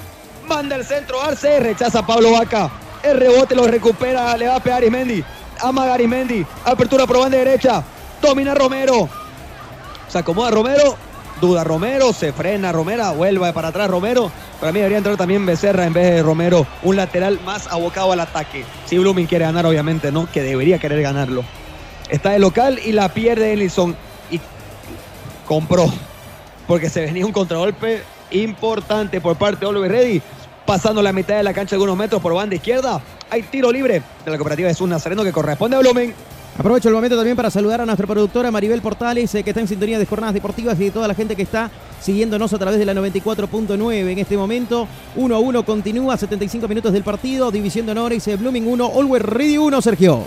[0.47, 1.61] Manda el centro Arce.
[1.61, 2.71] Rechaza a Pablo Vaca.
[3.07, 4.37] El rebote lo recupera.
[4.37, 5.23] Le va a pegar Arismendi.
[5.61, 6.45] Amaga Arismendi.
[6.65, 7.83] Apertura por derecha.
[8.21, 9.09] Domina Romero.
[10.09, 10.97] Se acomoda Romero.
[11.41, 12.13] Duda Romero.
[12.13, 13.15] Se frena Romero.
[13.15, 14.33] Vuelve para atrás Romero.
[14.59, 16.67] Para mí debería entrar también Becerra en vez de Romero.
[16.83, 18.65] Un lateral más abocado al ataque.
[18.87, 20.29] Si Blooming quiere ganar, obviamente, ¿no?
[20.31, 21.45] Que debería querer ganarlo.
[22.09, 23.95] Está de local y la pierde Ellison.
[24.33, 24.41] Y
[25.47, 25.93] compró.
[26.67, 28.03] Porque se venía un contragolpe
[28.33, 30.23] importante por parte de Oliver Reddy.
[30.67, 33.01] Pasando la mitad de la cancha algunos metros por banda izquierda.
[33.31, 36.13] Hay tiro libre de la cooperativa de Jesús Nazareno que corresponde a Blooming.
[36.59, 39.69] Aprovecho el momento también para saludar a nuestra productora Maribel Portales, eh, que está en
[39.69, 41.71] sintonía de jornadas deportivas y de toda la gente que está
[42.01, 44.89] siguiéndonos a través de la 94.9 en este momento.
[45.15, 49.23] 1 a 1 continúa, 75 minutos del partido, División de Honores, eh, Blooming 1, Always
[49.23, 50.25] Ready 1, Sergio.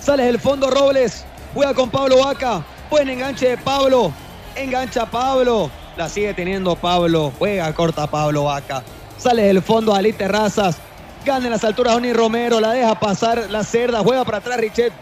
[0.00, 1.24] Sale del fondo Robles.
[1.54, 2.62] Juega con Pablo Vaca.
[2.90, 4.12] Buen enganche de Pablo.
[4.54, 5.70] Engancha Pablo.
[5.96, 7.32] La sigue teniendo Pablo.
[7.38, 8.84] Juega corta Pablo Vaca.
[9.18, 10.76] Sale del fondo Ali Terrazas.
[11.24, 12.60] Gana en las alturas Oni Romero.
[12.60, 14.00] La deja pasar la cerda.
[14.00, 14.92] Juega para atrás Richet.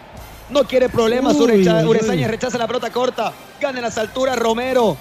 [0.51, 1.35] No quiere problemas.
[1.35, 1.87] Uy, Urecha-.
[1.87, 3.33] Urezaña rechaza la pelota corta.
[3.61, 4.97] Gana en las alturas Romero.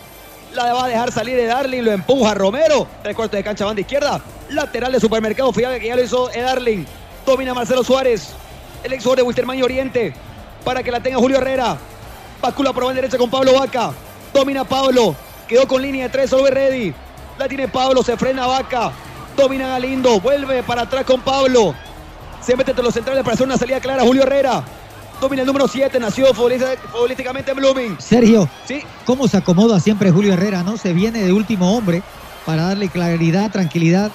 [0.53, 1.83] La va a dejar salir de Darling.
[1.83, 2.88] Lo empuja Romero.
[3.03, 4.21] Tres cuartos de cancha banda izquierda.
[4.49, 6.85] Lateral de supermercado Fiaga que ya lo hizo Darling.
[7.25, 8.29] Domina Marcelo Suárez.
[8.83, 10.13] El ex de Wisterman Oriente.
[10.65, 11.77] Para que la tenga Julio Herrera.
[12.41, 13.91] Bascula por banda derecha con Pablo Vaca.
[14.33, 15.15] Domina Pablo.
[15.47, 16.29] Quedó con línea de tres.
[16.29, 16.93] Solo ready.
[17.41, 18.03] La tiene Pablo.
[18.03, 18.91] Se frena Vaca.
[19.35, 20.19] Domina Galindo.
[20.19, 21.73] Vuelve para atrás con Pablo.
[22.39, 24.03] Se mete entre los centrales para hacer una salida clara.
[24.03, 24.63] Julio Herrera.
[25.19, 25.99] Domina el número 7.
[25.99, 27.95] Nació futbolísticamente en Blooming.
[27.99, 28.84] Sergio, Sí.
[29.05, 30.77] ¿cómo se acomoda siempre Julio Herrera, no?
[30.77, 32.03] Se viene de último hombre
[32.45, 34.11] para darle claridad, tranquilidad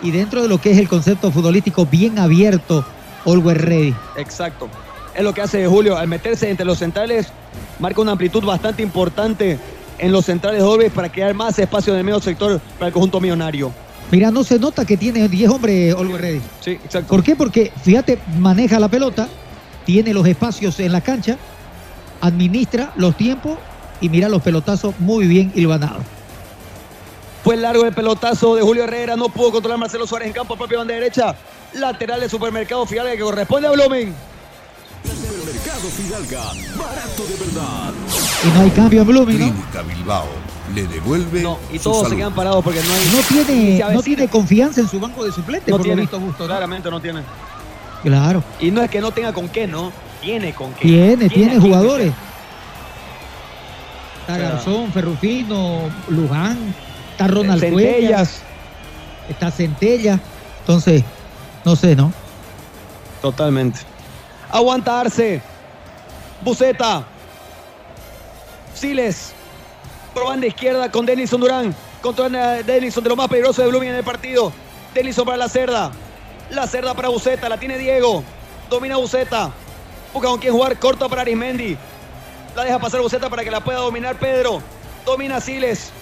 [0.00, 2.86] y dentro de lo que es el concepto futbolístico bien abierto,
[3.26, 3.94] Always Ready.
[4.16, 4.70] Exacto.
[5.14, 5.98] Es lo que hace Julio.
[5.98, 7.28] Al meterse entre los centrales,
[7.78, 9.58] marca una amplitud bastante importante
[9.98, 13.20] en los centrales dobles para crear más espacio en el medio sector para el conjunto
[13.20, 13.72] millonario.
[14.10, 16.40] Mira, no se nota que tiene 10 hombres Always Ready.
[16.60, 17.08] Sí, exacto.
[17.08, 17.34] ¿Por qué?
[17.34, 19.28] Porque, fíjate, maneja la pelota,
[19.86, 21.38] tiene los espacios en la cancha,
[22.20, 23.56] administra los tiempos
[24.02, 26.02] y mira los pelotazos muy bien hilvanados.
[27.42, 30.78] Fue largo el pelotazo de Julio Herrera, no pudo controlar Marcelo Suárez en campo, propio
[30.78, 31.34] banda derecha.
[31.72, 34.14] Lateral de Supermercado Fidalga que corresponde a Blooming.
[35.04, 36.42] Supermercado Fidalga,
[36.76, 37.92] barato de verdad.
[38.44, 39.46] Y no hay cambio en Blooming, ¿no?
[39.46, 40.26] Clínica Bilbao
[40.74, 43.00] le devuelve Y su todos se quedan parados porque no hay.
[43.14, 46.08] No tiene, no tiene confianza en su banco de suplentes, No por tiene.
[46.10, 46.46] lo visto.
[46.46, 47.22] Claramente no tiene.
[48.02, 48.42] Claro.
[48.58, 49.92] Y no es que no tenga con qué, ¿no?
[50.20, 50.88] Tiene con qué.
[50.88, 52.12] Tiene, tiene jugadores.
[54.20, 56.74] Está Garzón, Ferrufino, Luján,
[57.12, 58.40] está Ronald Centellas.
[59.28, 60.18] está Centella.
[60.60, 61.02] Entonces,
[61.64, 62.12] no sé, ¿no?
[63.20, 63.80] Totalmente.
[64.50, 65.42] Aguantarse.
[66.42, 67.04] Buceta.
[68.82, 69.32] Siles.
[70.12, 71.72] Por banda izquierda con Denison Durán.
[72.02, 72.28] Contra
[72.64, 74.52] Denison de lo más peligroso de Blooming en el partido.
[74.92, 75.92] Denison para la cerda.
[76.50, 77.48] La cerda para Buceta.
[77.48, 78.24] La tiene Diego.
[78.68, 79.52] Domina Buceta.
[80.12, 80.80] Busca con quién jugar.
[80.80, 81.76] Corta para Arismendi.
[82.56, 84.60] La deja pasar Buceta para que la pueda dominar Pedro.
[85.06, 85.92] Domina Siles.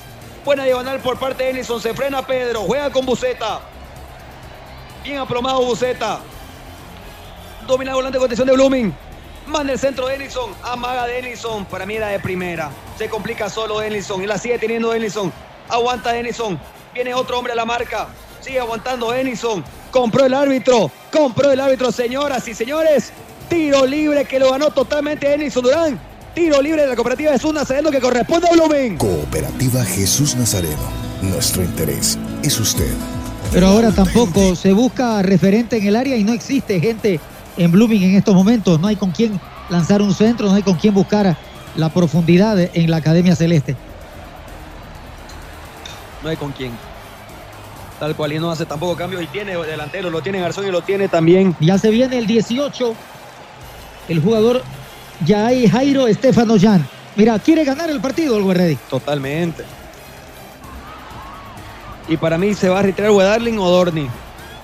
[0.43, 1.82] Buena diagonal por parte de Denison.
[1.82, 2.62] Se frena Pedro.
[2.62, 3.61] Juega con Buceta.
[5.05, 6.20] Bien aplomado Buceta.
[7.66, 9.09] Domina volante de contención de Blooming.
[9.51, 10.52] Manda el centro de Denison.
[10.62, 11.64] Amaga Denison.
[11.64, 12.70] Para mí era de primera.
[12.97, 14.22] Se complica solo Denison.
[14.22, 15.32] Y la sigue teniendo Denison.
[15.68, 16.59] Aguanta Denison.
[16.94, 18.06] Viene otro hombre a la marca.
[18.40, 19.64] Sigue aguantando Denison.
[19.90, 20.90] Compró el árbitro.
[21.12, 23.12] Compró el árbitro, señoras y señores.
[23.48, 26.01] Tiro libre que lo ganó totalmente Denison Durán.
[26.32, 28.98] Tiro libre de la cooperativa Jesús Nazareno que corresponde a Blooming.
[28.98, 30.78] Cooperativa Jesús Nazareno.
[31.22, 32.93] Nuestro interés es usted.
[33.52, 37.18] Pero ahora tampoco se busca referente en el área y no existe gente
[37.60, 38.80] en Blooming en estos momentos.
[38.80, 39.38] No hay con quién
[39.68, 41.36] lanzar un centro, no hay con quién buscar
[41.76, 43.76] la profundidad en la Academia Celeste.
[46.22, 46.72] No hay con quién.
[47.98, 49.20] Tal cual y no hace tampoco cambio.
[49.20, 51.54] Y tiene delantero, lo tiene Garzón y lo tiene también.
[51.60, 52.94] Ya se viene el 18.
[54.08, 54.62] El jugador
[55.26, 56.88] Yair Jairo Estefano Jan.
[57.14, 58.78] Mira, quiere ganar el partido el Guerrero.
[58.88, 59.64] Totalmente.
[62.08, 64.08] Y para mí se va a retirar Wedarling o Dorni.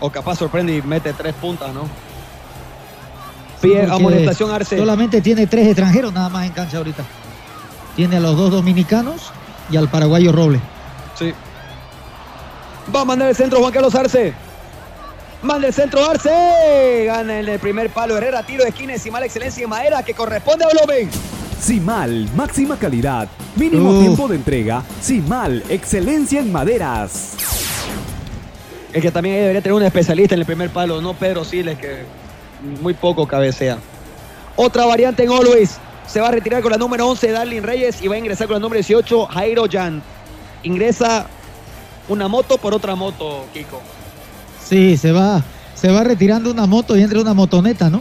[0.01, 2.06] O capaz sorprende y mete tres puntas, ¿no?
[3.61, 4.79] Pide amonestación Arce.
[4.79, 7.05] Solamente tiene tres extranjeros nada más en cancha ahorita.
[7.95, 9.33] Tiene a los dos dominicanos
[9.71, 10.61] y al paraguayo Roble.
[11.19, 11.33] Sí.
[12.95, 14.35] Va a mandar el centro Juan Carlos Arce.
[15.43, 17.05] Manda el centro Arce.
[17.07, 18.43] Gana el primer palo Herrera.
[18.43, 18.93] Tiro de esquina.
[18.93, 21.11] Encima la excelencia en madera que corresponde a Blooming.
[21.59, 24.83] Simal, máxima calidad, mínimo tiempo de entrega.
[25.01, 27.33] Simal, excelencia en maderas.
[28.93, 32.05] Es que también debería tener un especialista en el primer palo, no Pedro Siles, que
[32.81, 33.79] muy poco cabecea.
[34.57, 35.79] Otra variante en Always.
[36.07, 38.55] Se va a retirar con la número 11 Darlin Reyes y va a ingresar con
[38.55, 40.03] la número 18 Jairo Jan.
[40.63, 41.27] Ingresa
[42.09, 43.83] una moto por otra moto, Kiko.
[44.65, 45.43] Sí, se va,
[45.75, 48.01] se va retirando una moto y entra una motoneta, ¿no?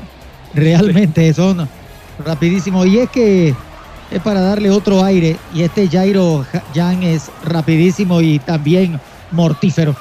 [0.54, 1.68] Realmente son
[2.24, 2.86] rapidísimos.
[2.88, 3.56] Y es que
[4.12, 5.38] es para darle otro aire.
[5.54, 9.00] Y este Jairo Ja- Jan es rapidísimo y también
[9.32, 9.96] mortífero.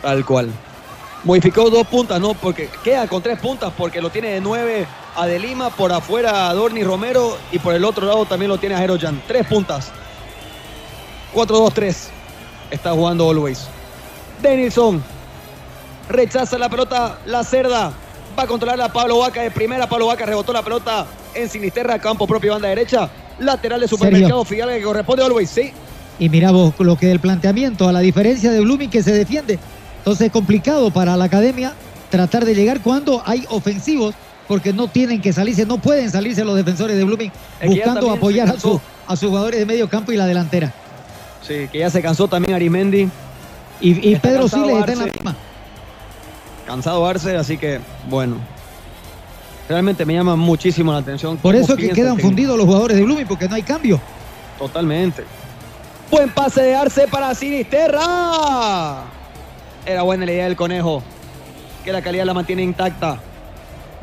[0.00, 0.48] Tal cual.
[1.24, 2.34] Modificó dos puntas, ¿no?
[2.34, 4.86] Porque queda con tres puntas porque lo tiene de nueve
[5.16, 8.58] a De Lima, por afuera a Dorni Romero y por el otro lado también lo
[8.58, 9.22] tiene a Jairo Jan.
[9.26, 9.90] Tres puntas.
[11.34, 11.96] 4-2-3.
[12.70, 13.66] Está jugando Always.
[14.42, 15.02] Denilson.
[16.08, 17.92] Rechaza la pelota la cerda.
[18.38, 19.88] Va a controlar a Pablo Vaca de primera.
[19.88, 23.08] Pablo Vaca rebotó la pelota en Sinisterra, campo propio, banda derecha.
[23.38, 25.72] Lateral de supermercado Fidalga que corresponde a Always, sí.
[26.18, 29.58] Y mira vos lo que el planteamiento, a la diferencia de Blooming que se defiende.
[30.04, 31.72] Entonces es complicado para la academia
[32.10, 34.14] tratar de llegar cuando hay ofensivos,
[34.46, 37.32] porque no tienen que salirse, no pueden salirse los defensores de Blooming
[37.64, 38.72] buscando apoyar a, cansó.
[38.74, 40.70] su- a sus jugadores de medio campo y la delantera.
[41.40, 43.08] Sí, que ya se cansó también Arimendi.
[43.80, 45.36] Y, Pedro Siles está en la misma.
[46.66, 48.36] Cansado Arce, así que bueno.
[49.70, 51.38] Realmente me llama muchísimo la atención.
[51.38, 53.98] Por eso que quedan fundidos los jugadores de Blooming, porque no hay cambio.
[54.58, 55.24] Totalmente.
[56.10, 59.04] Buen pase de Arce para Sinisterra.
[59.86, 61.02] Era buena la idea del conejo.
[61.84, 63.18] Que la calidad la mantiene intacta.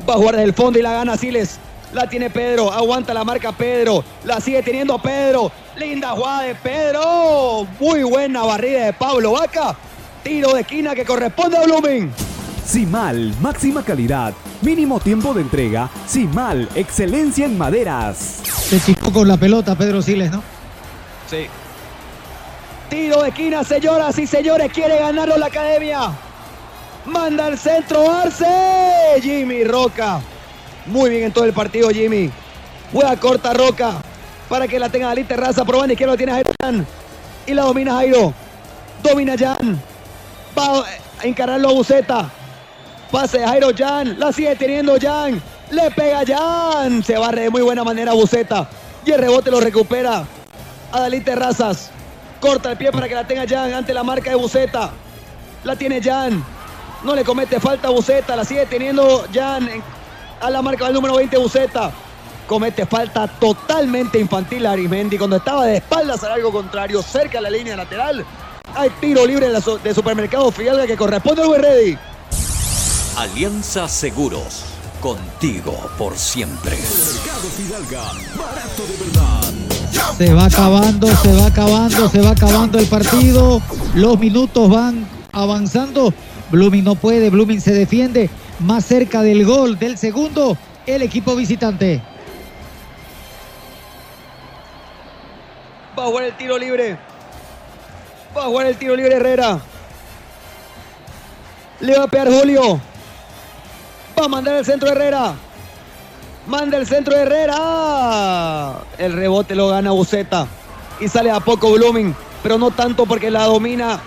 [0.07, 1.59] Va a jugar desde el fondo y la gana Siles.
[1.93, 2.71] La tiene Pedro.
[2.71, 4.03] Aguanta la marca Pedro.
[4.23, 5.51] La sigue teniendo Pedro.
[5.75, 7.67] Linda jugada de Pedro.
[7.79, 9.75] Muy buena barrida de Pablo Vaca.
[10.23, 12.11] Tiro de esquina que corresponde a Blooming.
[12.65, 15.89] Simal, máxima calidad, mínimo tiempo de entrega.
[16.05, 18.41] Simal, excelencia en maderas.
[18.45, 20.43] Se chicó con la pelota Pedro Siles, ¿no?
[21.27, 21.47] Sí.
[22.91, 24.69] Tiro de esquina, señoras y señores.
[24.73, 26.11] Quiere ganarlo la academia.
[27.05, 28.45] Manda el centro Arce.
[29.21, 30.19] Jimmy Roca.
[30.87, 32.29] Muy bien en todo el partido, Jimmy.
[32.91, 33.93] Juega corta Roca.
[34.49, 35.63] Para que la tenga Dalí Terraza.
[35.63, 36.85] Por banda izquierda tiene Jairo Jan.
[37.47, 38.33] Y la domina Jairo.
[39.01, 39.81] Domina Jan.
[40.59, 42.29] Va a encararlo a Buceta.
[43.09, 44.19] Pase de Jairo Jan.
[44.19, 45.41] La sigue teniendo Jan.
[45.69, 47.01] Le pega Jan.
[47.05, 48.67] Se barre de muy buena manera Buceta.
[49.05, 50.25] Y el rebote lo recupera.
[50.91, 51.89] Adalí Terrazas.
[52.41, 54.89] Corta el pie para que la tenga Jan ante la marca de Buceta.
[55.63, 56.43] La tiene Jan.
[57.03, 58.35] No le comete falta a Buceta.
[58.35, 59.83] La sigue teniendo Jan en-
[60.41, 61.91] a la marca del número 20 Buceta.
[62.47, 67.43] Comete falta totalmente infantil a Arimendi cuando estaba de espaldas al algo contrario, cerca de
[67.43, 68.25] la línea lateral.
[68.75, 71.97] Hay tiro libre de, supermercado Fidalga que corresponde al Uber Ready.
[73.17, 74.63] Alianza Seguros.
[74.99, 76.75] Contigo por siempre.
[76.77, 78.03] Mercado Fidalga,
[78.35, 79.70] barato de verdad.
[80.17, 83.61] Se va acabando, se va acabando, se va acabando el partido.
[83.95, 86.13] Los minutos van avanzando.
[86.51, 88.29] Blooming no puede, Blooming se defiende.
[88.59, 92.01] Más cerca del gol del segundo, el equipo visitante.
[95.97, 96.97] Va a jugar el tiro libre.
[98.35, 99.59] Va a jugar el tiro libre Herrera.
[101.79, 102.79] Le va a pegar Julio.
[104.19, 105.35] Va a mandar el centro Herrera.
[106.51, 107.55] Manda el centro Herrera.
[107.57, 108.79] ¡Ah!
[108.97, 110.47] El rebote lo gana Buceta.
[110.99, 112.13] Y sale a poco Blooming.
[112.43, 114.01] Pero no tanto porque la domina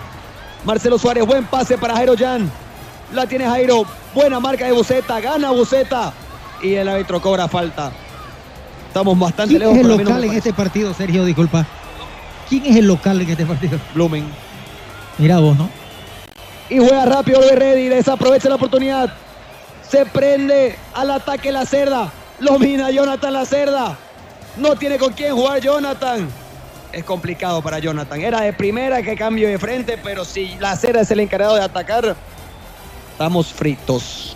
[0.63, 1.25] Marcelo Suárez.
[1.25, 2.51] Buen pase para Jairo Jan.
[3.15, 3.83] La tiene Jairo.
[4.13, 5.19] Buena marca de Buceta.
[5.19, 6.13] Gana Buceta.
[6.61, 7.91] Y el árbitro cobra falta.
[8.89, 9.75] Estamos bastante ¿Quién lejos.
[9.77, 11.25] es el local en este partido, Sergio?
[11.25, 11.65] Disculpa.
[12.47, 13.79] ¿Quién es el local en este partido?
[13.95, 14.29] Blooming.
[15.17, 15.67] Mira vos, ¿no?
[16.69, 19.11] Y juega rápido Reddy, desaprovecha la oportunidad.
[19.89, 22.11] Se prende al ataque la cerda.
[22.39, 23.97] Lo mina Jonathan la cerda.
[24.57, 26.27] No tiene con quién jugar Jonathan.
[26.91, 28.21] Es complicado para Jonathan.
[28.21, 31.61] Era de primera que cambio de frente, pero si la cerda es el encargado de
[31.61, 32.15] atacar,
[33.11, 34.35] estamos fritos.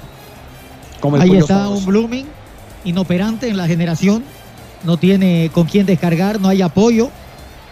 [1.00, 2.28] Como el Ahí está un Blooming
[2.84, 4.24] inoperante en la generación.
[4.84, 7.10] No tiene con quién descargar, no hay apoyo,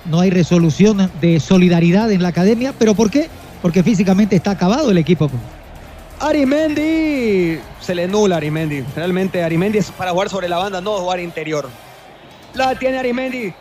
[0.05, 2.73] no hay resolución de solidaridad en la academia.
[2.77, 3.29] ¿Pero por qué?
[3.61, 5.29] Porque físicamente está acabado el equipo.
[6.19, 7.59] Arimendi.
[7.81, 8.83] Se le nula a Arimendi.
[8.95, 11.69] Realmente Arimendi es para jugar sobre la banda, no jugar interior.
[12.53, 13.53] La tiene Arimendi.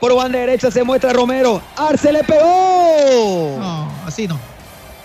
[0.00, 1.60] Por banda derecha se muestra Romero.
[1.76, 3.56] Arce le pegó.
[3.58, 4.38] No, así no.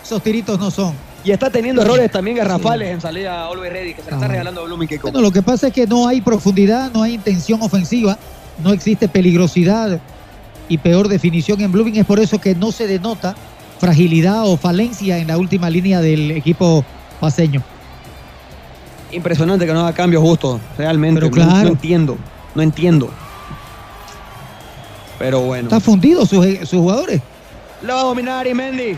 [0.04, 0.94] Esos tiritos no son.
[1.24, 4.26] Y está teniendo errores también garrafales en salida a Always Ready, que se le está
[4.26, 4.30] Ah.
[4.30, 4.88] regalando a Blooming.
[5.02, 8.18] Bueno, lo que pasa es que no hay profundidad, no hay intención ofensiva,
[8.64, 10.00] no existe peligrosidad
[10.70, 11.96] y peor definición en Blooming.
[11.96, 13.36] Es por eso que no se denota
[13.80, 16.84] fragilidad o falencia en la última línea del equipo
[17.20, 17.62] paseño.
[19.12, 21.20] Impresionante que no haga cambios justos, realmente.
[21.22, 21.64] Pero No- claro.
[21.64, 22.18] No, entiendo,
[22.56, 23.10] no entiendo.
[25.20, 25.68] Pero bueno.
[25.68, 27.22] Está fundido sus, sus jugadores.
[27.82, 28.98] La va a dominar Arimendi.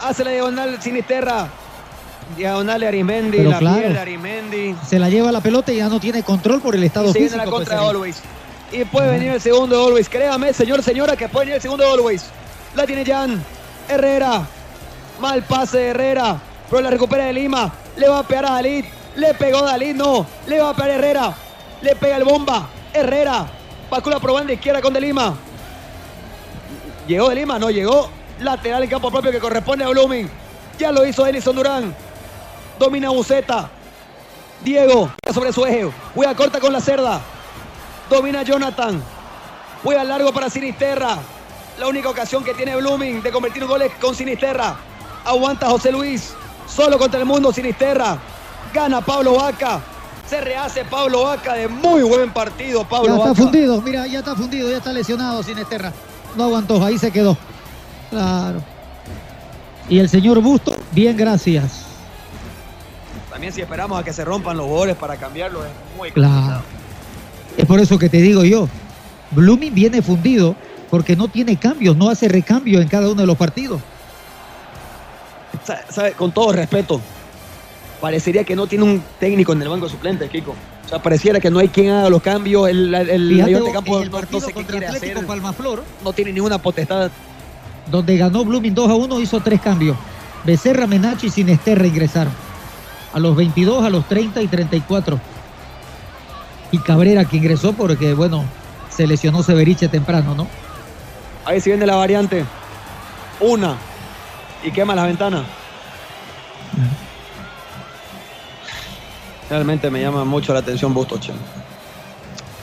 [0.00, 1.48] Hace la diagonal Sinisterra.
[2.38, 3.80] Diagonal de Arimendi, Pero la claro.
[3.82, 4.74] pierde Arimendi.
[4.88, 7.18] Se la lleva la pelota y ya no tiene control por el estado Y se
[7.18, 7.44] viene físico.
[7.44, 7.90] la pues, contra de.
[7.90, 8.22] Always.
[8.72, 10.08] Y puede venir el segundo de Always.
[10.08, 12.24] Créame, señor, señora, que puede venir el segundo de Always.
[12.74, 13.42] La tiene Jan.
[13.88, 14.46] Herrera.
[15.20, 16.40] Mal pase de Herrera.
[16.68, 17.72] Pero la recupera de Lima.
[17.96, 18.86] Le va a pegar a Dalit.
[19.16, 20.26] Le pegó a Dalit, no.
[20.46, 21.34] Le va a pegar a Herrera.
[21.82, 22.68] Le pega el bomba.
[22.92, 23.46] Herrera.
[23.90, 25.34] Pacula por banda izquierda con De Lima.
[27.06, 28.10] Llegó De Lima, no llegó.
[28.40, 30.28] Lateral en campo propio que corresponde a Blooming.
[30.78, 31.94] Ya lo hizo Edison Durán.
[32.78, 33.70] Domina Buceta.
[34.62, 35.90] Diego sobre su eje.
[36.14, 37.20] Juega corta con la cerda.
[38.10, 39.02] Domina Jonathan.
[39.82, 41.18] Juega largo para Sinisterra.
[41.78, 44.76] La única ocasión que tiene Blooming de convertir un gol es con Sinisterra.
[45.24, 46.32] Aguanta José Luis.
[46.68, 48.16] Solo contra el mundo Sinisterra.
[48.72, 49.80] Gana Pablo Vaca.
[50.28, 52.84] Se rehace Pablo Vaca de muy buen partido.
[52.84, 53.42] Pablo Ya está Vaca.
[53.42, 55.92] fundido, mira, ya está fundido, ya está lesionado Sinesterra.
[56.36, 57.36] No aguantó, ahí se quedó.
[58.10, 58.62] Claro.
[59.88, 61.82] Y el señor Busto, bien, gracias.
[63.30, 66.42] También si esperamos a que se rompan los goles para cambiarlo es muy complicado.
[66.46, 66.62] Claro.
[67.56, 68.68] Es por eso que te digo yo,
[69.32, 70.54] Blooming viene fundido
[70.94, 73.80] porque no tiene cambios, no hace recambio en cada uno de los partidos.
[75.88, 77.00] Sabe, con todo respeto,
[78.00, 80.52] parecería que no tiene un técnico en el banco suplente, Kiko.
[80.52, 82.68] O sea, pareciera que no hay quien haga los cambios.
[82.68, 85.26] El, el, Fíjate, campo el no- no, partido sé contra Atlético hacer.
[85.26, 87.10] Palmaflor, No tiene ninguna potestad.
[87.90, 89.96] donde ganó Blooming 2 a 1, hizo tres cambios.
[90.44, 92.32] Becerra, Menacho y Sinesterra ingresaron.
[93.12, 95.18] A los 22, a los 30 y 34.
[96.70, 98.44] Y Cabrera que ingresó porque, bueno,
[98.90, 100.46] se lesionó Severiche temprano, ¿no?
[101.44, 102.44] Ahí se viene la variante.
[103.40, 103.76] Una.
[104.62, 105.44] Y quema las ventanas.
[109.50, 111.32] Realmente me llama mucho la atención Busto, che.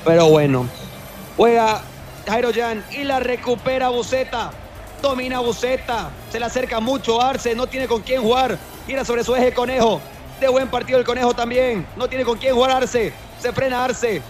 [0.03, 0.67] Pero bueno.
[1.37, 1.81] Juega
[2.27, 4.51] Jairo Jan y la recupera Buceta.
[5.01, 6.09] Domina Buceta.
[6.31, 7.53] Se le acerca mucho Arce.
[7.55, 8.57] No tiene con quién jugar.
[8.87, 10.01] Gira sobre su eje Conejo.
[10.39, 11.85] De buen partido el Conejo también.
[11.95, 13.13] No tiene con quién jugar Arce.
[13.39, 14.23] Se frena Arce.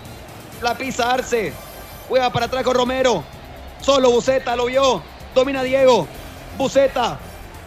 [0.61, 1.53] La pisa Arce.
[2.09, 3.23] Juega para atrás con Romero.
[3.81, 5.01] Solo Buceta lo vio.
[5.33, 6.07] Domina Diego.
[6.57, 7.19] Buceta.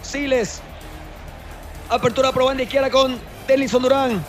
[0.03, 0.61] Siles.
[1.89, 4.24] Apertura por banda izquierda con Denison Durán.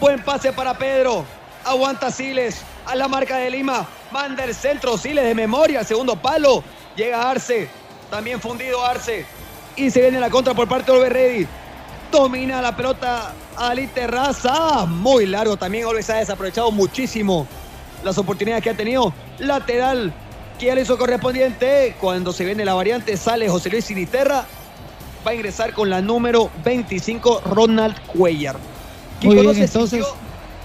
[0.00, 1.24] Buen pase para Pedro.
[1.64, 2.62] Aguanta Siles.
[2.86, 3.86] a la marca de Lima.
[4.10, 6.64] Manda el centro, Siles de memoria, segundo palo.
[6.96, 7.68] Llega Arce,
[8.10, 9.26] también fundido Arce.
[9.76, 11.46] Y se viene la contra por parte de Ready.
[12.10, 14.86] Domina la pelota Ali Terraza.
[14.86, 15.84] Muy largo también.
[15.84, 17.46] Olves ha desaprovechado muchísimo
[18.02, 19.12] las oportunidades que ha tenido.
[19.38, 20.12] Lateral
[20.58, 21.94] que ya le hizo correspondiente.
[22.00, 24.44] Cuando se viene la variante, sale José Luis Sinisterra.
[25.26, 28.54] Va a ingresar con la número 25, Ronald Cuellar.
[28.56, 28.62] Muy
[29.20, 30.04] Kiko, bien, no se entonces.
[30.04, 30.16] sintió-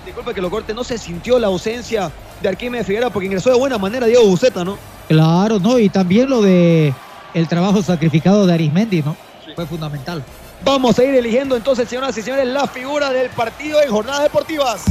[0.05, 2.11] disculpa que lo corte, no se sintió la ausencia
[2.41, 4.77] de Arquímedes Figueroa porque ingresó de buena manera Diego Buceta, ¿no?
[5.07, 5.79] Claro, ¿no?
[5.79, 6.93] Y también lo de
[7.33, 9.15] el trabajo sacrificado de Arismendi, ¿no?
[9.55, 10.23] Fue fundamental.
[10.63, 14.83] Vamos a ir eligiendo entonces, señoras y señores, la figura del partido en jornadas deportivas.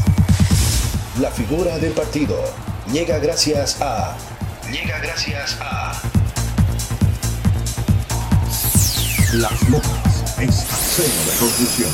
[1.21, 2.37] La figura del partido
[2.93, 4.17] llega gracias a.
[4.73, 5.93] Llega gracias a.
[9.35, 11.91] Las Lomas es acero de conclusión.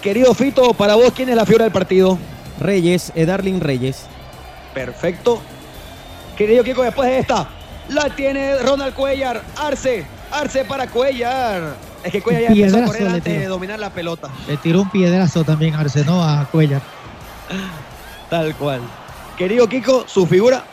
[0.00, 2.18] Querido Fito, para vos, ¿quién es la figura del partido?
[2.58, 4.06] Reyes, Edarlin Reyes.
[4.72, 5.42] Perfecto.
[6.34, 7.46] Querido Kiko, después de esta,
[7.90, 9.42] la tiene Ronald Cuellar.
[9.58, 11.74] Arce, Arce para Cuellar.
[12.02, 14.30] Es que Cuellar ya empezó a correr antes de dominar la pelota.
[14.48, 16.80] Le tiró un piedrazo también Arsenó a Cuellar.
[18.30, 18.80] Tal cual.
[19.36, 20.64] Querido Kiko, su figura.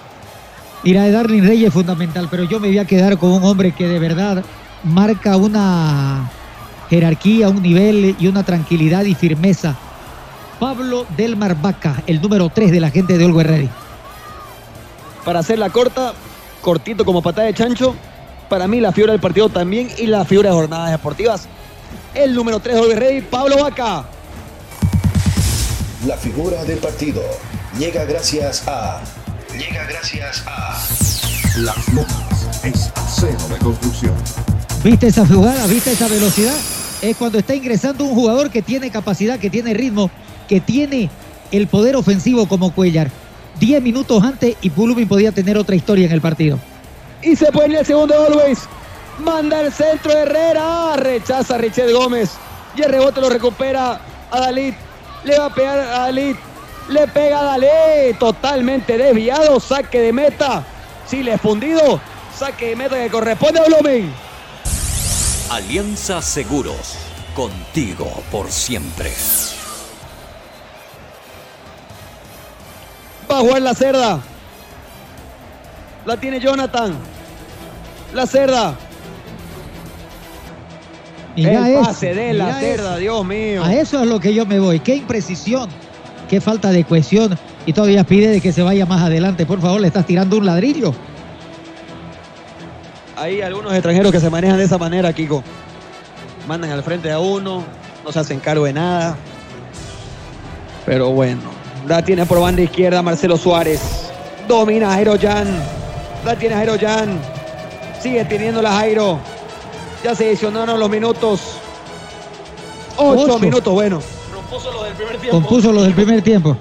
[0.83, 3.71] Mira, de Darling Reyes es fundamental, pero yo me voy a quedar con un hombre
[3.71, 4.43] que de verdad
[4.83, 6.27] marca una
[6.89, 9.75] jerarquía, un nivel y una tranquilidad y firmeza.
[10.59, 13.69] Pablo Delmar Vaca, el número 3 de la gente de Olgo Ready.
[15.23, 16.13] Para hacerla corta,
[16.61, 17.95] cortito como patada de chancho.
[18.49, 21.47] Para mí, la figura del partido también y la figura de jornadas deportivas.
[22.13, 24.05] El número 3 de Ready, Pablo Vaca.
[26.07, 27.21] La figura del partido
[27.77, 29.01] llega gracias a.
[29.61, 30.75] Llega gracias a.
[31.59, 34.15] Las Lomas es acero de conclusión.
[34.83, 35.67] ¿Viste esa jugada?
[35.67, 36.55] ¿Viste esa velocidad?
[37.03, 40.09] Es cuando está ingresando un jugador que tiene capacidad, que tiene ritmo,
[40.49, 41.11] que tiene
[41.51, 43.11] el poder ofensivo como Cuellar.
[43.59, 46.57] Diez minutos antes y Pulumin podía tener otra historia en el partido.
[47.21, 48.61] Y se pone el segundo de Always.
[49.19, 50.95] Manda el centro Herrera.
[50.95, 52.31] Rechaza a Richard Gómez.
[52.75, 54.01] Y el rebote lo recupera
[54.31, 54.73] a Dalit.
[55.23, 56.37] Le va a pegar a Dalit.
[56.91, 58.17] Le pega a Dalit.
[58.19, 59.59] Totalmente desviado.
[59.59, 60.63] Saque de meta.
[61.07, 61.99] Sí, le fundido.
[62.37, 64.13] Saque de meta que corresponde a Blumen.
[65.49, 66.95] Alianza Seguros,
[67.35, 69.11] contigo por siempre.
[73.29, 74.19] Va a jugar la cerda.
[76.05, 76.97] La tiene Jonathan.
[78.13, 78.75] La cerda.
[81.35, 82.99] Mira el eso, pase de la cerda, eso.
[82.99, 83.63] Dios mío.
[83.63, 84.79] A eso es lo que yo me voy.
[84.79, 85.69] Qué imprecisión,
[86.31, 87.37] qué falta de cohesión.
[87.65, 89.45] Y todavía pide de que se vaya más adelante.
[89.45, 90.93] Por favor, le estás tirando un ladrillo.
[93.17, 95.43] Hay algunos extranjeros que se manejan de esa manera, Kiko.
[96.47, 97.63] Mandan al frente a uno,
[98.03, 99.17] no se hacen cargo de nada.
[100.85, 101.41] Pero bueno,
[101.85, 104.09] la tiene por banda izquierda Marcelo Suárez.
[104.47, 105.47] Domina a Jairo Jan.
[106.25, 107.19] La tiene Jairo Jan.
[108.01, 109.19] Sigue teniendo la Jairo.
[110.01, 111.57] Ya se adicionaron los minutos.
[112.95, 113.39] Ocho, Ocho.
[113.39, 114.01] minutos, bueno.
[114.51, 115.31] Compuso lo del primer tiempo.
[115.31, 116.57] Compuso lo del primer tiempo.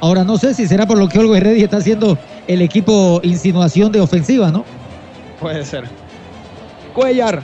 [0.00, 3.90] Ahora no sé si será por lo que Olgo Heredia está haciendo el equipo insinuación
[3.90, 4.64] de ofensiva, ¿no?
[5.40, 5.88] Puede ser.
[6.92, 7.42] Cuellar.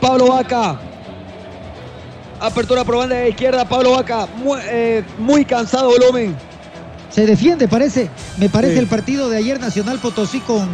[0.00, 0.78] Pablo Vaca.
[2.38, 3.64] Apertura por banda de izquierda.
[3.64, 4.28] Pablo Vaca.
[4.36, 6.36] Muy, eh, muy cansado volumen.
[7.10, 8.08] Se defiende, parece.
[8.38, 8.78] Me parece Sí.
[8.78, 10.68] el partido de ayer Nacional Potosí con,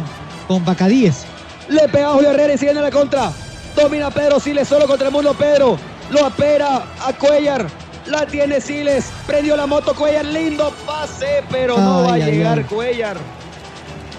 [0.47, 1.25] con Bacadíes.
[1.67, 3.31] Le pega a Julio Herrera y sigue en la contra.
[3.75, 5.77] Domina Pedro Siles solo contra el mundo Pedro.
[6.11, 7.67] Lo apera a Cuellar.
[8.09, 9.05] La tiene Siles.
[9.25, 10.25] Prendió la moto Cuellar.
[10.25, 12.63] Lindo pase, pero no va a Ay, llegar ay.
[12.65, 13.17] Cuellar.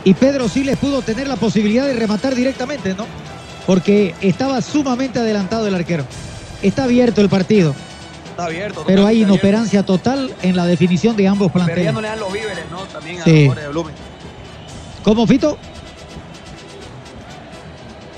[0.04, 3.06] Y Pedro Siles pudo tener la posibilidad de rematar directamente, ¿no?
[3.66, 6.04] Porque estaba sumamente adelantado el arquero.
[6.62, 7.74] Está abierto el partido,
[8.30, 8.84] Está abierto.
[8.86, 9.34] pero hay abierto.
[9.34, 11.94] inoperancia total en la definición de ambos Pero ya planteles.
[11.94, 12.82] no le dan los víveres, ¿no?
[12.84, 13.30] También a Sí.
[13.30, 13.94] los jugadores de Blumen.
[15.04, 15.58] ¿Cómo, Fito?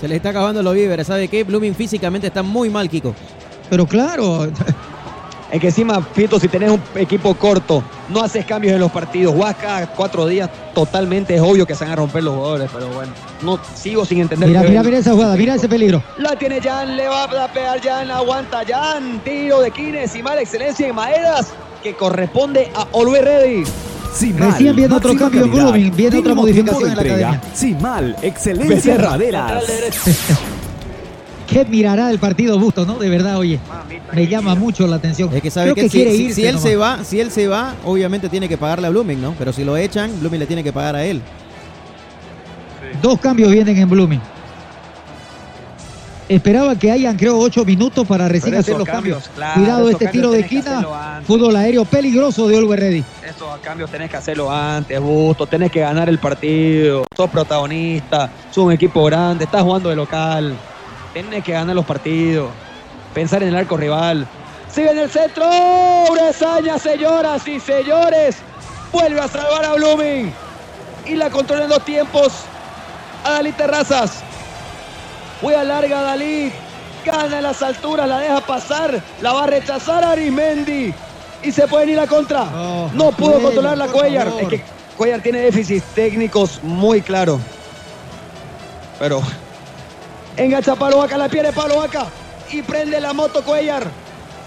[0.00, 1.06] Se les está acabando los víveres.
[1.06, 1.44] ¿Sabe qué?
[1.44, 3.14] Blooming físicamente está muy mal, Kiko.
[3.68, 4.48] Pero claro,
[5.50, 9.34] Es que encima, Fito, si tenés un equipo corto, no haces cambios en los partidos.
[9.34, 13.12] Huasca, cuatro días, totalmente es obvio que se van a romper los jugadores, pero bueno,
[13.42, 14.48] no sigo sin entender.
[14.48, 16.02] mira, mira, mira esa jugada, mira ese peligro.
[16.18, 20.40] La tiene Jan, le va a pegar Jan, aguanta Jan, tiro de Kines y mala
[20.40, 21.48] excelencia en Maedas,
[21.82, 23.64] que corresponde a Olwe Ready.
[24.14, 27.28] Simal, Recién viene otro cambio en Blooming, viene otra modificación en la entrega.
[27.28, 27.56] academia.
[27.56, 29.64] Simal, excelencia en Becerra, maderas.
[31.50, 32.96] ¿Qué mirará el partido Busto, no?
[32.98, 33.58] De verdad, oye.
[34.12, 35.30] Me llama mucho la atención.
[35.34, 36.62] Es que sabe Creo que, que si, quiere si- irse si él nomás.
[36.62, 39.34] se va, si él se va, obviamente tiene que pagarle a Blooming, ¿no?
[39.38, 41.20] Pero si lo echan, Blooming le tiene que pagar a él.
[43.02, 44.20] Dos cambios vienen en Blooming.
[46.28, 49.24] Esperaba que hayan, creo, ocho minutos para recién hacer los cambios.
[49.24, 51.20] cambios, claro, Cuidado este cambios tiro de esquina.
[51.26, 53.02] Fútbol aéreo peligroso de Olver Ready.
[53.28, 55.46] Esos cambios tenés que hacerlo antes, Busto.
[55.48, 57.04] Tenés que ganar el partido.
[57.16, 58.30] Sos protagonista.
[58.52, 59.44] Sos un equipo grande.
[59.44, 60.54] Estás jugando de local.
[61.12, 62.50] Tenés que ganar los partidos.
[63.14, 64.26] Pensar en el arco rival.
[64.72, 65.44] Sigue en el centro.
[66.12, 68.36] Bresaña, señoras y señores.
[68.92, 70.32] Vuelve a salvar a Blooming.
[71.06, 72.32] Y la controla en dos tiempos.
[73.24, 74.22] A Dalí Terrazas.
[75.40, 76.52] Juega larga Dalí.
[77.04, 78.08] Gana en las alturas.
[78.08, 79.02] La deja pasar.
[79.20, 80.94] La va a rechazar Arismendi.
[81.42, 82.44] Y se puede ir a contra.
[82.92, 84.28] no pudo controlar la Cuellar.
[84.28, 84.42] favor.
[84.42, 84.64] Es que
[84.96, 87.40] Cuellar tiene déficits técnicos muy claros.
[88.98, 89.22] Pero
[90.36, 92.06] engancha Pablo Vaca, la pierde Pablo Vaca
[92.50, 93.86] y prende la moto Cuellar.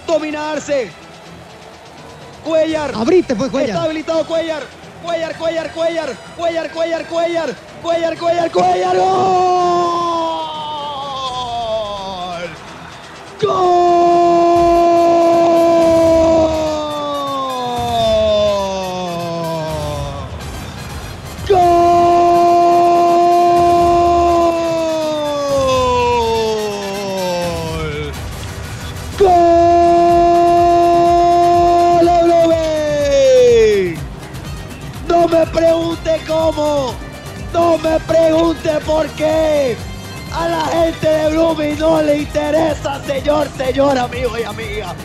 [0.06, 0.92] Dominarse.
[2.44, 2.92] Cuellar.
[2.94, 3.70] Abrite pues Cuellar.
[3.70, 4.64] Está habilitado Cuellar.
[5.04, 6.16] Cuellar, Cuellar, Cuellar.
[6.38, 7.56] Cuellar, Cuellar, Cuellar.
[7.82, 8.96] Cuellar, Cuellar, Cuellar.
[8.98, 9.14] ¡Gol!
[13.42, 14.43] ¡Gol!
[36.56, 39.76] No me pregunte por qué.
[40.34, 44.96] A la gente de Blooming no le interesa, señor, señor, amigo y amiga.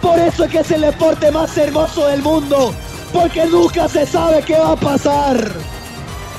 [0.00, 2.72] Por eso es que es el deporte más hermoso del mundo,
[3.12, 5.36] porque nunca se sabe qué va a pasar.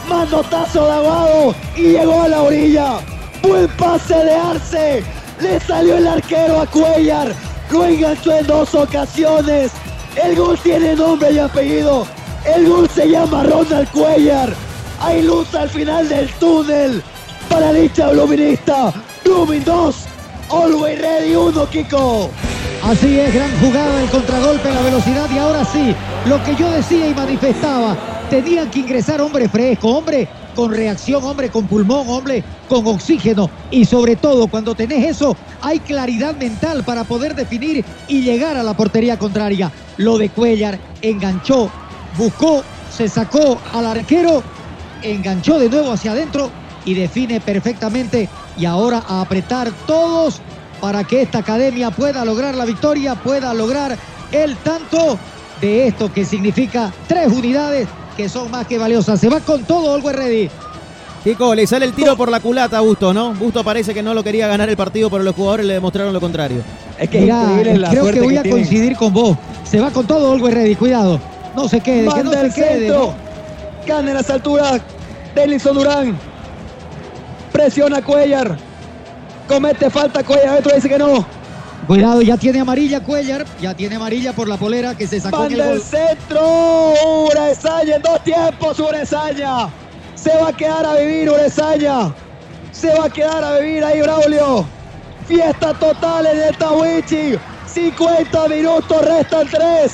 [0.08, 3.00] Manotazo de Aguado y llegó a la orilla.
[3.42, 5.04] Buen pase de Arce.
[5.42, 7.34] Le salió el arquero a Cuellar.
[7.70, 9.72] Lo enganchó en dos ocasiones.
[10.16, 12.08] El gol tiene nombre y apellido.
[12.56, 14.54] El gol se llama Ronald Cuellar.
[15.02, 17.04] Hay luz al final del túnel.
[17.50, 18.94] Para el hincha bluminista.
[19.24, 19.96] Blooming 2.
[20.50, 22.30] Always ready 1, Kiko.
[22.84, 25.94] Así es, gran jugada, el contragolpe, la velocidad y ahora sí,
[26.26, 27.98] lo que yo decía y manifestaba,
[28.30, 33.84] tenían que ingresar hombre fresco, hombre con reacción, hombre con pulmón, hombre con oxígeno y
[33.84, 38.76] sobre todo cuando tenés eso hay claridad mental para poder definir y llegar a la
[38.76, 39.72] portería contraria.
[39.98, 41.70] Lo de Cuellar enganchó,
[42.18, 42.64] buscó,
[42.96, 44.44] se sacó al arquero,
[45.02, 46.50] enganchó de nuevo hacia adentro
[46.86, 48.28] y define perfectamente
[48.58, 50.42] y ahora a apretar todos
[50.82, 53.98] para que esta academia pueda lograr la victoria, pueda lograr
[54.32, 55.18] el tanto
[55.62, 59.20] de esto que significa tres unidades que son más que valiosas.
[59.20, 60.50] Se va con todo Always Ready.
[61.24, 63.34] Chico, le sale el tiro por la culata a Busto, ¿no?
[63.34, 66.22] Busto parece que no lo quería ganar el partido, pero los jugadores le demostraron lo
[66.22, 66.62] contrario.
[66.98, 68.52] Es que Mirá, la creo que voy que a tienen.
[68.52, 69.38] coincidir con vos.
[69.64, 71.20] Se va con todo Always Ready, cuidado.
[71.58, 72.80] No se quede, que no Manda se quede.
[72.82, 73.14] centro.
[73.88, 74.80] Gana en las alturas.
[75.34, 76.18] Denilson Durán.
[77.52, 78.56] Presiona a Cuellar.
[79.48, 80.50] Comete falta Cuellar.
[80.50, 81.26] Adentro dice que no.
[81.88, 85.54] Cuidado, ya tiene amarilla Cuellar, ya tiene amarilla por la polera que se sacó en
[85.54, 85.88] el Manda el gol.
[85.88, 86.94] centro.
[87.26, 88.80] Urezaña en dos tiempos.
[88.80, 89.70] Urezaña.
[90.14, 92.14] Se va a quedar a vivir Urezaña.
[92.72, 94.64] Se va a quedar a vivir ahí Braulio.
[95.28, 97.34] Fiesta total en el Tawichi.
[97.66, 99.92] 50 minutos, restan 3.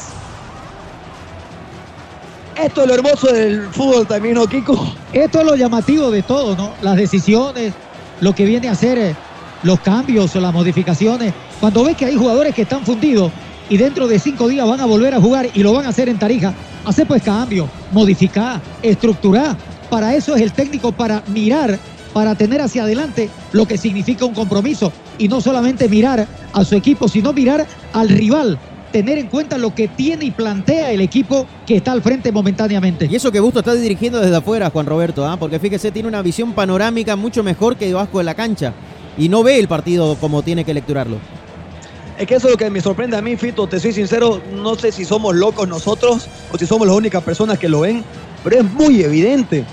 [2.56, 4.96] Esto es lo hermoso del fútbol también, ¿no, Kiko?
[5.12, 6.74] Esto es lo llamativo de todo, ¿no?
[6.82, 7.74] Las decisiones,
[8.22, 9.16] lo que viene a ser eh,
[9.64, 11.34] los cambios o las modificaciones.
[11.60, 13.32] Cuando ves que hay jugadores que están fundidos
[13.70, 16.10] y dentro de cinco días van a volver a jugar y lo van a hacer
[16.10, 16.54] en Tarija,
[16.86, 19.58] hace pues cambio, modificar, estructurar.
[19.90, 21.80] Para eso es el técnico, para mirar,
[22.14, 26.76] para tener hacia adelante lo que significa un compromiso y no solamente mirar a su
[26.76, 28.60] equipo, sino mirar al rival.
[28.94, 33.08] Tener en cuenta lo que tiene y plantea el equipo que está al frente momentáneamente.
[33.10, 35.36] Y eso que Busto está dirigiendo desde afuera, Juan Roberto, ¿ah?
[35.36, 38.72] porque fíjese, tiene una visión panorámica mucho mejor que Vasco de la cancha.
[39.18, 41.18] Y no ve el partido como tiene que lecturarlo.
[42.20, 43.66] Es que eso es lo que me sorprende a mí, Fito.
[43.66, 47.58] Te soy sincero, no sé si somos locos nosotros o si somos las únicas personas
[47.58, 48.04] que lo ven,
[48.44, 49.66] pero es muy evidente.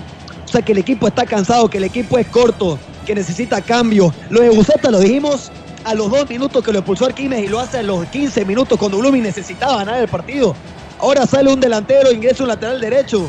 [0.45, 4.11] O sea, que el equipo está cansado, que el equipo es corto, que necesita cambio.
[4.31, 5.51] Lo de Buceta lo dijimos
[5.83, 8.77] a los dos minutos que lo expulsó Arquímedes y lo hace a los 15 minutos
[8.77, 10.55] cuando Blooming necesitaba ganar el partido.
[10.99, 13.27] Ahora sale un delantero, ingresa un lateral derecho,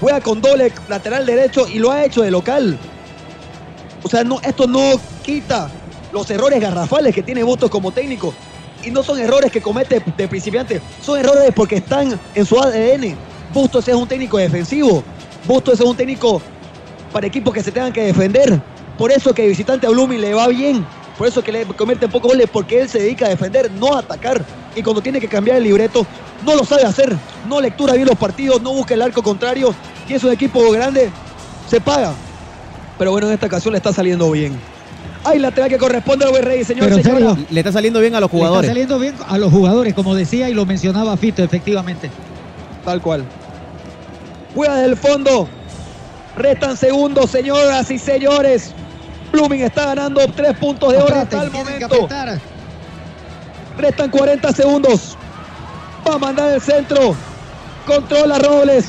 [0.00, 2.78] juega con doble lateral derecho y lo ha hecho de local.
[4.02, 5.70] O sea, no, esto no quita
[6.12, 8.32] los errores garrafales que tiene Bustos como técnico.
[8.82, 13.14] Y no son errores que comete de principiante, son errores porque están en su ADN.
[13.52, 15.02] Bustos es un técnico defensivo.
[15.46, 16.40] Bustos es un técnico
[17.12, 18.60] para equipos que se tengan que defender.
[18.96, 20.86] Por eso que visitante a Blooming le va bien.
[21.20, 23.94] Por eso que le convierte en pocos goles, porque él se dedica a defender, no
[23.94, 24.42] a atacar.
[24.74, 26.06] Y cuando tiene que cambiar el libreto,
[26.46, 27.14] no lo sabe hacer.
[27.46, 29.74] No lectura bien los partidos, no busca el arco contrario.
[30.08, 31.10] Y es un equipo grande,
[31.68, 32.14] se paga.
[32.96, 34.58] Pero bueno, en esta ocasión le está saliendo bien.
[35.22, 36.84] Hay lateral que corresponde al Rey, señor.
[36.84, 37.34] Pero en señora.
[37.34, 38.70] serio, Le está saliendo bien a los le está jugadores.
[38.70, 42.10] saliendo bien a los jugadores, como decía y lo mencionaba Fito, efectivamente.
[42.82, 43.26] Tal cual.
[44.54, 45.46] Juega del fondo.
[46.34, 48.72] Restan segundos, señoras y señores.
[49.32, 52.08] Blooming está ganando tres puntos de hora hasta el momento.
[53.78, 55.16] Restan 40 segundos.
[56.06, 57.14] Va a mandar el centro.
[57.86, 58.86] Controla Robles.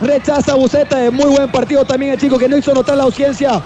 [0.00, 0.98] Rechaza Buceta.
[0.98, 3.62] De muy buen partido también el chico que no hizo notar la ausencia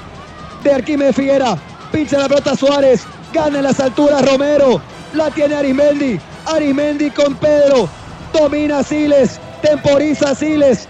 [0.63, 1.57] de Arquímedes Figuera.
[1.93, 3.05] Pincha la pelota Suárez.
[3.33, 4.81] Gana en las alturas Romero.
[5.13, 6.19] La tiene Arismendi.
[6.47, 7.89] Arismendi con Pedro.
[8.33, 9.39] Domina Siles.
[9.63, 10.89] Temporiza Siles.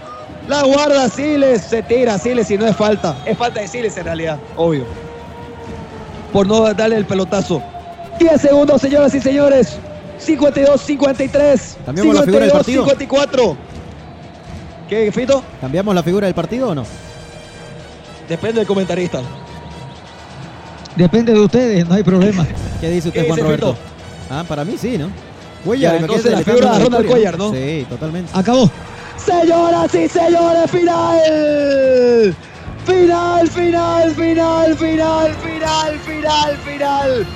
[0.49, 1.61] La guarda Siles.
[1.61, 3.15] Se tira Siles y no es falta.
[3.23, 4.39] Es falta de Siles en realidad.
[4.55, 4.83] Obvio.
[6.33, 7.61] Por no darle el pelotazo.
[8.17, 9.77] 10 segundos, señoras y señores.
[10.17, 11.77] 52, 53.
[11.85, 12.83] ¿Cambiamos la figura del 52, partido?
[12.83, 13.57] 54.
[14.89, 15.43] ¿Qué, Fito?
[15.61, 16.83] ¿Cambiamos la figura del partido o no?
[18.27, 19.21] Depende del comentarista.
[20.95, 22.45] Depende de ustedes, no hay problema.
[22.81, 23.73] ¿Qué dice usted, ¿Qué Juan dice, Roberto?
[23.73, 23.85] Fito?
[24.31, 25.07] Ah, para mí sí, ¿no?
[25.07, 25.13] Ya,
[25.63, 27.51] Cuellar, entonces imagínate, la figura de Ronald Cuellar, ¿no?
[27.53, 28.31] Sí, totalmente.
[28.33, 28.71] Acabó.
[29.25, 32.35] Señoras y señores, final.
[32.85, 37.27] Final, final, final, final, final, final, final.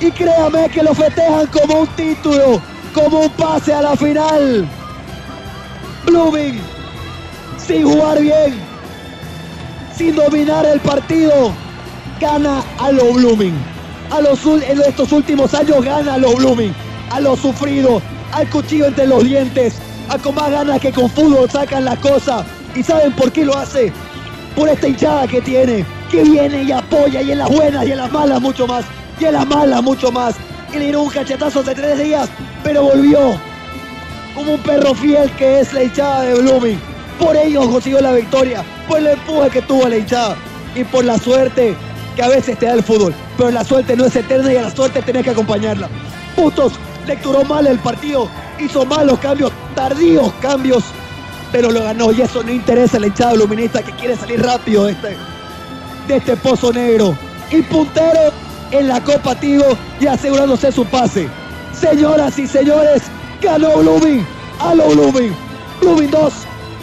[0.00, 2.62] Y créame que lo festejan como un título,
[2.94, 4.66] como un pase a la final.
[6.06, 6.60] Blooming,
[7.58, 8.54] sin jugar bien,
[9.96, 11.52] sin dominar el partido,
[12.20, 13.54] gana a lo Blooming.
[14.10, 16.74] A los, en estos últimos años gana a lo Blooming.
[17.10, 18.00] A lo sufrido,
[18.32, 19.76] al cuchillo entre los dientes,
[20.12, 22.44] a con más ganas que con fútbol sacan las cosas.
[22.74, 23.92] ¿Y saben por qué lo hace?
[24.54, 27.98] Por esta hinchada que tiene, que viene y apoya, y en las buenas y en
[27.98, 28.84] las malas mucho más,
[29.18, 30.34] y en las malas mucho más.
[30.70, 32.28] Y le dieron un cachetazo hace tres días,
[32.62, 33.38] pero volvió
[34.34, 36.78] como un perro fiel que es la hinchada de Blooming.
[37.18, 40.36] Por ello consiguió la victoria, por el empuje que tuvo la hinchada
[40.74, 41.74] y por la suerte
[42.16, 43.14] que a veces te da el fútbol.
[43.38, 45.88] Pero la suerte no es eterna y a la suerte tenés que acompañarla.
[46.36, 46.72] Bustos
[47.06, 50.84] lecturó mal el partido, hizo malos cambios, tardíos cambios,
[51.50, 54.86] pero lo ganó y eso no interesa a la hinchada luminista que quiere salir rápido
[54.86, 55.16] de este,
[56.08, 57.16] de este pozo negro.
[57.50, 58.32] Y puntero
[58.70, 61.28] en la Copa Tigo y asegurándose su pase.
[61.78, 63.02] Señoras y señores,
[63.40, 64.26] ganó Blooming.
[64.60, 65.34] A lo Blooming.
[65.80, 66.32] Blooming 2.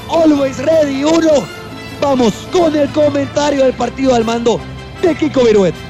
[0.10, 1.28] Always ready 1.
[2.02, 4.60] Vamos con el comentario del partido al mando
[5.02, 5.89] de Kiko Viruet.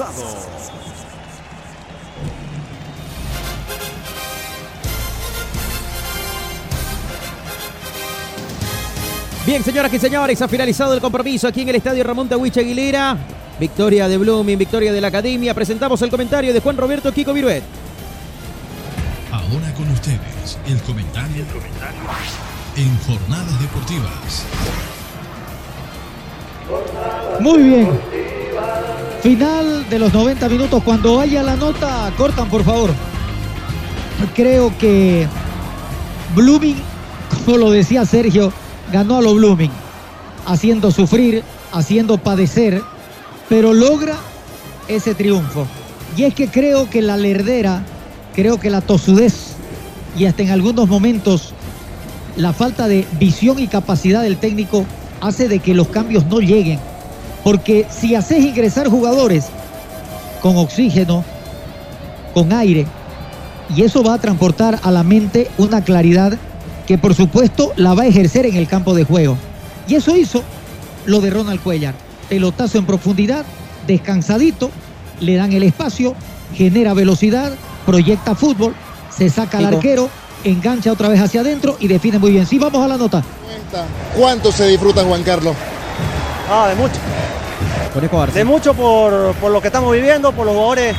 [0.00, 0.60] Rosado.
[9.46, 13.16] Bien, señoras y señores, ha finalizado el compromiso aquí en el Estadio Ramón Tawich Aguilera.
[13.58, 15.54] Victoria de Blooming, victoria de la Academia.
[15.54, 17.62] Presentamos el comentario de Juan Roberto Kiko Viruet.
[19.30, 21.44] Ahora con ustedes, el comentario,
[22.76, 24.44] en Jornadas Deportivas.
[27.40, 28.39] Muy bien.
[29.22, 30.82] Final de los 90 minutos.
[30.82, 32.90] Cuando haya la nota, cortan por favor.
[34.34, 35.26] Creo que
[36.34, 36.76] Blooming,
[37.44, 38.50] como lo decía Sergio,
[38.90, 39.70] ganó a lo Blooming.
[40.46, 42.82] Haciendo sufrir, haciendo padecer,
[43.50, 44.16] pero logra
[44.88, 45.66] ese triunfo.
[46.16, 47.84] Y es que creo que la lerdera,
[48.34, 49.54] creo que la tosudez
[50.16, 51.52] y hasta en algunos momentos
[52.36, 54.86] la falta de visión y capacidad del técnico
[55.20, 56.80] hace de que los cambios no lleguen.
[57.44, 59.46] Porque si haces ingresar jugadores
[60.40, 61.24] con oxígeno,
[62.34, 62.86] con aire,
[63.74, 66.36] y eso va a transportar a la mente una claridad
[66.86, 69.36] que por supuesto la va a ejercer en el campo de juego.
[69.86, 70.42] Y eso hizo
[71.06, 71.94] lo de Ronald Cuellar.
[72.28, 73.44] Pelotazo en profundidad,
[73.86, 74.70] descansadito,
[75.20, 76.14] le dan el espacio,
[76.54, 77.52] genera velocidad,
[77.86, 78.74] proyecta fútbol,
[79.16, 80.08] se saca al arquero,
[80.44, 82.46] engancha otra vez hacia adentro y define muy bien.
[82.46, 83.22] Sí, vamos a la nota.
[84.16, 85.54] ¿Cuánto se disfruta Juan Carlos?
[86.50, 86.94] Ah, de mucho.
[87.94, 88.38] Conejo Arce.
[88.38, 90.96] De mucho por, por lo que estamos viviendo, por los jugadores.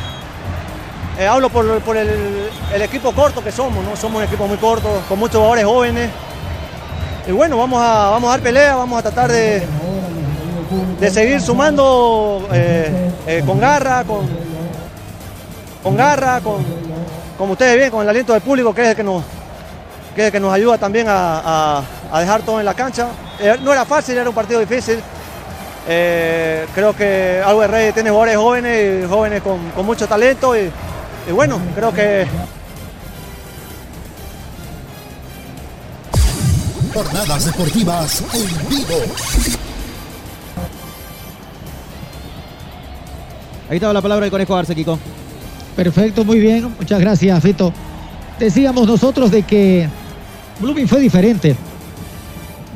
[1.18, 3.94] Eh, hablo por, por el, el equipo corto que somos, ¿no?
[3.96, 6.10] Somos un equipo muy corto, con muchos jugadores jóvenes.
[7.26, 9.62] Y bueno, vamos a, vamos a dar pelea, vamos a tratar de,
[10.98, 14.26] de seguir sumando eh, eh, con garra, con,
[15.82, 16.64] con garra, con,
[17.38, 19.22] como ustedes ven, con el aliento del público, que es el que nos,
[20.14, 21.38] que es el que nos ayuda también a,
[21.78, 23.08] a- a dejar todo en la cancha.
[23.62, 24.98] No era fácil, era un partido difícil.
[25.88, 30.70] Eh, creo que Albert Rey tiene jugadores jóvenes, jóvenes con, mucho talento y,
[31.32, 32.26] bueno, creo que...
[36.94, 38.98] Jornadas deportivas en vivo.
[43.70, 44.98] Ahí estaba la palabra del Conejo Arce, Kiko.
[45.74, 46.74] Perfecto, muy bien.
[46.78, 47.72] Muchas gracias, Fito.
[48.38, 49.88] Decíamos nosotros de que
[50.60, 51.56] Blooming fue diferente.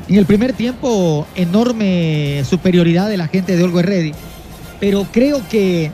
[0.09, 4.13] En el primer tiempo, enorme superioridad de la gente de Olgo Ready.
[4.79, 5.91] Pero creo que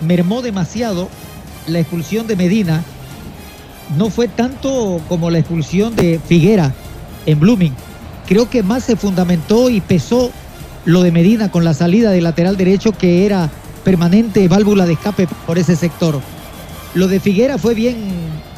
[0.00, 1.10] mermó demasiado
[1.66, 2.82] la expulsión de Medina.
[3.98, 6.72] No fue tanto como la expulsión de Figuera
[7.26, 7.74] en Blooming.
[8.26, 10.30] Creo que más se fundamentó y pesó
[10.86, 13.50] lo de Medina con la salida del lateral derecho que era
[13.84, 16.20] permanente válvula de escape por ese sector.
[16.94, 17.96] Lo de Figuera fue bien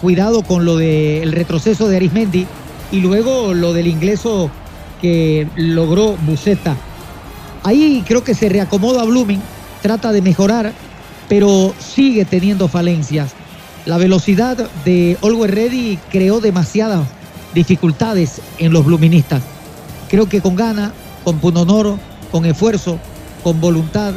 [0.00, 2.46] cuidado con lo del retroceso de Arismendi
[2.90, 4.50] y luego lo del ingreso
[5.00, 6.76] que logró Buceta.
[7.62, 9.42] Ahí creo que se reacomoda Blooming,
[9.82, 10.72] trata de mejorar,
[11.28, 13.32] pero sigue teniendo falencias.
[13.84, 17.06] La velocidad de Olwer Ready creó demasiadas
[17.54, 19.42] dificultades en los bluministas.
[20.08, 20.92] Creo que con gana,
[21.24, 21.98] con punonoro,
[22.30, 22.98] con esfuerzo,
[23.42, 24.14] con voluntad,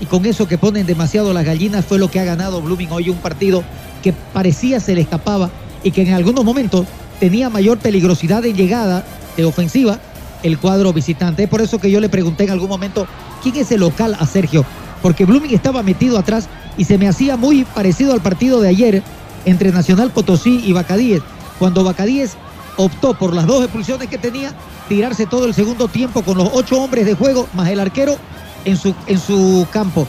[0.00, 3.08] y con eso que ponen demasiado las gallinas fue lo que ha ganado Blooming hoy
[3.08, 3.62] un partido
[4.02, 5.50] que parecía se le escapaba
[5.82, 6.86] y que en algunos momentos
[7.20, 9.04] tenía mayor peligrosidad de llegada
[9.36, 9.98] de ofensiva
[10.42, 11.44] el cuadro visitante.
[11.44, 13.06] Es por eso que yo le pregunté en algún momento
[13.42, 14.64] quién es el local a Sergio,
[15.02, 19.02] porque Blooming estaba metido atrás y se me hacía muy parecido al partido de ayer
[19.44, 21.22] entre Nacional Potosí y Bacadíes,
[21.58, 22.36] cuando Bacadíes
[22.76, 24.52] optó por las dos expulsiones que tenía,
[24.88, 28.16] tirarse todo el segundo tiempo con los ocho hombres de juego más el arquero
[28.64, 30.06] en su, en su campo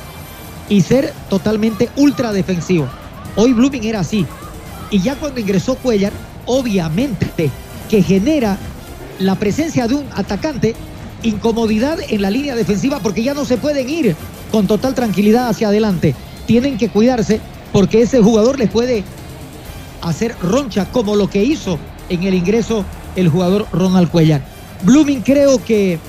[0.68, 2.88] y ser totalmente ultra defensivo.
[3.36, 4.26] Hoy Blooming era así.
[4.90, 6.12] Y ya cuando ingresó Cuellar,
[6.48, 7.52] obviamente
[7.90, 8.57] que genera
[9.19, 10.76] la presencia de un atacante
[11.24, 14.15] incomodidad en la línea defensiva porque ya no se pueden ir
[14.52, 16.15] con total tranquilidad hacia adelante.
[16.45, 17.40] Tienen que cuidarse
[17.72, 19.03] porque ese jugador les puede
[20.02, 21.80] hacer roncha como lo que hizo
[22.10, 24.41] en el ingreso el jugador Ronald Cuellar.
[24.84, 25.99] Blooming creo que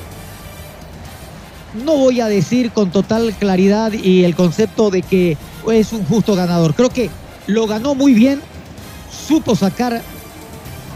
[1.84, 5.36] no voy a decir con total claridad y el concepto de que
[5.72, 6.74] es un justo ganador.
[6.74, 7.10] Creo que
[7.46, 8.40] lo ganó muy bien,
[9.26, 10.02] supo sacar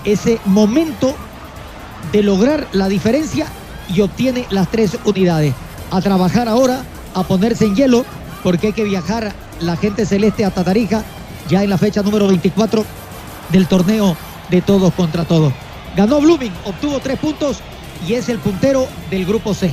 [0.04, 1.14] ese momento
[2.10, 3.46] de lograr la diferencia
[3.88, 5.54] y obtiene las tres unidades.
[5.90, 6.82] A trabajar ahora,
[7.14, 8.04] a ponerse en hielo,
[8.42, 11.04] porque hay que viajar la gente celeste a Tatarija,
[11.48, 12.84] ya en la fecha número 24
[13.50, 14.16] del torneo
[14.50, 15.52] de todos contra todos.
[15.96, 17.58] Ganó Blooming, obtuvo tres puntos
[18.06, 19.72] y es el puntero del grupo C.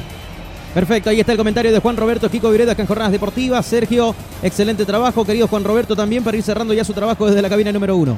[0.73, 3.65] Perfecto, ahí está el comentario de Juan Roberto Kiko Vireda acá en Jornadas Deportivas.
[3.65, 7.49] Sergio, excelente trabajo, querido Juan Roberto también para ir cerrando ya su trabajo desde la
[7.49, 8.17] cabina número uno.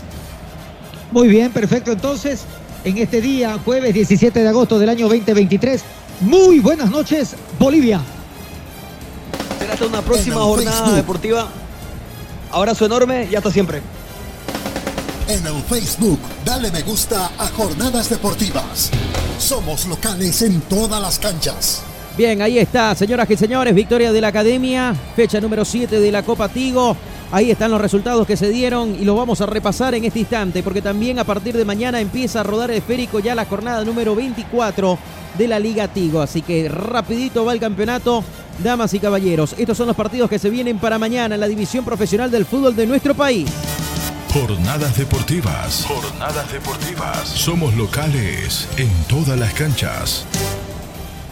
[1.11, 1.91] Muy bien, perfecto.
[1.91, 2.41] Entonces,
[2.83, 5.81] en este día, jueves 17 de agosto del año 2023,
[6.21, 8.01] muy buenas noches, Bolivia.
[9.59, 11.49] Será hasta una próxima jornada deportiva.
[12.51, 13.81] Abrazo enorme y hasta siempre.
[15.27, 18.89] En el Facebook, dale me gusta a Jornadas Deportivas.
[19.37, 21.83] Somos locales en todas las canchas.
[22.17, 26.23] Bien, ahí está, señoras y señores, victoria de la Academia, fecha número 7 de la
[26.23, 26.95] Copa Tigo.
[27.31, 30.61] Ahí están los resultados que se dieron y los vamos a repasar en este instante,
[30.61, 34.13] porque también a partir de mañana empieza a rodar el esférico ya la jornada número
[34.13, 34.99] 24
[35.37, 36.21] de la Liga Tigo.
[36.21, 38.25] Así que rapidito va el campeonato,
[38.61, 39.55] damas y caballeros.
[39.57, 42.75] Estos son los partidos que se vienen para mañana en la división profesional del fútbol
[42.75, 43.49] de nuestro país.
[44.33, 45.85] Jornadas deportivas.
[45.85, 47.27] Jornadas deportivas.
[47.27, 50.25] Somos locales en todas las canchas.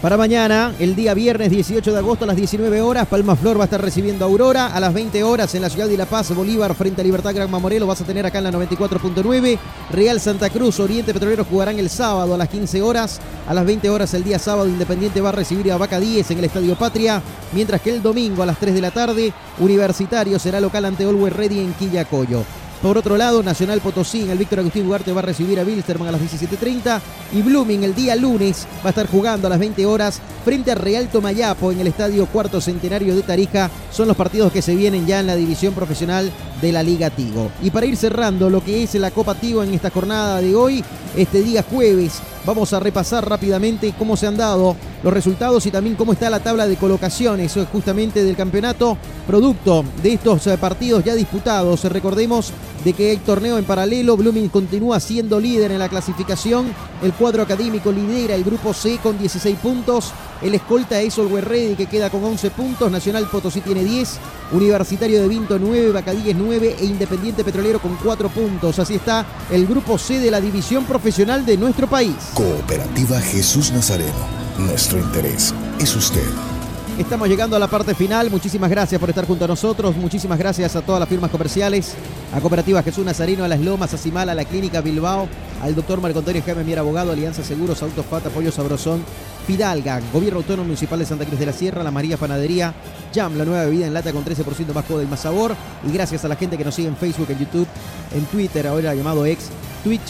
[0.02, 3.64] Para mañana, el día viernes 18 de agosto a las 19 horas, Palma Flor va
[3.64, 4.68] a estar recibiendo a Aurora.
[4.68, 7.52] A las 20 horas en la ciudad de La Paz, Bolívar frente a Libertad Gran
[7.52, 9.60] Mamorelo vas a tener acá en la 94.9.
[9.92, 13.20] Real Santa Cruz, Oriente Petrolero jugarán el sábado a las 15 horas.
[13.46, 16.38] A las 20 horas el día sábado, Independiente va a recibir a Vaca 10 en
[16.38, 17.22] el Estadio Patria.
[17.52, 21.30] Mientras que el domingo a las 3 de la tarde, Universitario será local ante Olwe
[21.30, 22.46] Ready en Quillacoyo.
[22.82, 26.08] Por otro lado, Nacional Potosí en el Víctor Agustín Ugarte va a recibir a Wilstermann
[26.08, 27.02] a las 17.30
[27.34, 30.76] y Blooming el día lunes va a estar jugando a las 20 horas frente a
[30.76, 33.70] Real Tomayapo en el Estadio Cuarto Centenario de Tarija.
[33.92, 37.52] Son los partidos que se vienen ya en la división profesional de la Liga Tigo.
[37.62, 40.82] Y para ir cerrando lo que es la Copa Tigo en esta jornada de hoy,
[41.18, 45.96] este día jueves, vamos a repasar rápidamente cómo se han dado los resultados y también
[45.96, 51.16] cómo está la tabla de colocaciones justamente del campeonato, producto de estos eh, partidos ya
[51.16, 51.84] disputados.
[51.86, 52.52] Recordemos
[52.84, 57.44] de que el torneo en paralelo, Blooming continúa siendo líder en la clasificación, el cuadro
[57.44, 62.24] académico lidera el grupo C con 16 puntos, el escolta es Olwerredi que queda con
[62.24, 64.20] 11 puntos, Nacional Potosí tiene 10,
[64.52, 68.80] Universitario de Vinto 9, Bacadíes 9 e Independiente Petrolero con 4 puntos.
[68.80, 72.16] Así está el grupo C de la división profesional de nuestro país.
[72.34, 74.40] Cooperativa Jesús Nazareno.
[74.58, 76.59] Nuestro interés es usted.
[77.00, 78.30] Estamos llegando a la parte final.
[78.30, 79.96] Muchísimas gracias por estar junto a nosotros.
[79.96, 81.96] Muchísimas gracias a todas las firmas comerciales,
[82.34, 85.30] a Cooperativa Jesús Nazarino, a Las Lomas, a Simala, a la Clínica Bilbao,
[85.62, 89.02] al doctor Marco Antonio Jaime Mier Abogado, Alianza Seguros, Autofat, Apoyo Sabrosón,
[89.48, 92.74] Fidalga, Gobierno Autónomo Municipal de Santa Cruz de la Sierra, La María Panadería,
[93.16, 95.56] Jam, la nueva bebida en lata con 13% más joda y más sabor.
[95.88, 97.68] Y gracias a la gente que nos sigue en Facebook, en YouTube,
[98.14, 99.46] en Twitter, ahora llamado ex,
[99.86, 100.02] Twitch,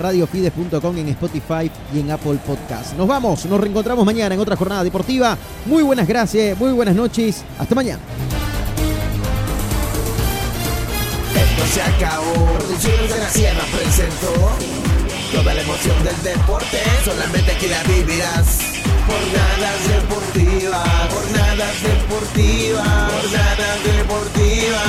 [0.00, 2.94] radiofides.com en Spotify y en Apple Podcast.
[2.94, 5.36] Nos vamos, nos reencontramos mañana en otra jornada deportiva.
[5.66, 7.44] Muy buenas gracias, muy buenas noches.
[7.58, 8.00] Hasta mañana.
[11.34, 12.58] Esto se acabó.
[12.58, 14.32] Producciones de la Sierra presentó
[15.32, 16.78] toda la emoción del deporte.
[17.04, 18.60] Solamente aquí la vivirás.
[19.06, 24.80] Jornadas deportivas, jornadas deportivas, jornadas deportivas.